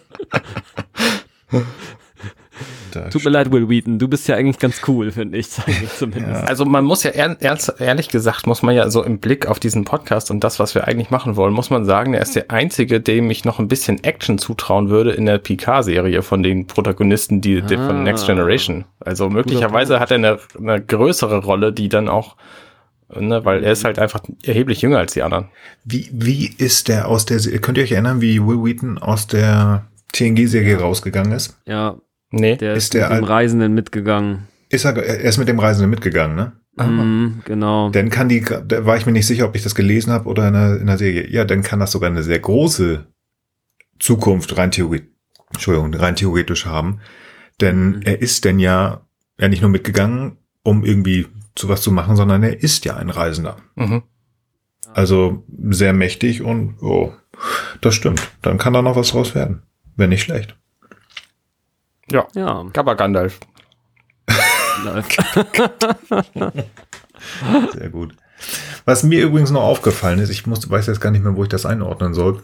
Da 2.95 3.09
Tut 3.09 3.25
mir 3.25 3.31
leid, 3.31 3.53
Will 3.53 3.69
Wheaton, 3.69 3.99
du 3.99 4.09
bist 4.09 4.29
ja 4.29 4.37
eigentlich 4.37 4.59
ganz 4.59 4.81
cool, 4.87 5.11
finde 5.11 5.39
ich, 5.39 5.51
zumindest. 5.99 6.43
Ja. 6.43 6.45
Also 6.45 6.65
man 6.65 6.85
muss 6.85 7.03
ja 7.03 7.11
ernst, 7.11 7.75
ehrlich 7.79 8.09
gesagt, 8.09 8.47
muss 8.47 8.63
man 8.63 8.75
ja 8.75 8.89
so 8.91 9.03
im 9.03 9.19
Blick 9.19 9.47
auf 9.47 9.59
diesen 9.61 9.85
Podcast 9.85 10.31
und 10.31 10.45
das, 10.45 10.59
was 10.59 10.75
wir 10.75 10.87
eigentlich 10.87 11.11
machen 11.11 11.37
wollen, 11.37 11.53
muss 11.53 11.71
man 11.71 11.85
sagen, 11.85 12.15
er 12.15 12.23
ist 12.23 12.37
der 12.37 12.51
einzige, 12.51 13.01
dem 13.01 13.31
ich 13.31 13.45
noch 13.45 13.59
ein 13.59 13.69
bisschen 13.69 14.03
Action 14.05 14.39
zutrauen 14.39 14.89
würde 14.89 15.13
in 15.13 15.27
der 15.27 15.39
Picard-Serie 15.39 16.23
von 16.23 16.43
den 16.43 16.67
Protagonisten, 16.67 17.41
die, 17.41 17.63
ah. 17.63 17.67
die 17.67 17.77
von 17.77 18.03
Next 18.03 18.27
Generation. 18.27 18.85
Also 19.01 19.29
möglicherweise 19.29 20.01
hat 20.01 20.11
er 20.11 20.17
eine, 20.17 20.39
eine 20.59 20.83
größere 20.83 21.39
Rolle, 21.45 21.73
die 21.73 21.89
dann 21.89 22.09
auch 22.09 22.37
Ne, 23.17 23.45
weil 23.45 23.63
er 23.63 23.73
ist 23.73 23.85
halt 23.85 23.99
einfach 23.99 24.23
erheblich 24.45 24.81
jünger 24.81 24.99
als 24.99 25.13
die 25.13 25.23
anderen. 25.23 25.49
Wie, 25.85 26.09
wie 26.13 26.47
ist 26.57 26.89
der 26.89 27.07
aus 27.07 27.27
der, 27.27 27.39
könnt 27.61 27.79
ihr 27.79 27.85
euch 27.85 27.93
erinnern, 27.93 28.21
wie 28.21 28.45
Will 28.45 28.65
Wheaton 28.65 28.99
aus 28.99 29.27
der 29.27 29.87
TNG-Serie 30.13 30.81
rausgegangen 30.81 31.33
ist? 31.33 31.57
Ja, 31.67 31.97
Nee. 32.41 32.57
Der 32.57 32.75
ist, 32.75 32.85
ist 32.85 32.95
der 32.95 33.09
mit 33.11 33.19
dem 33.19 33.25
Reisenden 33.25 33.75
mitgegangen. 33.75 34.49
Ist 34.69 34.85
er, 34.85 34.97
er 34.97 35.21
ist 35.21 35.39
mit 35.39 35.49
dem 35.49 35.59
Reisenden 35.59 35.91
mitgegangen, 35.91 36.37
ne? 36.37 36.53
Mhm, 36.77 37.43
genau. 37.45 37.91
Dann 37.91 38.11
kann 38.11 38.29
die, 38.29 38.41
da 38.41 38.85
war 38.85 38.97
ich 38.97 39.07
mir 39.07 39.13
nicht 39.13 39.27
sicher, 39.27 39.47
ob 39.47 39.55
ich 39.55 39.63
das 39.63 39.77
gelesen 39.77 40.13
habe 40.13 40.29
oder 40.29 40.49
in 40.49 40.55
der, 40.55 40.81
in 40.81 40.87
der 40.87 40.99
Serie. 40.99 41.31
Ja, 41.31 41.45
dann 41.45 41.63
kann 41.63 41.79
das 41.79 41.93
sogar 41.93 42.11
eine 42.11 42.25
sehr 42.25 42.41
große 42.41 43.07
Zukunft 44.01 44.57
rein 44.59 44.73
theoretisch, 44.73 45.09
Entschuldigung, 45.53 45.95
rein 45.95 46.17
theoretisch 46.17 46.67
haben. 46.67 47.01
Denn 47.61 47.91
mhm. 47.91 48.03
er 48.03 48.21
ist 48.21 48.45
denn 48.45 48.59
ja, 48.59 49.07
ja 49.39 49.49
nicht 49.49 49.63
nur 49.63 49.71
mitgegangen, 49.71 50.39
um 50.65 50.85
irgendwie 50.85 51.27
zu 51.55 51.69
was 51.69 51.83
zu 51.83 51.93
machen, 51.93 52.17
sondern 52.17 52.43
er 52.43 52.61
ist 52.61 52.85
ja 52.85 52.97
ein 52.97 53.11
Reisender. 53.11 53.57
Mhm. 53.77 54.03
Also 54.93 55.45
sehr 55.71 55.93
mächtig 55.93 56.43
und 56.43 56.77
oh, 56.81 57.13
das 57.81 57.95
stimmt. 57.95 58.33
Dann 58.43 58.59
kann 58.59 58.73
da 58.73 58.83
noch 58.83 58.97
was 58.97 59.11
draus 59.11 59.35
werden. 59.35 59.63
Wäre 59.97 60.09
nicht 60.09 60.23
schlecht. 60.23 60.57
Ja. 62.11 62.27
Ja. 62.35 62.65
Gabba 62.73 62.95
Gandalf. 62.95 63.41
Sehr 67.73 67.91
gut. 67.91 68.15
Was 68.85 69.03
mir 69.03 69.23
übrigens 69.23 69.51
noch 69.51 69.63
aufgefallen 69.63 70.19
ist, 70.19 70.31
ich 70.31 70.47
muss, 70.47 70.69
weiß 70.69 70.87
jetzt 70.87 71.01
gar 71.01 71.11
nicht 71.11 71.25
mehr, 71.25 71.37
wo 71.37 71.43
ich 71.43 71.49
das 71.49 71.65
einordnen 71.65 72.13
soll, 72.15 72.43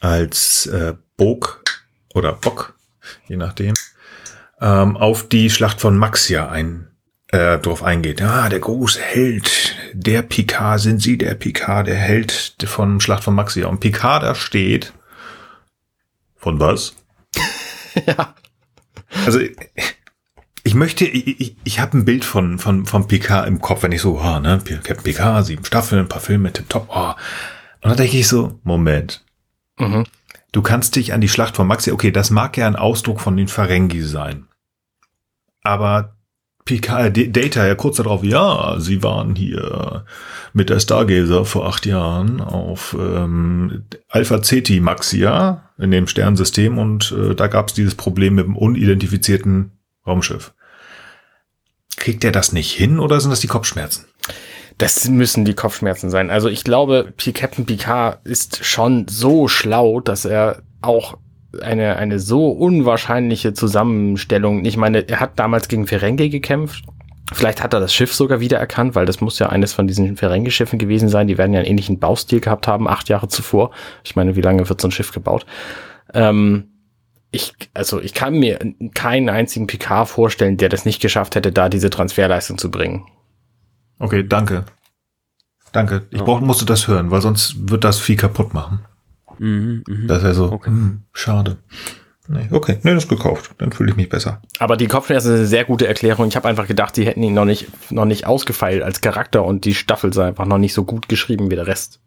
als 0.00 0.66
äh, 0.66 0.94
Bog 1.16 1.62
oder 2.14 2.32
Bock, 2.32 2.74
je 3.26 3.36
nachdem, 3.36 3.74
ähm, 4.60 4.96
auf 4.96 5.28
die 5.28 5.50
Schlacht 5.50 5.80
von 5.80 5.96
Maxia 5.96 6.48
ein, 6.48 6.88
äh, 7.28 7.58
drauf 7.58 7.82
eingeht. 7.82 8.20
Ah, 8.22 8.48
der 8.48 8.60
große 8.60 9.00
Held, 9.00 9.74
der 9.92 10.22
Picard, 10.22 10.80
sind 10.80 11.00
Sie 11.00 11.16
der 11.16 11.34
Picard, 11.34 11.86
der 11.86 11.96
Held 11.96 12.56
von 12.64 13.00
Schlacht 13.00 13.24
von 13.24 13.34
Maxia. 13.34 13.66
Und 13.68 13.80
Picard 13.80 14.22
da 14.22 14.34
steht, 14.34 14.92
von 16.36 16.60
was? 16.60 16.94
ja. 18.06 18.34
Also 19.24 19.40
ich 20.64 20.74
möchte, 20.74 21.06
ich, 21.06 21.40
ich, 21.40 21.56
ich 21.64 21.80
habe 21.80 21.96
ein 21.96 22.04
Bild 22.04 22.24
von, 22.24 22.58
von, 22.58 22.84
von 22.84 23.08
Picard 23.08 23.46
im 23.46 23.60
Kopf, 23.60 23.82
wenn 23.82 23.92
ich 23.92 24.02
so, 24.02 24.20
oh, 24.20 24.38
ne, 24.38 24.60
Captain 24.64 25.02
Picard, 25.02 25.46
sieben 25.46 25.64
Staffeln, 25.64 26.02
ein 26.02 26.08
paar 26.08 26.20
Filme, 26.20 26.52
tipptopp, 26.52 26.88
oh. 26.90 27.14
Und 27.80 27.90
dann 27.90 27.96
denke 27.96 28.18
ich 28.18 28.28
so, 28.28 28.58
Moment. 28.64 29.24
Mhm. 29.78 30.04
Du 30.52 30.62
kannst 30.62 30.96
dich 30.96 31.12
an 31.12 31.20
die 31.20 31.28
Schlacht 31.28 31.56
von 31.56 31.66
Maxi, 31.66 31.92
okay, 31.92 32.10
das 32.10 32.30
mag 32.30 32.56
ja 32.56 32.66
ein 32.66 32.76
Ausdruck 32.76 33.20
von 33.20 33.36
den 33.36 33.48
Ferengi 33.48 34.02
sein. 34.02 34.46
Aber 35.62 36.17
Picard, 36.68 37.16
Data 37.34 37.66
ja 37.66 37.74
kurz 37.74 37.96
darauf, 37.96 38.22
ja, 38.22 38.76
sie 38.78 39.02
waren 39.02 39.34
hier 39.34 40.04
mit 40.52 40.68
der 40.68 40.80
Stargazer 40.80 41.46
vor 41.46 41.66
acht 41.66 41.86
Jahren 41.86 42.42
auf 42.42 42.94
ähm, 43.00 43.84
Alpha 44.06 44.42
Ceti 44.42 44.78
Maxia 44.78 45.70
in 45.78 45.90
dem 45.90 46.06
Sternensystem 46.06 46.76
und 46.76 47.10
äh, 47.18 47.34
da 47.34 47.46
gab 47.46 47.68
es 47.68 47.74
dieses 47.74 47.94
Problem 47.94 48.34
mit 48.34 48.44
dem 48.44 48.54
unidentifizierten 48.54 49.78
Raumschiff. 50.06 50.52
Kriegt 51.96 52.22
er 52.22 52.32
das 52.32 52.52
nicht 52.52 52.72
hin 52.72 52.98
oder 52.98 53.18
sind 53.18 53.30
das 53.30 53.40
die 53.40 53.46
Kopfschmerzen? 53.46 54.04
Das 54.76 55.08
müssen 55.08 55.46
die 55.46 55.54
Kopfschmerzen 55.54 56.10
sein. 56.10 56.28
Also 56.28 56.50
ich 56.50 56.64
glaube, 56.64 57.14
Captain 57.16 57.64
Picard 57.64 58.26
ist 58.26 58.62
schon 58.62 59.08
so 59.08 59.48
schlau, 59.48 60.00
dass 60.00 60.26
er 60.26 60.60
auch 60.82 61.16
eine, 61.62 61.96
eine 61.96 62.18
so 62.18 62.50
unwahrscheinliche 62.50 63.52
Zusammenstellung. 63.52 64.64
Ich 64.64 64.76
meine, 64.76 65.08
er 65.08 65.20
hat 65.20 65.38
damals 65.38 65.68
gegen 65.68 65.86
Ferengi 65.86 66.28
gekämpft. 66.28 66.84
Vielleicht 67.32 67.62
hat 67.62 67.74
er 67.74 67.80
das 67.80 67.92
Schiff 67.92 68.14
sogar 68.14 68.40
wiedererkannt, 68.40 68.94
weil 68.94 69.04
das 69.04 69.20
muss 69.20 69.38
ja 69.38 69.50
eines 69.50 69.74
von 69.74 69.86
diesen 69.86 70.16
Ferengi-Schiffen 70.16 70.78
gewesen 70.78 71.08
sein. 71.08 71.26
Die 71.26 71.36
werden 71.36 71.52
ja 71.52 71.60
einen 71.60 71.68
ähnlichen 71.68 71.98
Baustil 71.98 72.40
gehabt 72.40 72.66
haben, 72.66 72.88
acht 72.88 73.08
Jahre 73.10 73.28
zuvor. 73.28 73.70
Ich 74.02 74.16
meine, 74.16 74.34
wie 74.34 74.40
lange 74.40 74.68
wird 74.68 74.80
so 74.80 74.88
ein 74.88 74.92
Schiff 74.92 75.12
gebaut? 75.12 75.44
Ähm, 76.14 76.68
ich, 77.30 77.52
also 77.74 78.00
ich 78.00 78.14
kann 78.14 78.38
mir 78.38 78.58
keinen 78.94 79.28
einzigen 79.28 79.66
Picard 79.66 80.08
vorstellen, 80.08 80.56
der 80.56 80.70
das 80.70 80.86
nicht 80.86 81.02
geschafft 81.02 81.34
hätte, 81.34 81.52
da 81.52 81.68
diese 81.68 81.90
Transferleistung 81.90 82.56
zu 82.56 82.70
bringen. 82.70 83.04
Okay, 83.98 84.26
danke. 84.26 84.64
Danke. 85.72 86.06
Ich 86.10 86.22
brauch, 86.22 86.40
musste 86.40 86.64
das 86.64 86.88
hören, 86.88 87.10
weil 87.10 87.20
sonst 87.20 87.70
wird 87.70 87.84
das 87.84 87.98
viel 87.98 88.16
kaputt 88.16 88.54
machen. 88.54 88.80
Mhm, 89.38 89.84
mh. 89.86 90.06
Das 90.06 90.22
wäre 90.22 90.34
so, 90.34 90.52
okay. 90.52 90.70
mh, 90.70 90.98
schade. 91.12 91.58
Nee, 92.30 92.48
okay, 92.50 92.78
nee, 92.82 92.92
das 92.92 93.04
ist 93.04 93.08
gekauft. 93.08 93.52
Dann 93.56 93.72
fühle 93.72 93.90
ich 93.90 93.96
mich 93.96 94.10
besser. 94.10 94.42
Aber 94.58 94.76
die 94.76 94.86
Kopfschmerzen 94.86 95.32
ist 95.32 95.38
eine 95.38 95.46
sehr 95.46 95.64
gute 95.64 95.88
Erklärung. 95.88 96.28
Ich 96.28 96.36
habe 96.36 96.46
einfach 96.46 96.66
gedacht, 96.66 96.94
die 96.96 97.06
hätten 97.06 97.22
ihn 97.22 97.32
noch 97.32 97.46
nicht, 97.46 97.68
noch 97.90 98.04
nicht 98.04 98.26
ausgefeilt 98.26 98.82
als 98.82 99.00
Charakter 99.00 99.44
und 99.44 99.64
die 99.64 99.74
Staffel 99.74 100.12
sei 100.12 100.26
einfach 100.26 100.44
noch 100.44 100.58
nicht 100.58 100.74
so 100.74 100.84
gut 100.84 101.08
geschrieben 101.08 101.50
wie 101.50 101.56
der 101.56 101.66
Rest. 101.66 102.00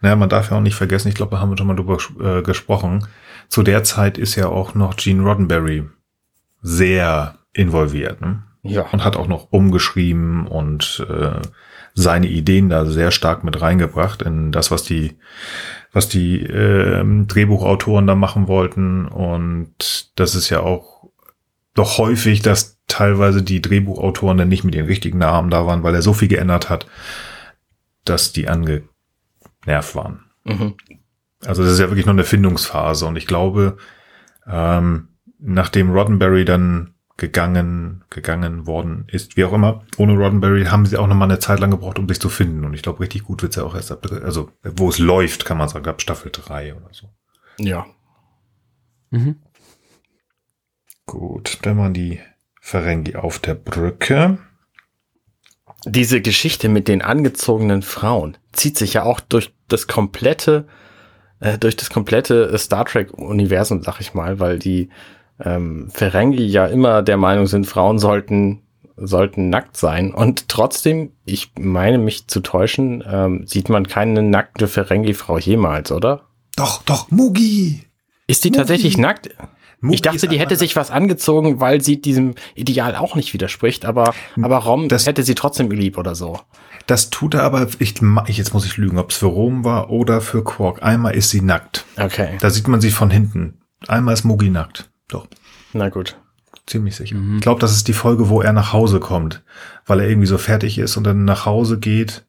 Naja, 0.00 0.16
man 0.16 0.28
darf 0.28 0.50
ja 0.50 0.56
auch 0.56 0.62
nicht 0.62 0.74
vergessen, 0.74 1.08
ich 1.08 1.14
glaube, 1.14 1.36
da 1.36 1.40
haben 1.40 1.50
wir 1.50 1.56
schon 1.56 1.68
mal 1.68 1.76
drüber 1.76 1.98
äh, 2.20 2.42
gesprochen. 2.42 3.06
Zu 3.48 3.62
der 3.62 3.84
Zeit 3.84 4.18
ist 4.18 4.34
ja 4.34 4.48
auch 4.48 4.74
noch 4.74 4.96
Gene 4.96 5.22
Roddenberry 5.22 5.84
sehr 6.60 7.38
involviert. 7.52 8.20
Ne? 8.20 8.42
Ja. 8.62 8.86
Und 8.90 9.04
hat 9.04 9.16
auch 9.16 9.28
noch 9.28 9.52
umgeschrieben 9.52 10.46
und 10.46 11.06
äh, 11.08 11.40
seine 11.94 12.28
Ideen 12.28 12.68
da 12.68 12.86
sehr 12.86 13.10
stark 13.10 13.44
mit 13.44 13.60
reingebracht 13.60 14.22
in 14.22 14.52
das, 14.52 14.70
was 14.70 14.84
die, 14.84 15.16
was 15.92 16.08
die 16.08 16.40
äh, 16.40 17.04
Drehbuchautoren 17.26 18.06
da 18.06 18.14
machen 18.14 18.48
wollten. 18.48 19.06
Und 19.06 20.10
das 20.16 20.34
ist 20.34 20.48
ja 20.50 20.60
auch 20.60 21.10
doch 21.74 21.98
häufig, 21.98 22.42
dass 22.42 22.78
teilweise 22.86 23.42
die 23.42 23.62
Drehbuchautoren 23.62 24.36
dann 24.36 24.48
nicht 24.48 24.64
mit 24.64 24.74
den 24.74 24.86
richtigen 24.86 25.18
Namen 25.18 25.50
da 25.50 25.66
waren, 25.66 25.82
weil 25.82 25.94
er 25.94 26.02
so 26.02 26.12
viel 26.12 26.28
geändert 26.28 26.68
hat, 26.68 26.86
dass 28.04 28.32
die 28.32 28.48
angenervt 28.48 29.94
waren. 29.94 30.24
Mhm. 30.44 30.74
Also 31.44 31.62
das 31.62 31.72
ist 31.72 31.80
ja 31.80 31.88
wirklich 31.88 32.06
noch 32.06 32.12
eine 32.12 32.24
Findungsphase. 32.24 33.06
Und 33.06 33.16
ich 33.16 33.26
glaube, 33.26 33.76
ähm, 34.46 35.08
nachdem 35.38 35.90
Roddenberry 35.90 36.44
dann 36.44 36.91
gegangen, 37.16 38.04
gegangen 38.10 38.66
worden 38.66 39.04
ist, 39.08 39.36
wie 39.36 39.44
auch 39.44 39.52
immer. 39.52 39.84
Ohne 39.96 40.14
Roddenberry 40.14 40.64
haben 40.64 40.86
sie 40.86 40.96
auch 40.96 41.06
noch 41.06 41.14
mal 41.14 41.26
eine 41.26 41.38
Zeit 41.38 41.60
lang 41.60 41.70
gebraucht, 41.70 41.98
um 41.98 42.08
sich 42.08 42.20
zu 42.20 42.28
finden. 42.28 42.64
Und 42.64 42.74
ich 42.74 42.82
glaube, 42.82 43.00
richtig 43.00 43.24
gut 43.24 43.42
wird's 43.42 43.56
ja 43.56 43.64
auch 43.64 43.74
erst 43.74 43.92
ab, 43.92 44.06
also 44.22 44.50
wo 44.62 44.88
es 44.88 44.98
läuft, 44.98 45.44
kann 45.44 45.58
man 45.58 45.68
sagen, 45.68 45.86
ab 45.86 46.00
Staffel 46.00 46.30
drei 46.32 46.74
oder 46.74 46.88
so. 46.92 47.10
Ja. 47.58 47.86
Mhm. 49.10 49.36
Gut, 51.06 51.58
dann 51.62 51.78
waren 51.78 51.94
die 51.94 52.20
Ferengi 52.60 53.16
auf 53.16 53.38
der 53.38 53.54
Brücke. 53.54 54.38
Diese 55.84 56.20
Geschichte 56.20 56.68
mit 56.68 56.88
den 56.88 57.02
angezogenen 57.02 57.82
Frauen 57.82 58.38
zieht 58.52 58.78
sich 58.78 58.94
ja 58.94 59.02
auch 59.02 59.20
durch 59.20 59.52
das 59.68 59.88
komplette, 59.88 60.66
äh, 61.40 61.58
durch 61.58 61.76
das 61.76 61.90
komplette 61.90 62.56
Star 62.56 62.84
Trek-Universum, 62.84 63.82
sag 63.82 64.00
ich 64.00 64.14
mal, 64.14 64.38
weil 64.38 64.58
die 64.58 64.90
ähm, 65.44 65.90
Ferengi 65.90 66.44
ja 66.44 66.66
immer 66.66 67.02
der 67.02 67.16
Meinung 67.16 67.46
sind, 67.46 67.66
Frauen 67.66 67.98
sollten 67.98 68.62
sollten 68.96 69.48
nackt 69.48 69.76
sein. 69.76 70.12
Und 70.12 70.48
trotzdem, 70.48 71.12
ich 71.24 71.52
meine 71.58 71.98
mich 71.98 72.28
zu 72.28 72.40
täuschen, 72.40 73.02
ähm, 73.06 73.46
sieht 73.46 73.68
man 73.68 73.86
keine 73.86 74.22
nackte 74.22 74.68
Ferengi-Frau 74.68 75.38
jemals, 75.38 75.92
oder? 75.92 76.22
Doch, 76.56 76.82
doch, 76.82 77.10
Mugi! 77.10 77.86
Ist 78.26 78.44
die 78.44 78.50
tatsächlich 78.50 78.98
nackt? 78.98 79.30
Mugi 79.80 79.96
ich 79.96 80.02
dachte, 80.02 80.28
die 80.28 80.38
hätte 80.38 80.56
sich 80.56 80.76
was 80.76 80.90
angezogen, 80.90 81.60
weil 81.60 81.80
sie 81.80 82.00
diesem 82.00 82.34
Ideal 82.54 82.94
auch 82.94 83.16
nicht 83.16 83.34
widerspricht, 83.34 83.84
aber, 83.84 84.14
aber 84.40 84.58
Rom 84.58 84.88
das, 84.88 85.06
hätte 85.06 85.24
sie 85.24 85.34
trotzdem 85.34 85.70
lieb 85.70 85.98
oder 85.98 86.14
so. 86.14 86.38
Das 86.86 87.10
tut 87.10 87.34
er 87.34 87.42
aber, 87.42 87.66
ich, 87.80 87.94
jetzt 88.28 88.54
muss 88.54 88.64
ich 88.64 88.76
lügen, 88.76 88.98
ob 88.98 89.10
es 89.10 89.16
für 89.16 89.26
Rom 89.26 89.64
war 89.64 89.90
oder 89.90 90.20
für 90.20 90.44
Quark. 90.44 90.82
Einmal 90.82 91.14
ist 91.14 91.30
sie 91.30 91.40
nackt. 91.40 91.84
Okay. 91.96 92.38
Da 92.40 92.50
sieht 92.50 92.68
man 92.68 92.80
sie 92.80 92.90
von 92.90 93.10
hinten. 93.10 93.58
Einmal 93.88 94.14
ist 94.14 94.24
Mugi 94.24 94.50
nackt. 94.50 94.91
Doch. 95.12 95.26
Na 95.72 95.88
gut. 95.88 96.16
Ziemlich 96.66 96.96
sicher. 96.96 97.16
Mhm. 97.16 97.36
Ich 97.36 97.42
glaube, 97.42 97.60
das 97.60 97.72
ist 97.72 97.88
die 97.88 97.92
Folge, 97.92 98.28
wo 98.28 98.40
er 98.40 98.52
nach 98.52 98.72
Hause 98.72 99.00
kommt, 99.00 99.42
weil 99.86 100.00
er 100.00 100.08
irgendwie 100.08 100.26
so 100.26 100.38
fertig 100.38 100.78
ist 100.78 100.96
und 100.96 101.04
dann 101.04 101.24
nach 101.24 101.44
Hause 101.44 101.78
geht, 101.78 102.24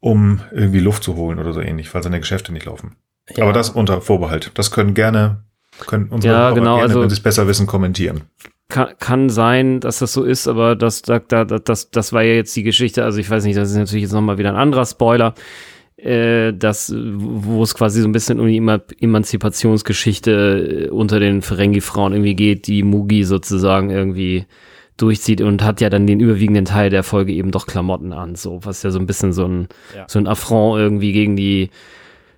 um 0.00 0.40
irgendwie 0.50 0.80
Luft 0.80 1.02
zu 1.02 1.16
holen 1.16 1.38
oder 1.38 1.52
so 1.52 1.60
ähnlich, 1.60 1.94
weil 1.94 2.02
seine 2.02 2.20
Geschäfte 2.20 2.52
nicht 2.52 2.66
laufen. 2.66 2.96
Ja. 3.36 3.44
Aber 3.44 3.52
das 3.52 3.70
unter 3.70 4.00
Vorbehalt. 4.00 4.50
Das 4.54 4.70
können 4.70 4.92
gerne, 4.92 5.44
können 5.86 6.08
unsere 6.10 6.34
ja, 6.34 6.50
genau, 6.50 6.76
gerne, 6.76 6.82
also, 6.82 7.00
wenn 7.00 7.08
sie 7.08 7.14
es 7.14 7.22
besser 7.22 7.46
wissen, 7.46 7.66
kommentieren. 7.66 8.22
Kann, 8.68 8.88
kann 8.98 9.30
sein, 9.30 9.80
dass 9.80 10.00
das 10.00 10.12
so 10.12 10.24
ist, 10.24 10.48
aber 10.48 10.74
das, 10.74 11.02
das, 11.02 11.22
das, 11.28 11.90
das 11.90 12.12
war 12.12 12.22
ja 12.22 12.34
jetzt 12.34 12.54
die 12.56 12.62
Geschichte. 12.64 13.04
Also 13.04 13.18
ich 13.18 13.30
weiß 13.30 13.44
nicht, 13.44 13.56
das 13.56 13.70
ist 13.70 13.76
natürlich 13.76 14.02
jetzt 14.02 14.12
nochmal 14.12 14.36
wieder 14.36 14.50
ein 14.50 14.56
anderer 14.56 14.84
Spoiler 14.84 15.34
das, 16.52 16.94
wo 16.94 17.62
es 17.62 17.74
quasi 17.74 18.02
so 18.02 18.08
ein 18.08 18.12
bisschen 18.12 18.38
um 18.38 18.46
die 18.46 18.62
Emanzipationsgeschichte 19.00 20.88
äh, 20.88 20.90
unter 20.90 21.18
den 21.18 21.40
Ferengi-Frauen 21.40 22.12
irgendwie 22.12 22.36
geht, 22.36 22.66
die 22.66 22.82
Mugi 22.82 23.24
sozusagen 23.24 23.88
irgendwie 23.88 24.44
durchzieht 24.98 25.40
und 25.40 25.62
hat 25.62 25.80
ja 25.80 25.88
dann 25.88 26.06
den 26.06 26.20
überwiegenden 26.20 26.66
Teil 26.66 26.90
der 26.90 27.02
Folge 27.02 27.32
eben 27.32 27.50
doch 27.50 27.66
Klamotten 27.66 28.12
an, 28.12 28.34
so 28.34 28.60
was 28.62 28.82
ja 28.82 28.90
so 28.90 28.98
ein 28.98 29.06
bisschen 29.06 29.32
so 29.32 29.46
ein 29.46 29.68
ja. 29.96 30.04
so 30.06 30.18
ein 30.18 30.28
Affront 30.28 30.78
irgendwie 30.78 31.12
gegen 31.12 31.36
die 31.36 31.70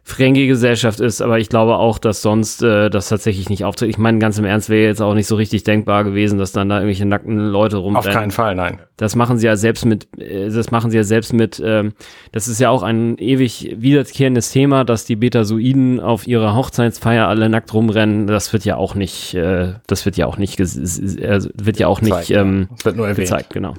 Ferengi-Gesellschaft 0.07 1.01
ist, 1.01 1.21
aber 1.21 1.41
ich 1.41 1.49
glaube 1.49 1.79
auch, 1.79 1.99
dass 1.99 2.23
sonst 2.23 2.63
äh, 2.63 2.91
das 2.91 3.09
tatsächlich 3.09 3.51
nicht 3.51 3.65
auftritt. 3.65 3.91
Ich 3.91 3.99
meine, 3.99 4.21
ganz 4.21 4.39
im 4.39 4.45
Ernst 4.45 4.69
wäre 4.71 4.87
jetzt 4.87 5.03
auch 5.03 5.15
nicht 5.15 5.27
so 5.27 5.35
richtig 5.35 5.65
denkbar 5.65 6.05
gewesen, 6.05 6.39
dass 6.39 6.53
dann 6.53 6.69
da 6.69 6.77
irgendwelche 6.77 7.05
nackten 7.07 7.37
Leute 7.37 7.79
rumrennen. 7.79 8.09
Auf 8.09 8.15
keinen 8.15 8.31
Fall, 8.31 8.55
nein. 8.55 8.79
Das 8.97 9.17
machen 9.17 9.37
sie 9.37 9.47
ja 9.47 9.57
selbst 9.57 9.85
mit, 9.85 10.07
äh, 10.17 10.49
das 10.49 10.71
machen 10.71 10.93
sie 10.93 10.97
ja 10.97 11.03
selbst 11.03 11.33
mit, 11.33 11.61
ähm, 11.63 11.93
das 12.31 12.47
ist 12.47 12.61
ja 12.61 12.71
auch 12.71 12.85
ein 12.85 13.19
ewig 13.19 13.75
wiederkehrendes 13.79 14.53
Thema, 14.53 14.85
dass 14.85 15.07
die 15.07 15.17
Betasoiden 15.17 15.99
auf 15.99 16.29
ihrer 16.29 16.55
Hochzeitsfeier 16.55 17.27
alle 17.27 17.49
nackt 17.49 17.75
rumrennen. 17.75 18.29
Das 18.29 18.53
wird 18.53 18.65
ja 18.65 18.77
auch 18.77 18.95
nicht, 18.95 19.35
äh, 19.35 19.73
das 19.89 20.07
wird 20.07 20.17
ja 20.17 20.27
auch 20.27 20.39
nicht, 20.39 20.61
äh, 20.61 21.41
wird 21.53 21.81
ja 21.81 21.89
auch 21.89 22.01
nicht 22.01 22.31
ähm, 22.31 22.69
wird 22.85 22.95
nur 22.95 23.09
erwähnt. 23.09 23.29
gezeigt, 23.29 23.53
genau. 23.53 23.75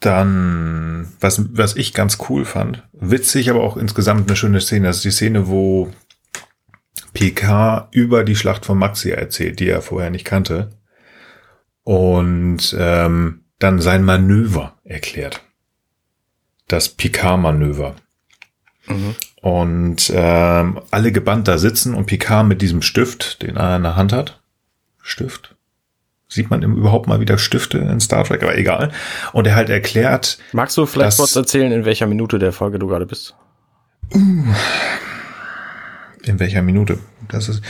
Dann, 0.00 1.12
was, 1.20 1.42
was 1.56 1.76
ich 1.76 1.94
ganz 1.94 2.18
cool 2.28 2.44
fand, 2.44 2.86
witzig, 2.92 3.48
aber 3.50 3.62
auch 3.62 3.76
insgesamt 3.76 4.28
eine 4.28 4.36
schöne 4.36 4.60
Szene, 4.60 4.88
das 4.88 4.96
ist 4.96 5.04
die 5.04 5.10
Szene, 5.10 5.48
wo 5.48 5.90
PK 7.14 7.88
über 7.92 8.24
die 8.24 8.36
Schlacht 8.36 8.66
von 8.66 8.78
Maxi 8.78 9.10
erzählt, 9.10 9.58
die 9.58 9.68
er 9.68 9.80
vorher 9.80 10.10
nicht 10.10 10.26
kannte. 10.26 10.70
Und 11.82 12.76
ähm, 12.78 13.44
dann 13.58 13.80
sein 13.80 14.04
Manöver 14.04 14.76
erklärt. 14.84 15.42
Das 16.68 16.90
Picard-Manöver. 16.90 17.96
Mhm. 18.88 19.14
Und 19.40 20.12
ähm, 20.14 20.80
alle 20.90 21.12
gebannt 21.12 21.48
da 21.48 21.56
sitzen 21.58 21.94
und 21.94 22.06
Picard 22.06 22.46
mit 22.46 22.60
diesem 22.60 22.82
Stift, 22.82 23.42
den 23.42 23.56
er 23.56 23.76
in 23.76 23.82
der 23.82 23.96
Hand 23.96 24.12
hat. 24.12 24.42
Stift? 25.00 25.55
Sieht 26.28 26.50
man 26.50 26.62
überhaupt 26.62 27.06
mal 27.06 27.20
wieder 27.20 27.38
Stifte 27.38 27.78
in 27.78 28.00
Star 28.00 28.24
Trek, 28.24 28.42
aber 28.42 28.56
egal. 28.56 28.90
Und 29.32 29.46
er 29.46 29.54
halt 29.54 29.70
erklärt. 29.70 30.38
Magst 30.52 30.76
du 30.76 30.86
vielleicht 30.86 31.16
kurz 31.16 31.36
erzählen, 31.36 31.72
in 31.72 31.84
welcher 31.84 32.06
Minute 32.06 32.38
der 32.38 32.52
Folge 32.52 32.78
du 32.78 32.88
gerade 32.88 33.06
bist? 33.06 33.34
in 34.12 34.54
welcher 36.38 36.62
Minute? 36.62 36.98
Das 37.28 37.48
ist, 37.48 37.62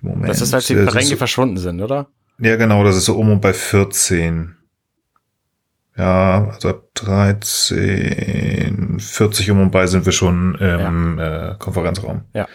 Moment. 0.00 0.28
Das 0.28 0.40
ist, 0.40 0.54
als 0.54 0.66
die 0.66 0.74
Ferengi 0.74 1.06
so, 1.06 1.16
verschwunden 1.16 1.58
sind, 1.58 1.80
oder? 1.80 2.08
Ja, 2.38 2.56
genau, 2.56 2.84
das 2.84 2.96
ist 2.96 3.06
so 3.06 3.16
um 3.16 3.30
und 3.30 3.40
bei 3.40 3.52
14. 3.52 4.56
Ja, 5.96 6.48
also 6.48 6.70
ab 6.70 6.84
13, 6.94 8.98
40 8.98 9.50
um 9.50 9.60
und 9.60 9.70
bei 9.70 9.86
sind 9.86 10.06
wir 10.06 10.12
schon 10.12 10.54
im 10.56 11.18
ja. 11.18 11.52
äh, 11.52 11.56
Konferenzraum. 11.58 12.22
Ja. 12.34 12.48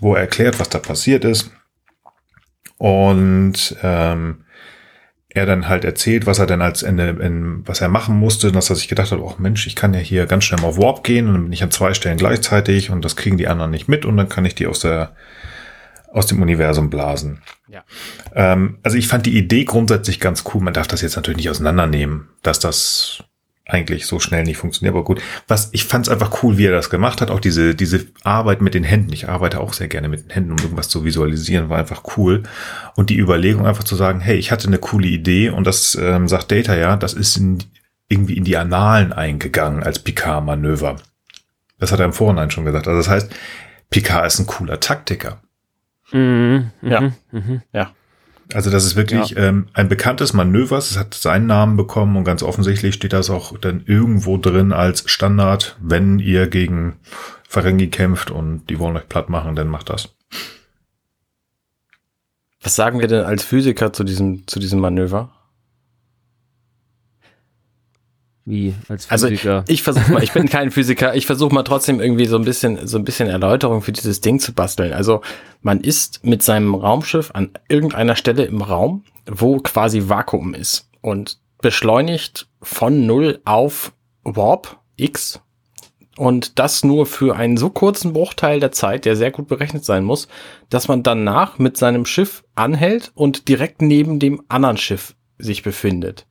Wo 0.00 0.14
er 0.14 0.22
erklärt, 0.22 0.58
was 0.58 0.68
da 0.68 0.78
passiert 0.78 1.24
ist. 1.24 1.50
Und 2.76 3.76
ähm, 3.82 4.44
er 5.32 5.46
dann 5.46 5.68
halt 5.68 5.84
erzählt, 5.84 6.26
was 6.26 6.40
er 6.40 6.46
denn 6.46 6.60
als 6.60 6.82
Ende, 6.82 7.08
in, 7.20 7.66
was 7.66 7.80
er 7.80 7.88
machen 7.88 8.16
musste, 8.16 8.50
dass 8.50 8.68
er 8.68 8.76
sich 8.76 8.88
gedacht 8.88 9.12
hat, 9.12 9.20
oh 9.20 9.34
Mensch, 9.38 9.66
ich 9.66 9.76
kann 9.76 9.94
ja 9.94 10.00
hier 10.00 10.26
ganz 10.26 10.44
schnell 10.44 10.60
mal 10.60 10.76
Warp 10.76 11.04
gehen 11.04 11.28
und 11.28 11.34
dann 11.34 11.44
bin 11.44 11.52
ich 11.52 11.62
an 11.62 11.70
zwei 11.70 11.94
Stellen 11.94 12.18
gleichzeitig 12.18 12.90
und 12.90 13.04
das 13.04 13.16
kriegen 13.16 13.36
die 13.36 13.46
anderen 13.46 13.70
nicht 13.70 13.88
mit 13.88 14.04
und 14.04 14.16
dann 14.16 14.28
kann 14.28 14.44
ich 14.44 14.54
die 14.54 14.66
aus 14.66 14.80
der 14.80 15.12
aus 16.12 16.26
dem 16.26 16.42
Universum 16.42 16.90
blasen. 16.90 17.40
Ja. 17.68 17.84
Ähm, 18.34 18.78
also 18.82 18.96
ich 18.96 19.06
fand 19.06 19.26
die 19.26 19.38
Idee 19.38 19.64
grundsätzlich 19.64 20.18
ganz 20.18 20.42
cool. 20.52 20.60
Man 20.60 20.74
darf 20.74 20.88
das 20.88 21.02
jetzt 21.02 21.14
natürlich 21.14 21.38
nicht 21.38 21.50
auseinandernehmen, 21.50 22.28
dass 22.42 22.58
das 22.58 23.22
eigentlich 23.70 24.06
so 24.06 24.20
schnell 24.20 24.44
nicht 24.44 24.58
funktioniert. 24.58 24.94
Aber 24.94 25.04
gut, 25.04 25.20
was 25.48 25.70
ich 25.72 25.84
fand 25.84 26.06
es 26.06 26.12
einfach 26.12 26.42
cool, 26.42 26.58
wie 26.58 26.66
er 26.66 26.72
das 26.72 26.90
gemacht 26.90 27.20
hat. 27.20 27.30
Auch 27.30 27.40
diese 27.40 27.74
diese 27.74 28.06
Arbeit 28.22 28.60
mit 28.60 28.74
den 28.74 28.84
Händen. 28.84 29.12
Ich 29.12 29.28
arbeite 29.28 29.60
auch 29.60 29.72
sehr 29.72 29.88
gerne 29.88 30.08
mit 30.08 30.24
den 30.24 30.30
Händen, 30.30 30.52
um 30.52 30.58
irgendwas 30.58 30.88
zu 30.88 31.04
visualisieren, 31.04 31.68
war 31.68 31.78
einfach 31.78 32.02
cool. 32.16 32.42
Und 32.96 33.10
die 33.10 33.18
Überlegung 33.18 33.66
einfach 33.66 33.84
zu 33.84 33.96
sagen, 33.96 34.20
hey, 34.20 34.36
ich 34.36 34.50
hatte 34.50 34.66
eine 34.66 34.78
coole 34.78 35.08
Idee 35.08 35.50
und 35.50 35.66
das 35.66 35.94
ähm, 35.94 36.28
sagt 36.28 36.52
Data 36.52 36.76
ja, 36.76 36.96
das 36.96 37.14
ist 37.14 37.36
in, 37.36 37.62
irgendwie 38.08 38.36
in 38.36 38.44
die 38.44 38.56
Annalen 38.56 39.12
eingegangen 39.12 39.82
als 39.82 40.00
Picard-Manöver. 40.00 40.96
Das 41.78 41.92
hat 41.92 42.00
er 42.00 42.06
im 42.06 42.12
Vorhinein 42.12 42.50
schon 42.50 42.64
gesagt. 42.64 42.86
Also 42.88 42.98
das 42.98 43.08
heißt, 43.08 43.34
Picard 43.88 44.26
ist 44.26 44.38
ein 44.38 44.46
cooler 44.46 44.80
Taktiker. 44.80 45.40
Mhm, 46.12 46.70
ja. 46.82 47.00
Mhm, 47.00 47.14
mhm. 47.30 47.62
ja. 47.72 47.92
Also 48.52 48.70
das 48.70 48.84
ist 48.84 48.96
wirklich 48.96 49.30
ja. 49.30 49.44
ähm, 49.44 49.68
ein 49.74 49.88
bekanntes 49.88 50.32
Manöver. 50.32 50.78
Es 50.78 50.98
hat 50.98 51.14
seinen 51.14 51.46
Namen 51.46 51.76
bekommen 51.76 52.16
und 52.16 52.24
ganz 52.24 52.42
offensichtlich 52.42 52.94
steht 52.94 53.12
das 53.12 53.30
auch 53.30 53.56
dann 53.58 53.84
irgendwo 53.86 54.36
drin 54.36 54.72
als 54.72 55.08
Standard. 55.08 55.76
Wenn 55.80 56.18
ihr 56.18 56.48
gegen 56.48 56.96
Ferengi 57.48 57.88
kämpft 57.88 58.30
und 58.30 58.66
die 58.68 58.78
wollen 58.78 58.96
euch 58.96 59.08
platt 59.08 59.28
machen, 59.28 59.56
dann 59.56 59.68
macht 59.68 59.90
das. 59.90 60.14
Was 62.62 62.76
sagen 62.76 63.00
wir 63.00 63.06
denn 63.06 63.24
als 63.24 63.42
Physiker 63.42 63.92
zu 63.92 64.04
diesem, 64.04 64.46
zu 64.46 64.58
diesem 64.58 64.80
Manöver? 64.80 65.30
Wie 68.44 68.74
als 68.88 69.10
also, 69.10 69.28
Physiker? 69.28 69.56
Also 69.58 69.72
ich 69.72 69.82
versuche 69.82 70.12
mal, 70.12 70.22
ich 70.22 70.32
bin 70.32 70.48
kein 70.50 70.70
Physiker, 70.70 71.14
ich 71.14 71.26
versuche 71.26 71.54
mal 71.54 71.62
trotzdem 71.62 72.00
irgendwie 72.00 72.26
so 72.26 72.36
ein 72.36 72.44
bisschen 72.44 72.86
so 72.86 72.98
ein 72.98 73.04
bisschen 73.04 73.28
Erläuterung 73.28 73.82
für 73.82 73.92
dieses 73.92 74.20
Ding 74.20 74.40
zu 74.40 74.52
basteln. 74.52 74.92
Also 74.92 75.20
man 75.62 75.80
ist 75.80 76.24
mit 76.24 76.42
seinem 76.42 76.74
Raumschiff 76.74 77.30
an 77.32 77.50
irgendeiner 77.68 78.16
Stelle 78.16 78.44
im 78.44 78.62
Raum, 78.62 79.04
wo 79.26 79.58
quasi 79.58 80.08
Vakuum 80.08 80.54
ist 80.54 80.88
und 81.00 81.38
beschleunigt 81.60 82.48
von 82.62 83.06
null 83.06 83.40
auf 83.44 83.92
Warp 84.24 84.78
X 84.96 85.40
und 86.16 86.58
das 86.58 86.84
nur 86.84 87.06
für 87.06 87.36
einen 87.36 87.56
so 87.56 87.70
kurzen 87.70 88.12
Bruchteil 88.12 88.60
der 88.60 88.72
Zeit, 88.72 89.04
der 89.04 89.16
sehr 89.16 89.30
gut 89.30 89.48
berechnet 89.48 89.84
sein 89.84 90.04
muss, 90.04 90.28
dass 90.68 90.88
man 90.88 91.02
danach 91.02 91.58
mit 91.58 91.76
seinem 91.76 92.04
Schiff 92.04 92.44
anhält 92.54 93.10
und 93.14 93.48
direkt 93.48 93.80
neben 93.80 94.18
dem 94.18 94.42
anderen 94.48 94.76
Schiff 94.76 95.14
sich 95.38 95.62
befindet. 95.62 96.26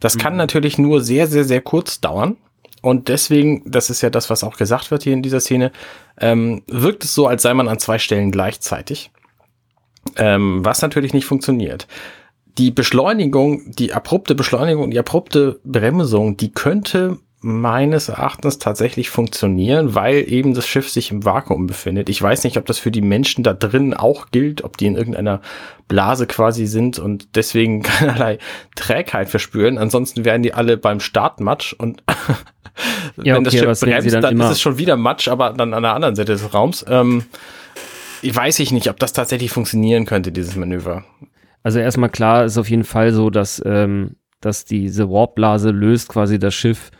Das 0.00 0.16
mhm. 0.16 0.20
kann 0.20 0.36
natürlich 0.36 0.78
nur 0.78 1.00
sehr, 1.00 1.26
sehr, 1.26 1.44
sehr 1.44 1.60
kurz 1.60 2.00
dauern. 2.00 2.36
Und 2.80 3.08
deswegen, 3.08 3.62
das 3.70 3.90
ist 3.90 4.02
ja 4.02 4.10
das, 4.10 4.30
was 4.30 4.44
auch 4.44 4.56
gesagt 4.56 4.90
wird 4.90 5.02
hier 5.02 5.12
in 5.12 5.22
dieser 5.22 5.40
Szene, 5.40 5.72
ähm, 6.20 6.62
wirkt 6.68 7.04
es 7.04 7.14
so, 7.14 7.26
als 7.26 7.42
sei 7.42 7.52
man 7.54 7.68
an 7.68 7.78
zwei 7.78 7.98
Stellen 7.98 8.30
gleichzeitig. 8.30 9.10
Ähm, 10.16 10.64
was 10.64 10.80
natürlich 10.80 11.12
nicht 11.12 11.26
funktioniert. 11.26 11.86
Die 12.56 12.70
Beschleunigung, 12.70 13.72
die 13.72 13.92
abrupte 13.92 14.34
Beschleunigung, 14.34 14.90
die 14.90 14.98
abrupte 14.98 15.60
Bremsung, 15.64 16.36
die 16.36 16.52
könnte 16.52 17.18
meines 17.40 18.08
Erachtens 18.08 18.58
tatsächlich 18.58 19.10
funktionieren, 19.10 19.94
weil 19.94 20.24
eben 20.30 20.54
das 20.54 20.66
Schiff 20.66 20.90
sich 20.90 21.12
im 21.12 21.24
Vakuum 21.24 21.68
befindet. 21.68 22.08
Ich 22.08 22.20
weiß 22.20 22.42
nicht, 22.42 22.56
ob 22.56 22.66
das 22.66 22.78
für 22.78 22.90
die 22.90 23.00
Menschen 23.00 23.44
da 23.44 23.52
drin 23.52 23.94
auch 23.94 24.30
gilt, 24.32 24.64
ob 24.64 24.76
die 24.76 24.86
in 24.86 24.96
irgendeiner 24.96 25.40
Blase 25.86 26.26
quasi 26.26 26.66
sind 26.66 26.98
und 26.98 27.36
deswegen 27.36 27.82
keinerlei 27.84 28.38
Trägheit 28.74 29.28
verspüren. 29.28 29.78
Ansonsten 29.78 30.24
werden 30.24 30.42
die 30.42 30.52
alle 30.52 30.76
beim 30.76 30.98
Start 30.98 31.38
Matsch 31.38 31.74
und 31.74 32.02
ja, 33.22 33.36
wenn 33.36 33.36
okay, 33.36 33.44
das 33.44 33.52
Schiff 33.52 33.80
bremst, 33.80 34.14
dann, 34.14 34.22
dann 34.22 34.40
ist 34.40 34.50
es 34.50 34.60
schon 34.60 34.78
wieder 34.78 34.96
Matsch, 34.96 35.28
aber 35.28 35.50
dann 35.50 35.74
an 35.74 35.84
der 35.84 35.94
anderen 35.94 36.16
Seite 36.16 36.32
des 36.32 36.52
Raums. 36.52 36.84
Ähm, 36.88 37.24
ich 38.20 38.34
weiß 38.34 38.58
ich 38.58 38.72
nicht, 38.72 38.90
ob 38.90 38.98
das 38.98 39.12
tatsächlich 39.12 39.52
funktionieren 39.52 40.06
könnte, 40.06 40.32
dieses 40.32 40.56
Manöver. 40.56 41.04
Also 41.62 41.78
erstmal 41.78 42.10
klar 42.10 42.44
ist 42.44 42.58
auf 42.58 42.68
jeden 42.68 42.84
Fall 42.84 43.12
so, 43.12 43.30
dass, 43.30 43.62
ähm, 43.64 44.16
dass 44.40 44.64
diese 44.64 45.08
Warpblase 45.08 45.70
löst 45.70 46.08
quasi 46.08 46.40
das 46.40 46.54
Schiff 46.54 46.90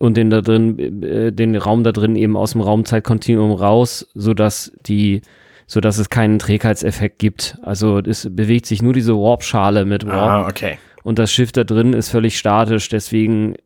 und 0.00 0.16
den 0.16 0.30
da 0.30 0.40
drin, 0.40 1.02
äh, 1.02 1.30
den 1.30 1.54
Raum 1.54 1.84
da 1.84 1.92
drin 1.92 2.16
eben 2.16 2.34
aus 2.34 2.52
dem 2.52 2.62
Raumzeitkontinuum 2.62 3.52
raus, 3.52 4.08
so 4.14 4.32
dass 4.32 4.72
die, 4.86 5.20
so 5.66 5.80
dass 5.80 5.98
es 5.98 6.08
keinen 6.08 6.38
Trägheitseffekt 6.38 7.18
gibt. 7.18 7.58
Also 7.62 7.98
es 7.98 8.26
bewegt 8.30 8.64
sich 8.64 8.80
nur 8.80 8.94
diese 8.94 9.14
Warp-Schale 9.14 9.84
mit 9.84 10.06
Warp. 10.06 10.16
Ah, 10.16 10.48
okay. 10.48 10.78
Und 11.02 11.18
das 11.18 11.30
Schiff 11.30 11.52
da 11.52 11.64
drin 11.64 11.92
ist 11.92 12.08
völlig 12.08 12.38
statisch, 12.38 12.88
deswegen 12.88 13.56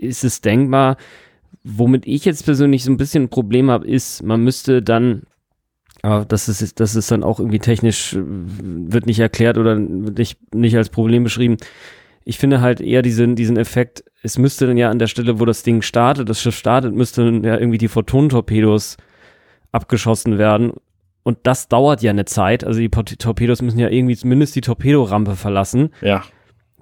ist 0.00 0.24
es 0.24 0.40
denkbar. 0.40 0.96
womit 1.62 2.06
ich 2.06 2.24
jetzt 2.24 2.46
persönlich 2.46 2.82
so 2.84 2.90
ein 2.90 2.96
bisschen 2.96 3.24
ein 3.24 3.28
Problem 3.28 3.70
habe, 3.70 3.86
ist, 3.86 4.22
man 4.22 4.42
müsste 4.42 4.80
dann, 4.80 5.24
aber 6.00 6.24
das 6.24 6.48
ist, 6.48 6.80
das 6.80 6.96
ist 6.96 7.10
dann 7.10 7.22
auch 7.22 7.38
irgendwie 7.38 7.58
technisch, 7.58 8.14
äh, 8.14 8.22
wird 8.22 9.04
nicht 9.04 9.20
erklärt 9.20 9.58
oder 9.58 9.74
nicht, 9.74 10.54
nicht 10.54 10.74
als 10.74 10.88
Problem 10.88 11.22
beschrieben. 11.22 11.58
Ich 12.24 12.38
finde 12.38 12.60
halt 12.60 12.80
eher 12.80 13.02
diesen, 13.02 13.34
diesen 13.34 13.56
Effekt, 13.56 14.04
es 14.22 14.38
müsste 14.38 14.66
dann 14.66 14.76
ja 14.76 14.90
an 14.90 14.98
der 14.98 15.06
Stelle, 15.06 15.40
wo 15.40 15.44
das 15.44 15.62
Ding 15.62 15.82
startet, 15.82 16.28
das 16.28 16.40
Schiff 16.40 16.56
startet, 16.56 16.94
müssten 16.94 17.44
ja 17.44 17.58
irgendwie 17.58 17.78
die 17.78 17.88
Photonentorpedos 17.88 18.96
abgeschossen 19.72 20.38
werden. 20.38 20.72
Und 21.22 21.38
das 21.44 21.68
dauert 21.68 22.02
ja 22.02 22.10
eine 22.10 22.24
Zeit. 22.24 22.64
Also 22.64 22.80
die 22.80 22.88
Torpedos 22.88 23.62
müssen 23.62 23.78
ja 23.78 23.88
irgendwie 23.88 24.16
zumindest 24.16 24.56
die 24.56 24.60
Torpedorampe 24.62 25.36
verlassen. 25.36 25.90
Ja. 26.00 26.24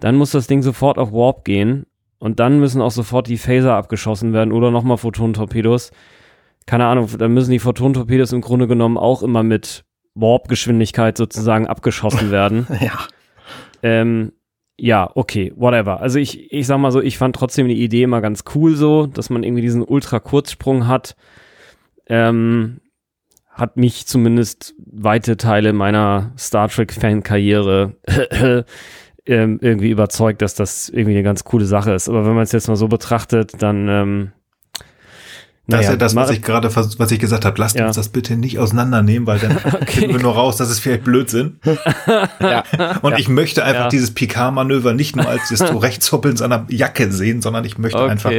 Dann 0.01 0.17
muss 0.17 0.31
das 0.31 0.47
Ding 0.47 0.63
sofort 0.63 0.99
auf 0.99 1.13
Warp 1.13 1.45
gehen. 1.45 1.87
Und 2.19 2.41
dann 2.41 2.59
müssen 2.59 2.83
auch 2.83 2.91
sofort 2.91 3.29
die 3.29 3.39
Phaser 3.39 3.75
abgeschossen 3.75 4.33
werden 4.33 4.53
oder 4.53 4.71
nochmal 4.71 4.97
Photonentorpedos. 4.97 5.93
Keine 6.67 6.87
Ahnung, 6.87 7.09
dann 7.17 7.33
müssen 7.33 7.53
die 7.53 7.61
Photonentorpedos 7.61 8.33
im 8.33 8.41
Grunde 8.41 8.67
genommen 8.67 8.99
auch 8.99 9.23
immer 9.23 9.43
mit 9.43 9.85
Warp-Geschwindigkeit 10.15 11.17
sozusagen 11.17 11.67
abgeschossen 11.67 12.31
werden. 12.31 12.67
ja. 12.81 12.99
Ähm, 13.83 14.33
ja, 14.81 15.11
okay, 15.15 15.53
whatever. 15.57 16.01
Also 16.01 16.21
ich, 16.21 16.53
ich 16.53 16.67
sag 16.67 16.79
mal 16.79 16.93
so, 16.93 17.03
ich 17.03 17.19
fand 17.19 17.35
trotzdem 17.35 17.67
die 17.67 17.83
Idee 17.83 18.05
immer 18.05 18.21
ganz 18.21 18.45
cool 18.55 18.77
so, 18.77 19.07
dass 19.07 19.29
man 19.29 19.43
irgendwie 19.43 19.63
diesen 19.63 19.83
Ultra-Kurzsprung 19.83 20.87
hat. 20.87 21.17
Ähm, 22.07 22.81
hat 23.51 23.77
mich 23.77 24.07
zumindest 24.07 24.75
weite 24.79 25.37
Teile 25.37 25.73
meiner 25.73 26.33
Star 26.39 26.69
Trek-Fan-Karriere 26.69 27.97
ähm, 29.27 29.59
irgendwie 29.61 29.91
überzeugt, 29.91 30.43
dass 30.43 30.55
das 30.55 30.89
irgendwie 30.89 31.13
eine 31.13 31.25
ganz 31.25 31.43
coole 31.43 31.65
Sache 31.65 31.93
ist. 31.93 32.09
Aber 32.09 32.25
wenn 32.25 32.35
man 32.35 32.45
es 32.45 32.53
jetzt 32.53 32.69
mal 32.69 32.77
so 32.77 32.87
betrachtet, 32.87 33.61
dann 33.61 33.89
ähm, 33.89 34.33
das 35.69 35.81
naja, 35.81 35.89
ist 35.89 35.93
ja 35.93 35.97
das, 35.99 36.17
was 36.17 36.31
ich 36.31 36.41
gerade, 36.41 36.75
was 36.75 37.11
ich 37.11 37.19
gesagt 37.19 37.45
habe. 37.45 37.61
Lasst 37.61 37.77
ja. 37.77 37.87
uns 37.87 37.97
das 37.97 38.09
bitte 38.09 38.39
nicht 38.39 38.59
auseinandernehmen, 38.59 39.27
weil 39.27 39.39
dann 39.39 39.59
okay. 39.83 40.01
finden 40.01 40.15
wir 40.15 40.23
nur 40.23 40.33
raus, 40.33 40.57
dass 40.57 40.71
es 40.71 40.79
vielleicht 40.79 41.05
Blödsinn. 41.05 41.61
ja. 42.41 42.65
Und 43.03 43.13
ja. 43.13 43.19
ich 43.19 43.29
möchte 43.29 43.63
einfach 43.63 43.83
ja. 43.83 43.89
dieses 43.91 44.13
Picard-Manöver 44.13 44.95
nicht 44.95 45.15
nur 45.15 45.29
als 45.29 45.51
das 45.51 45.59
Zurechtzoppeln 45.71 46.39
seiner 46.39 46.65
Jacke 46.71 47.13
sehen, 47.13 47.43
sondern 47.43 47.67
ich 47.67 47.77
möchte 47.77 47.99
okay. 47.99 48.11
einfach 48.11 48.33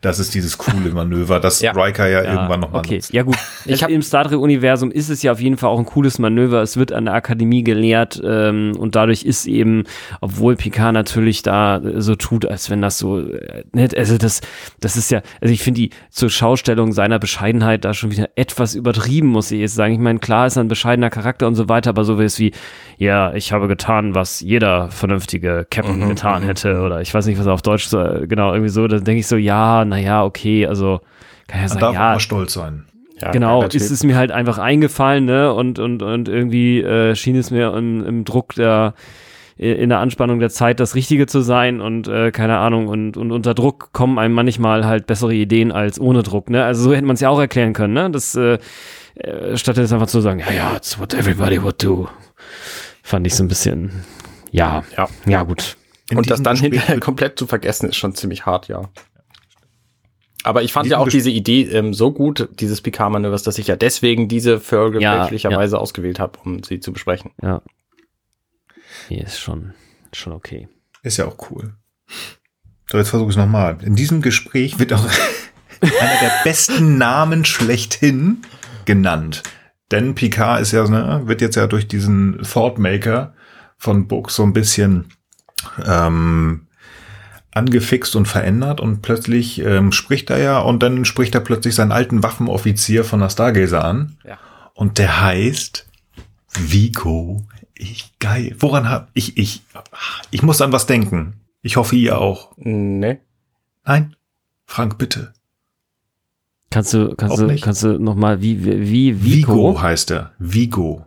das 0.00 0.18
ist 0.18 0.34
dieses 0.34 0.56
coole 0.56 0.90
Manöver, 0.94 1.40
das 1.40 1.60
ja. 1.60 1.72
Riker 1.72 2.08
ja, 2.08 2.22
ja 2.22 2.32
irgendwann 2.32 2.60
nochmal 2.60 2.80
okay. 2.80 2.96
nutzt. 2.96 3.12
Ja 3.12 3.22
gut, 3.22 3.36
ich 3.66 3.82
hab, 3.82 3.90
im 3.90 4.02
Star 4.02 4.24
Trek-Universum 4.24 4.90
ist 4.90 5.10
es 5.10 5.22
ja 5.22 5.32
auf 5.32 5.40
jeden 5.40 5.56
Fall 5.56 5.70
auch 5.70 5.78
ein 5.78 5.84
cooles 5.84 6.18
Manöver. 6.18 6.62
Es 6.62 6.76
wird 6.76 6.92
an 6.92 7.04
der 7.04 7.14
Akademie 7.14 7.62
gelehrt 7.62 8.20
ähm, 8.24 8.72
und 8.78 8.94
dadurch 8.94 9.24
ist 9.24 9.46
eben, 9.46 9.84
obwohl 10.20 10.56
Picard 10.56 10.94
natürlich 10.94 11.42
da 11.42 11.80
so 11.96 12.14
tut, 12.14 12.46
als 12.46 12.70
wenn 12.70 12.80
das 12.80 12.98
so, 12.98 13.20
äh, 13.20 13.64
also 13.96 14.16
das, 14.16 14.40
das 14.80 14.96
ist 14.96 15.10
ja, 15.10 15.22
also 15.40 15.52
ich 15.52 15.62
finde 15.62 15.80
die 15.80 15.90
zur 16.10 16.30
Schaustellung 16.30 16.92
seiner 16.92 17.18
Bescheidenheit 17.18 17.84
da 17.84 17.92
schon 17.92 18.10
wieder 18.10 18.30
etwas 18.36 18.74
übertrieben, 18.74 19.28
muss 19.28 19.50
ich 19.50 19.60
jetzt 19.60 19.74
sagen. 19.74 19.92
Ich 19.92 20.00
meine, 20.00 20.18
klar 20.18 20.46
ist 20.46 20.56
er 20.56 20.64
ein 20.64 20.68
bescheidener 20.68 21.10
Charakter 21.10 21.46
und 21.46 21.54
so 21.54 21.68
weiter, 21.68 21.90
aber 21.90 22.04
so 22.04 22.18
wie 22.18 22.24
es 22.24 22.38
wie, 22.38 22.52
ja, 23.00 23.32
ich 23.32 23.50
habe 23.50 23.66
getan, 23.66 24.14
was 24.14 24.40
jeder 24.40 24.90
vernünftige 24.90 25.66
Captain 25.70 26.00
mhm. 26.00 26.10
getan 26.10 26.42
hätte 26.42 26.82
oder 26.82 27.00
ich 27.00 27.14
weiß 27.14 27.24
nicht, 27.24 27.38
was 27.38 27.46
er 27.46 27.54
auf 27.54 27.62
Deutsch 27.62 27.86
so, 27.86 27.98
genau 28.28 28.52
irgendwie 28.52 28.68
so, 28.68 28.86
dann 28.86 29.02
denke 29.04 29.20
ich 29.20 29.26
so, 29.26 29.36
ja, 29.36 29.86
naja, 29.86 30.22
okay, 30.22 30.66
also 30.66 31.00
kann 31.48 31.62
ja 31.62 31.68
sagen, 31.68 31.80
darf 31.80 31.94
ja. 31.94 32.20
stolz 32.20 32.52
sein. 32.52 32.84
Ja, 33.18 33.30
genau, 33.30 33.62
ist 33.62 33.90
es 33.90 34.04
mir 34.04 34.16
halt 34.16 34.32
einfach 34.32 34.58
eingefallen, 34.58 35.24
ne? 35.24 35.52
Und, 35.52 35.78
und, 35.78 36.02
und 36.02 36.28
irgendwie 36.28 36.82
äh, 36.82 37.14
schien 37.14 37.36
es 37.36 37.50
mir 37.50 37.74
im, 37.74 38.04
im 38.04 38.24
Druck 38.24 38.54
der 38.54 38.92
in 39.56 39.90
der 39.90 39.98
Anspannung 39.98 40.38
der 40.38 40.48
Zeit 40.48 40.80
das 40.80 40.94
Richtige 40.94 41.26
zu 41.26 41.42
sein 41.42 41.82
und 41.82 42.08
äh, 42.08 42.30
keine 42.30 42.56
Ahnung 42.56 42.86
und, 42.86 43.18
und 43.18 43.30
unter 43.30 43.52
Druck 43.52 43.92
kommen 43.92 44.18
einem 44.18 44.34
manchmal 44.34 44.86
halt 44.86 45.06
bessere 45.06 45.34
Ideen 45.34 45.70
als 45.70 46.00
ohne 46.00 46.22
Druck, 46.22 46.48
ne? 46.48 46.64
Also 46.64 46.82
so 46.82 46.94
hätte 46.94 47.04
man 47.04 47.14
es 47.14 47.20
ja 47.20 47.28
auch 47.28 47.38
erklären 47.38 47.74
können, 47.74 47.92
ne? 47.92 48.10
Das 48.10 48.34
äh, 48.36 48.58
äh, 49.16 49.56
statt 49.58 49.76
jetzt 49.76 49.92
einfach 49.92 50.06
zu 50.06 50.22
sagen, 50.22 50.40
ja, 50.40 50.50
ja, 50.50 50.76
it's 50.76 50.98
what 50.98 51.12
everybody 51.12 51.62
would 51.62 51.82
do, 51.82 52.08
fand 53.10 53.26
ich 53.26 53.34
so 53.34 53.44
ein 53.44 53.48
bisschen, 53.48 53.90
ja, 54.52 54.84
ja, 54.96 55.08
ja 55.26 55.42
gut. 55.42 55.76
In 56.10 56.18
und 56.18 56.30
das 56.30 56.42
dann 56.42 56.56
hinterher 56.56 56.98
komplett 57.00 57.38
zu 57.38 57.46
vergessen 57.46 57.88
ist 57.88 57.96
schon 57.96 58.14
ziemlich 58.14 58.46
hart, 58.46 58.68
ja. 58.68 58.88
Aber 60.42 60.62
ich 60.62 60.72
fand 60.72 60.88
ja 60.88 60.98
auch 60.98 61.08
diese 61.08 61.30
Idee 61.30 61.64
ähm, 61.64 61.92
so 61.92 62.12
gut, 62.12 62.48
dieses 62.58 62.80
Picard-Manövers, 62.80 63.42
dass 63.42 63.58
ich 63.58 63.66
ja 63.66 63.76
deswegen 63.76 64.26
diese 64.26 64.58
Folge 64.58 65.00
ja, 65.00 65.18
fälschlicherweise 65.18 65.76
ja. 65.76 65.82
ausgewählt 65.82 66.18
habe, 66.18 66.38
um 66.44 66.62
sie 66.62 66.80
zu 66.80 66.92
besprechen. 66.92 67.32
Ja. 67.42 67.60
Hier 69.08 69.24
ist 69.24 69.38
schon, 69.38 69.74
schon 70.12 70.32
okay. 70.32 70.68
Ist 71.02 71.18
ja 71.18 71.26
auch 71.26 71.50
cool. 71.50 71.74
So, 72.90 72.96
jetzt 72.96 73.10
versuche 73.10 73.30
ich 73.30 73.36
es 73.36 73.40
nochmal. 73.40 73.78
In 73.82 73.96
diesem 73.96 74.22
Gespräch 74.22 74.78
wird 74.78 74.92
auch 74.94 75.04
einer 75.80 76.20
der 76.22 76.32
besten 76.42 76.96
Namen 76.96 77.44
schlechthin 77.44 78.42
genannt. 78.86 79.42
Denn 79.90 80.14
Picard 80.14 80.60
ist 80.60 80.72
ja, 80.72 80.86
ne, 80.88 81.22
wird 81.24 81.40
jetzt 81.40 81.56
ja 81.56 81.66
durch 81.66 81.88
diesen 81.88 82.40
Thoughtmaker 82.42 83.34
von 83.76 84.06
Book 84.06 84.30
so 84.30 84.42
ein 84.42 84.52
bisschen 84.52 85.06
ähm, 85.84 86.66
angefixt 87.52 88.14
und 88.14 88.26
verändert 88.26 88.80
und 88.80 89.02
plötzlich 89.02 89.60
ähm, 89.60 89.92
spricht 89.92 90.30
er 90.30 90.38
ja 90.38 90.58
und 90.60 90.82
dann 90.82 91.04
spricht 91.04 91.34
er 91.34 91.40
plötzlich 91.40 91.74
seinen 91.74 91.92
alten 91.92 92.22
Waffenoffizier 92.22 93.04
von 93.04 93.20
der 93.20 93.30
Stargazer 93.30 93.84
an. 93.84 94.16
Ja. 94.24 94.38
Und 94.74 94.98
der 94.98 95.20
heißt 95.20 95.88
Vico. 96.52 97.44
Ich 97.74 98.12
geil. 98.18 98.54
Woran 98.58 98.88
hab 98.88 99.08
ich 99.14 99.36
ich 99.36 99.62
ich 100.30 100.42
muss 100.42 100.60
an 100.60 100.72
was 100.72 100.86
denken. 100.86 101.40
Ich 101.62 101.76
hoffe 101.76 101.96
ihr 101.96 102.18
auch. 102.18 102.52
Nee. 102.56 103.18
Nein. 103.84 104.14
Frank, 104.66 104.98
bitte. 104.98 105.32
Kannst 106.70 106.94
du 106.94 107.14
kannst 107.16 107.34
auch 107.34 107.40
du 107.40 107.46
nicht. 107.46 107.64
kannst 107.64 107.82
du 107.82 107.98
noch 107.98 108.14
mal 108.14 108.40
wie 108.40 108.64
wie 108.64 109.24
Vico? 109.24 109.52
Vigo 109.52 109.82
heißt 109.82 110.12
er. 110.12 110.32
Vigo. 110.38 111.04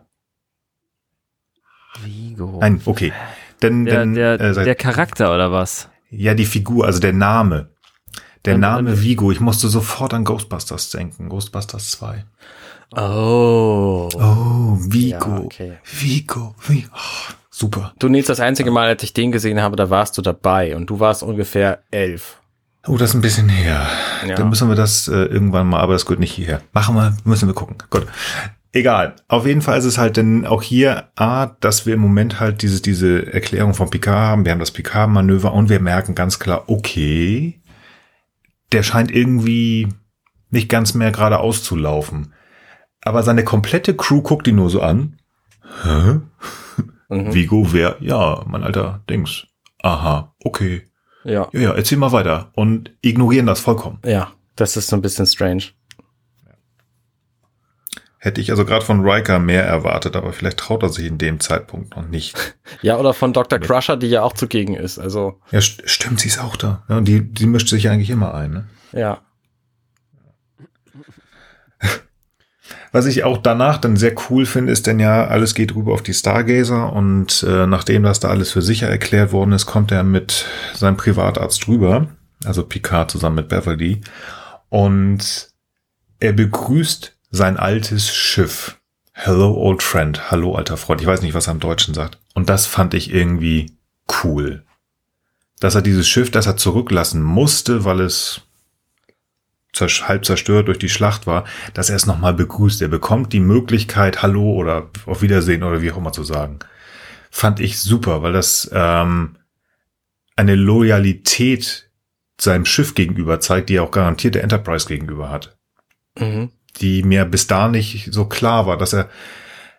Vigo. 2.02 2.58
Nein, 2.60 2.82
okay. 2.84 3.12
Denn, 3.62 3.86
der, 3.86 4.00
denn, 4.00 4.14
der, 4.14 4.40
äh, 4.40 4.64
der 4.64 4.74
Charakter 4.74 5.34
oder 5.34 5.52
was? 5.52 5.88
Ja, 6.10 6.34
die 6.34 6.44
Figur, 6.44 6.84
also 6.84 7.00
der 7.00 7.12
Name. 7.12 7.68
Der 8.44 8.58
Name 8.58 9.00
Vigo. 9.02 9.32
Ich 9.32 9.40
musste 9.40 9.68
sofort 9.68 10.12
an 10.12 10.24
Ghostbusters 10.24 10.90
denken. 10.90 11.30
Ghostbusters 11.30 11.92
2. 11.92 12.24
Oh. 12.94 14.10
Oh, 14.14 14.76
Vigo. 14.78 15.28
Ja, 15.28 15.40
okay. 15.40 15.78
Vigo. 15.82 16.54
Vigo. 16.58 16.88
Oh, 16.94 17.32
super. 17.48 17.94
Du, 17.98 18.08
Nils, 18.08 18.26
das 18.26 18.40
einzige 18.40 18.70
Mal, 18.70 18.88
als 18.88 19.02
ich 19.02 19.14
den 19.14 19.32
gesehen 19.32 19.62
habe, 19.62 19.76
da 19.76 19.88
warst 19.88 20.18
du 20.18 20.22
dabei 20.22 20.76
und 20.76 20.90
du 20.90 21.00
warst 21.00 21.22
ungefähr 21.22 21.82
elf. 21.90 22.38
Oh, 22.86 22.96
das 22.98 23.10
ist 23.10 23.14
ein 23.14 23.22
bisschen 23.22 23.48
her. 23.48 23.86
Ja. 24.26 24.34
Dann 24.34 24.50
müssen 24.50 24.68
wir 24.68 24.74
das 24.74 25.08
äh, 25.08 25.12
irgendwann 25.12 25.68
mal, 25.68 25.80
aber 25.80 25.94
das 25.94 26.04
gehört 26.04 26.20
nicht 26.20 26.32
hierher. 26.32 26.60
Machen 26.72 26.94
wir, 26.94 27.16
müssen 27.24 27.48
wir 27.48 27.54
gucken. 27.54 27.76
Gut. 27.88 28.06
Egal. 28.72 29.14
Auf 29.28 29.46
jeden 29.46 29.62
Fall 29.62 29.78
ist 29.78 29.84
es 29.84 29.98
halt 29.98 30.16
denn 30.16 30.46
auch 30.46 30.60
hier 30.60 31.08
A, 31.14 31.46
dass 31.60 31.86
wir 31.86 31.94
im 31.94 32.00
Moment 32.00 32.40
halt 32.40 32.60
diese, 32.60 32.82
diese 32.82 33.32
Erklärung 33.32 33.72
von 33.72 33.88
Picard 33.88 34.16
haben. 34.16 34.44
Wir 34.44 34.52
haben 34.52 34.58
das 34.58 34.72
Picard-Manöver 34.72 35.52
und 35.52 35.68
wir 35.68 35.80
merken 35.80 36.14
ganz 36.14 36.38
klar, 36.38 36.64
okay, 36.66 37.62
der 38.72 38.82
scheint 38.82 39.12
irgendwie 39.12 39.88
nicht 40.50 40.68
ganz 40.68 40.94
mehr 40.94 41.12
gerade 41.12 41.38
auszulaufen. 41.38 42.34
Aber 43.00 43.22
seine 43.22 43.44
komplette 43.44 43.94
Crew 43.94 44.22
guckt 44.22 44.46
ihn 44.48 44.56
nur 44.56 44.70
so 44.70 44.82
an. 44.82 45.18
Hä? 45.82 46.20
Mhm. 47.08 47.34
Vigo, 47.34 47.72
wer? 47.72 47.96
Ja, 48.00 48.42
mein 48.46 48.64
alter 48.64 49.02
Dings. 49.08 49.46
Aha, 49.82 50.34
okay. 50.42 50.82
Ja. 51.24 51.48
Ja, 51.52 51.60
ja, 51.60 51.72
erzähl 51.72 51.98
mal 51.98 52.12
weiter. 52.12 52.50
Und 52.54 52.92
ignorieren 53.00 53.46
das 53.46 53.60
vollkommen. 53.60 53.98
Ja, 54.04 54.32
das 54.56 54.76
ist 54.76 54.88
so 54.88 54.96
ein 54.96 55.02
bisschen 55.02 55.26
strange. 55.26 55.64
Hätte 58.18 58.40
ich 58.40 58.50
also 58.50 58.64
gerade 58.64 58.84
von 58.84 59.06
Riker 59.06 59.38
mehr 59.38 59.66
erwartet, 59.66 60.16
aber 60.16 60.32
vielleicht 60.32 60.56
traut 60.56 60.82
er 60.82 60.88
sich 60.88 61.04
in 61.04 61.18
dem 61.18 61.40
Zeitpunkt 61.40 61.94
noch 61.94 62.06
nicht. 62.08 62.34
Ja, 62.80 62.98
oder 62.98 63.14
von 63.14 63.32
Dr. 63.32 63.58
Crusher, 63.58 63.96
die 63.96 64.08
ja 64.08 64.22
auch 64.22 64.32
zugegen 64.32 64.74
ist. 64.74 64.98
Also 64.98 65.40
ja, 65.50 65.60
st 65.60 65.82
stimmt, 65.88 66.20
sie 66.20 66.28
ist 66.28 66.38
auch 66.38 66.56
da. 66.56 66.82
Ja, 66.88 66.96
und 66.96 67.06
die, 67.06 67.20
die 67.22 67.46
mischt 67.46 67.68
sich 67.68 67.88
eigentlich 67.88 68.10
immer 68.10 68.34
ein. 68.34 68.52
Ne? 68.52 68.68
Ja. 68.92 69.20
Was 72.94 73.06
ich 73.06 73.24
auch 73.24 73.38
danach 73.38 73.78
dann 73.78 73.96
sehr 73.96 74.14
cool 74.30 74.46
finde, 74.46 74.70
ist 74.70 74.86
denn 74.86 75.00
ja, 75.00 75.26
alles 75.26 75.56
geht 75.56 75.74
rüber 75.74 75.94
auf 75.94 76.04
die 76.04 76.14
Stargazer 76.14 76.92
und 76.92 77.42
äh, 77.42 77.66
nachdem 77.66 78.04
das 78.04 78.20
da 78.20 78.28
alles 78.28 78.52
für 78.52 78.62
sicher 78.62 78.86
erklärt 78.86 79.32
worden 79.32 79.50
ist, 79.50 79.66
kommt 79.66 79.90
er 79.90 80.04
mit 80.04 80.46
seinem 80.74 80.96
Privatarzt 80.96 81.66
rüber, 81.66 82.06
also 82.44 82.62
Picard 82.62 83.10
zusammen 83.10 83.34
mit 83.34 83.48
Beverly 83.48 84.00
und 84.68 85.48
er 86.20 86.34
begrüßt 86.34 87.16
sein 87.32 87.56
altes 87.56 88.14
Schiff. 88.14 88.78
Hello, 89.10 89.54
old 89.54 89.82
friend. 89.82 90.30
Hallo, 90.30 90.54
alter 90.54 90.76
Freund. 90.76 91.00
Ich 91.00 91.08
weiß 91.08 91.22
nicht, 91.22 91.34
was 91.34 91.48
er 91.48 91.54
im 91.54 91.60
Deutschen 91.60 91.94
sagt. 91.94 92.18
Und 92.32 92.48
das 92.48 92.66
fand 92.66 92.94
ich 92.94 93.12
irgendwie 93.12 93.72
cool. 94.22 94.62
Dass 95.58 95.74
er 95.74 95.82
dieses 95.82 96.06
Schiff, 96.06 96.30
das 96.30 96.46
er 96.46 96.56
zurücklassen 96.56 97.24
musste, 97.24 97.84
weil 97.84 97.98
es 97.98 98.42
halb 99.80 100.24
zerstört 100.24 100.68
durch 100.68 100.78
die 100.78 100.88
Schlacht 100.88 101.26
war, 101.26 101.44
dass 101.74 101.90
er 101.90 101.96
es 101.96 102.06
nochmal 102.06 102.34
begrüßt. 102.34 102.82
Er 102.82 102.88
bekommt 102.88 103.32
die 103.32 103.40
Möglichkeit, 103.40 104.22
Hallo 104.22 104.52
oder 104.52 104.90
auf 105.06 105.22
Wiedersehen 105.22 105.62
oder 105.62 105.82
wie 105.82 105.92
auch 105.92 105.96
immer 105.96 106.12
zu 106.12 106.24
sagen. 106.24 106.60
Fand 107.30 107.60
ich 107.60 107.80
super, 107.80 108.22
weil 108.22 108.32
das 108.32 108.70
ähm, 108.72 109.36
eine 110.36 110.54
Loyalität 110.54 111.90
seinem 112.40 112.64
Schiff 112.64 112.94
gegenüber 112.94 113.40
zeigt, 113.40 113.68
die 113.68 113.76
er 113.76 113.84
auch 113.84 113.90
garantiert 113.90 114.34
der 114.34 114.42
Enterprise 114.42 114.86
gegenüber 114.86 115.30
hat. 115.30 115.56
Mhm. 116.18 116.50
Die 116.80 117.02
mir 117.02 117.24
bis 117.24 117.46
da 117.46 117.68
nicht 117.68 118.12
so 118.12 118.26
klar 118.26 118.66
war, 118.66 118.76
dass 118.76 118.92
er 118.92 119.08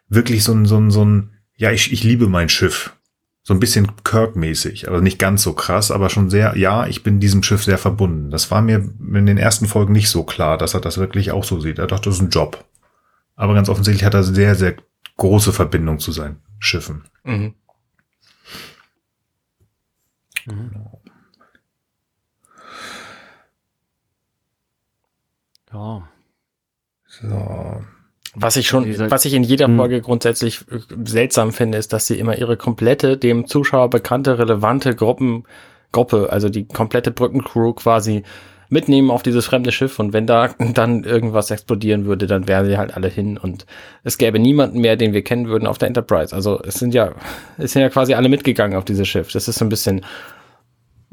wirklich 0.07 0.43
so 0.43 0.53
ein, 0.53 0.65
so 0.65 0.77
ein, 0.77 0.91
so 0.91 1.03
ein, 1.03 1.37
ja, 1.57 1.71
ich, 1.71 1.91
ich 1.91 2.03
liebe 2.03 2.27
mein 2.27 2.49
Schiff. 2.49 2.95
So 3.47 3.53
ein 3.53 3.59
bisschen 3.59 3.91
Kirk-mäßig, 4.03 4.89
also 4.89 5.01
nicht 5.01 5.19
ganz 5.19 5.43
so 5.43 5.53
krass, 5.53 5.91
aber 5.91 6.09
schon 6.09 6.31
sehr, 6.31 6.57
ja, 6.57 6.87
ich 6.87 7.03
bin 7.03 7.19
diesem 7.19 7.43
Schiff 7.43 7.63
sehr 7.63 7.77
verbunden. 7.77 8.31
Das 8.31 8.49
war 8.49 8.63
mir 8.63 8.77
in 8.77 9.27
den 9.27 9.37
ersten 9.37 9.67
Folgen 9.67 9.93
nicht 9.93 10.09
so 10.09 10.23
klar, 10.23 10.57
dass 10.57 10.73
er 10.73 10.81
das 10.81 10.97
wirklich 10.97 11.31
auch 11.31 11.43
so 11.43 11.59
sieht. 11.59 11.77
Er 11.77 11.85
dachte, 11.85 12.09
das 12.09 12.15
ist 12.15 12.21
ein 12.21 12.31
Job. 12.31 12.65
Aber 13.35 13.53
ganz 13.53 13.69
offensichtlich 13.69 14.03
hat 14.03 14.15
er 14.15 14.23
sehr, 14.23 14.55
sehr 14.55 14.77
große 15.17 15.53
Verbindung 15.53 15.99
zu 15.99 16.11
seinen 16.11 16.41
Schiffen. 16.57 17.03
Mhm. 17.23 17.53
Mhm. 20.47 20.71
Ja. 25.71 26.09
So. 27.05 27.85
Was 28.35 28.57
ich 28.57 28.67
schon, 28.67 29.09
was 29.09 29.25
ich 29.25 29.33
in 29.33 29.43
jeder 29.43 29.67
hm. 29.67 29.77
Folge 29.77 30.01
grundsätzlich 30.01 30.61
äh, 30.69 30.79
seltsam 31.05 31.51
finde, 31.51 31.77
ist, 31.77 31.93
dass 31.93 32.07
sie 32.07 32.19
immer 32.19 32.37
ihre 32.37 32.57
komplette, 32.57 33.17
dem 33.17 33.47
Zuschauer 33.47 33.89
bekannte, 33.89 34.37
relevante 34.37 34.95
Gruppen, 34.95 35.43
Gruppe, 35.91 36.27
also 36.31 36.49
die 36.49 36.67
komplette 36.67 37.11
Brückencrew 37.11 37.73
quasi 37.73 38.23
mitnehmen 38.69 39.11
auf 39.11 39.23
dieses 39.23 39.45
fremde 39.45 39.71
Schiff 39.71 39.99
und 39.99 40.13
wenn 40.13 40.27
da 40.27 40.49
dann 40.73 41.03
irgendwas 41.03 41.51
explodieren 41.51 42.05
würde, 42.05 42.27
dann 42.27 42.47
wären 42.47 42.65
sie 42.65 42.77
halt 42.77 42.95
alle 42.95 43.07
hin 43.07 43.37
und 43.37 43.65
es 44.03 44.17
gäbe 44.17 44.39
niemanden 44.39 44.81
mehr, 44.81 44.97
den 44.97 45.13
wir 45.13 45.23
kennen 45.23 45.47
würden 45.47 45.67
auf 45.67 45.77
der 45.77 45.87
Enterprise. 45.87 46.35
Also 46.35 46.61
es 46.61 46.75
sind 46.75 46.93
ja, 46.93 47.13
es 47.57 47.73
sind 47.73 47.81
ja 47.81 47.89
quasi 47.89 48.13
alle 48.13 48.29
mitgegangen 48.29 48.77
auf 48.77 48.85
dieses 48.85 49.07
Schiff. 49.07 49.31
Das 49.31 49.47
ist 49.47 49.59
so 49.59 49.65
ein 49.65 49.69
bisschen, 49.69 50.05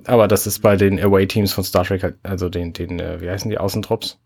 aber 0.07 0.29
das 0.29 0.47
ist 0.47 0.61
bei 0.61 0.77
den 0.77 0.99
Away-Teams 0.99 1.53
von 1.53 1.65
Star 1.65 1.85
Trek, 1.85 2.03
halt, 2.03 2.17
also 2.23 2.49
den, 2.49 2.73
den, 2.73 2.99
äh, 2.99 3.21
wie 3.21 3.31
heißen 3.31 3.51
die 3.51 3.59
Außentrupps? 3.59 4.19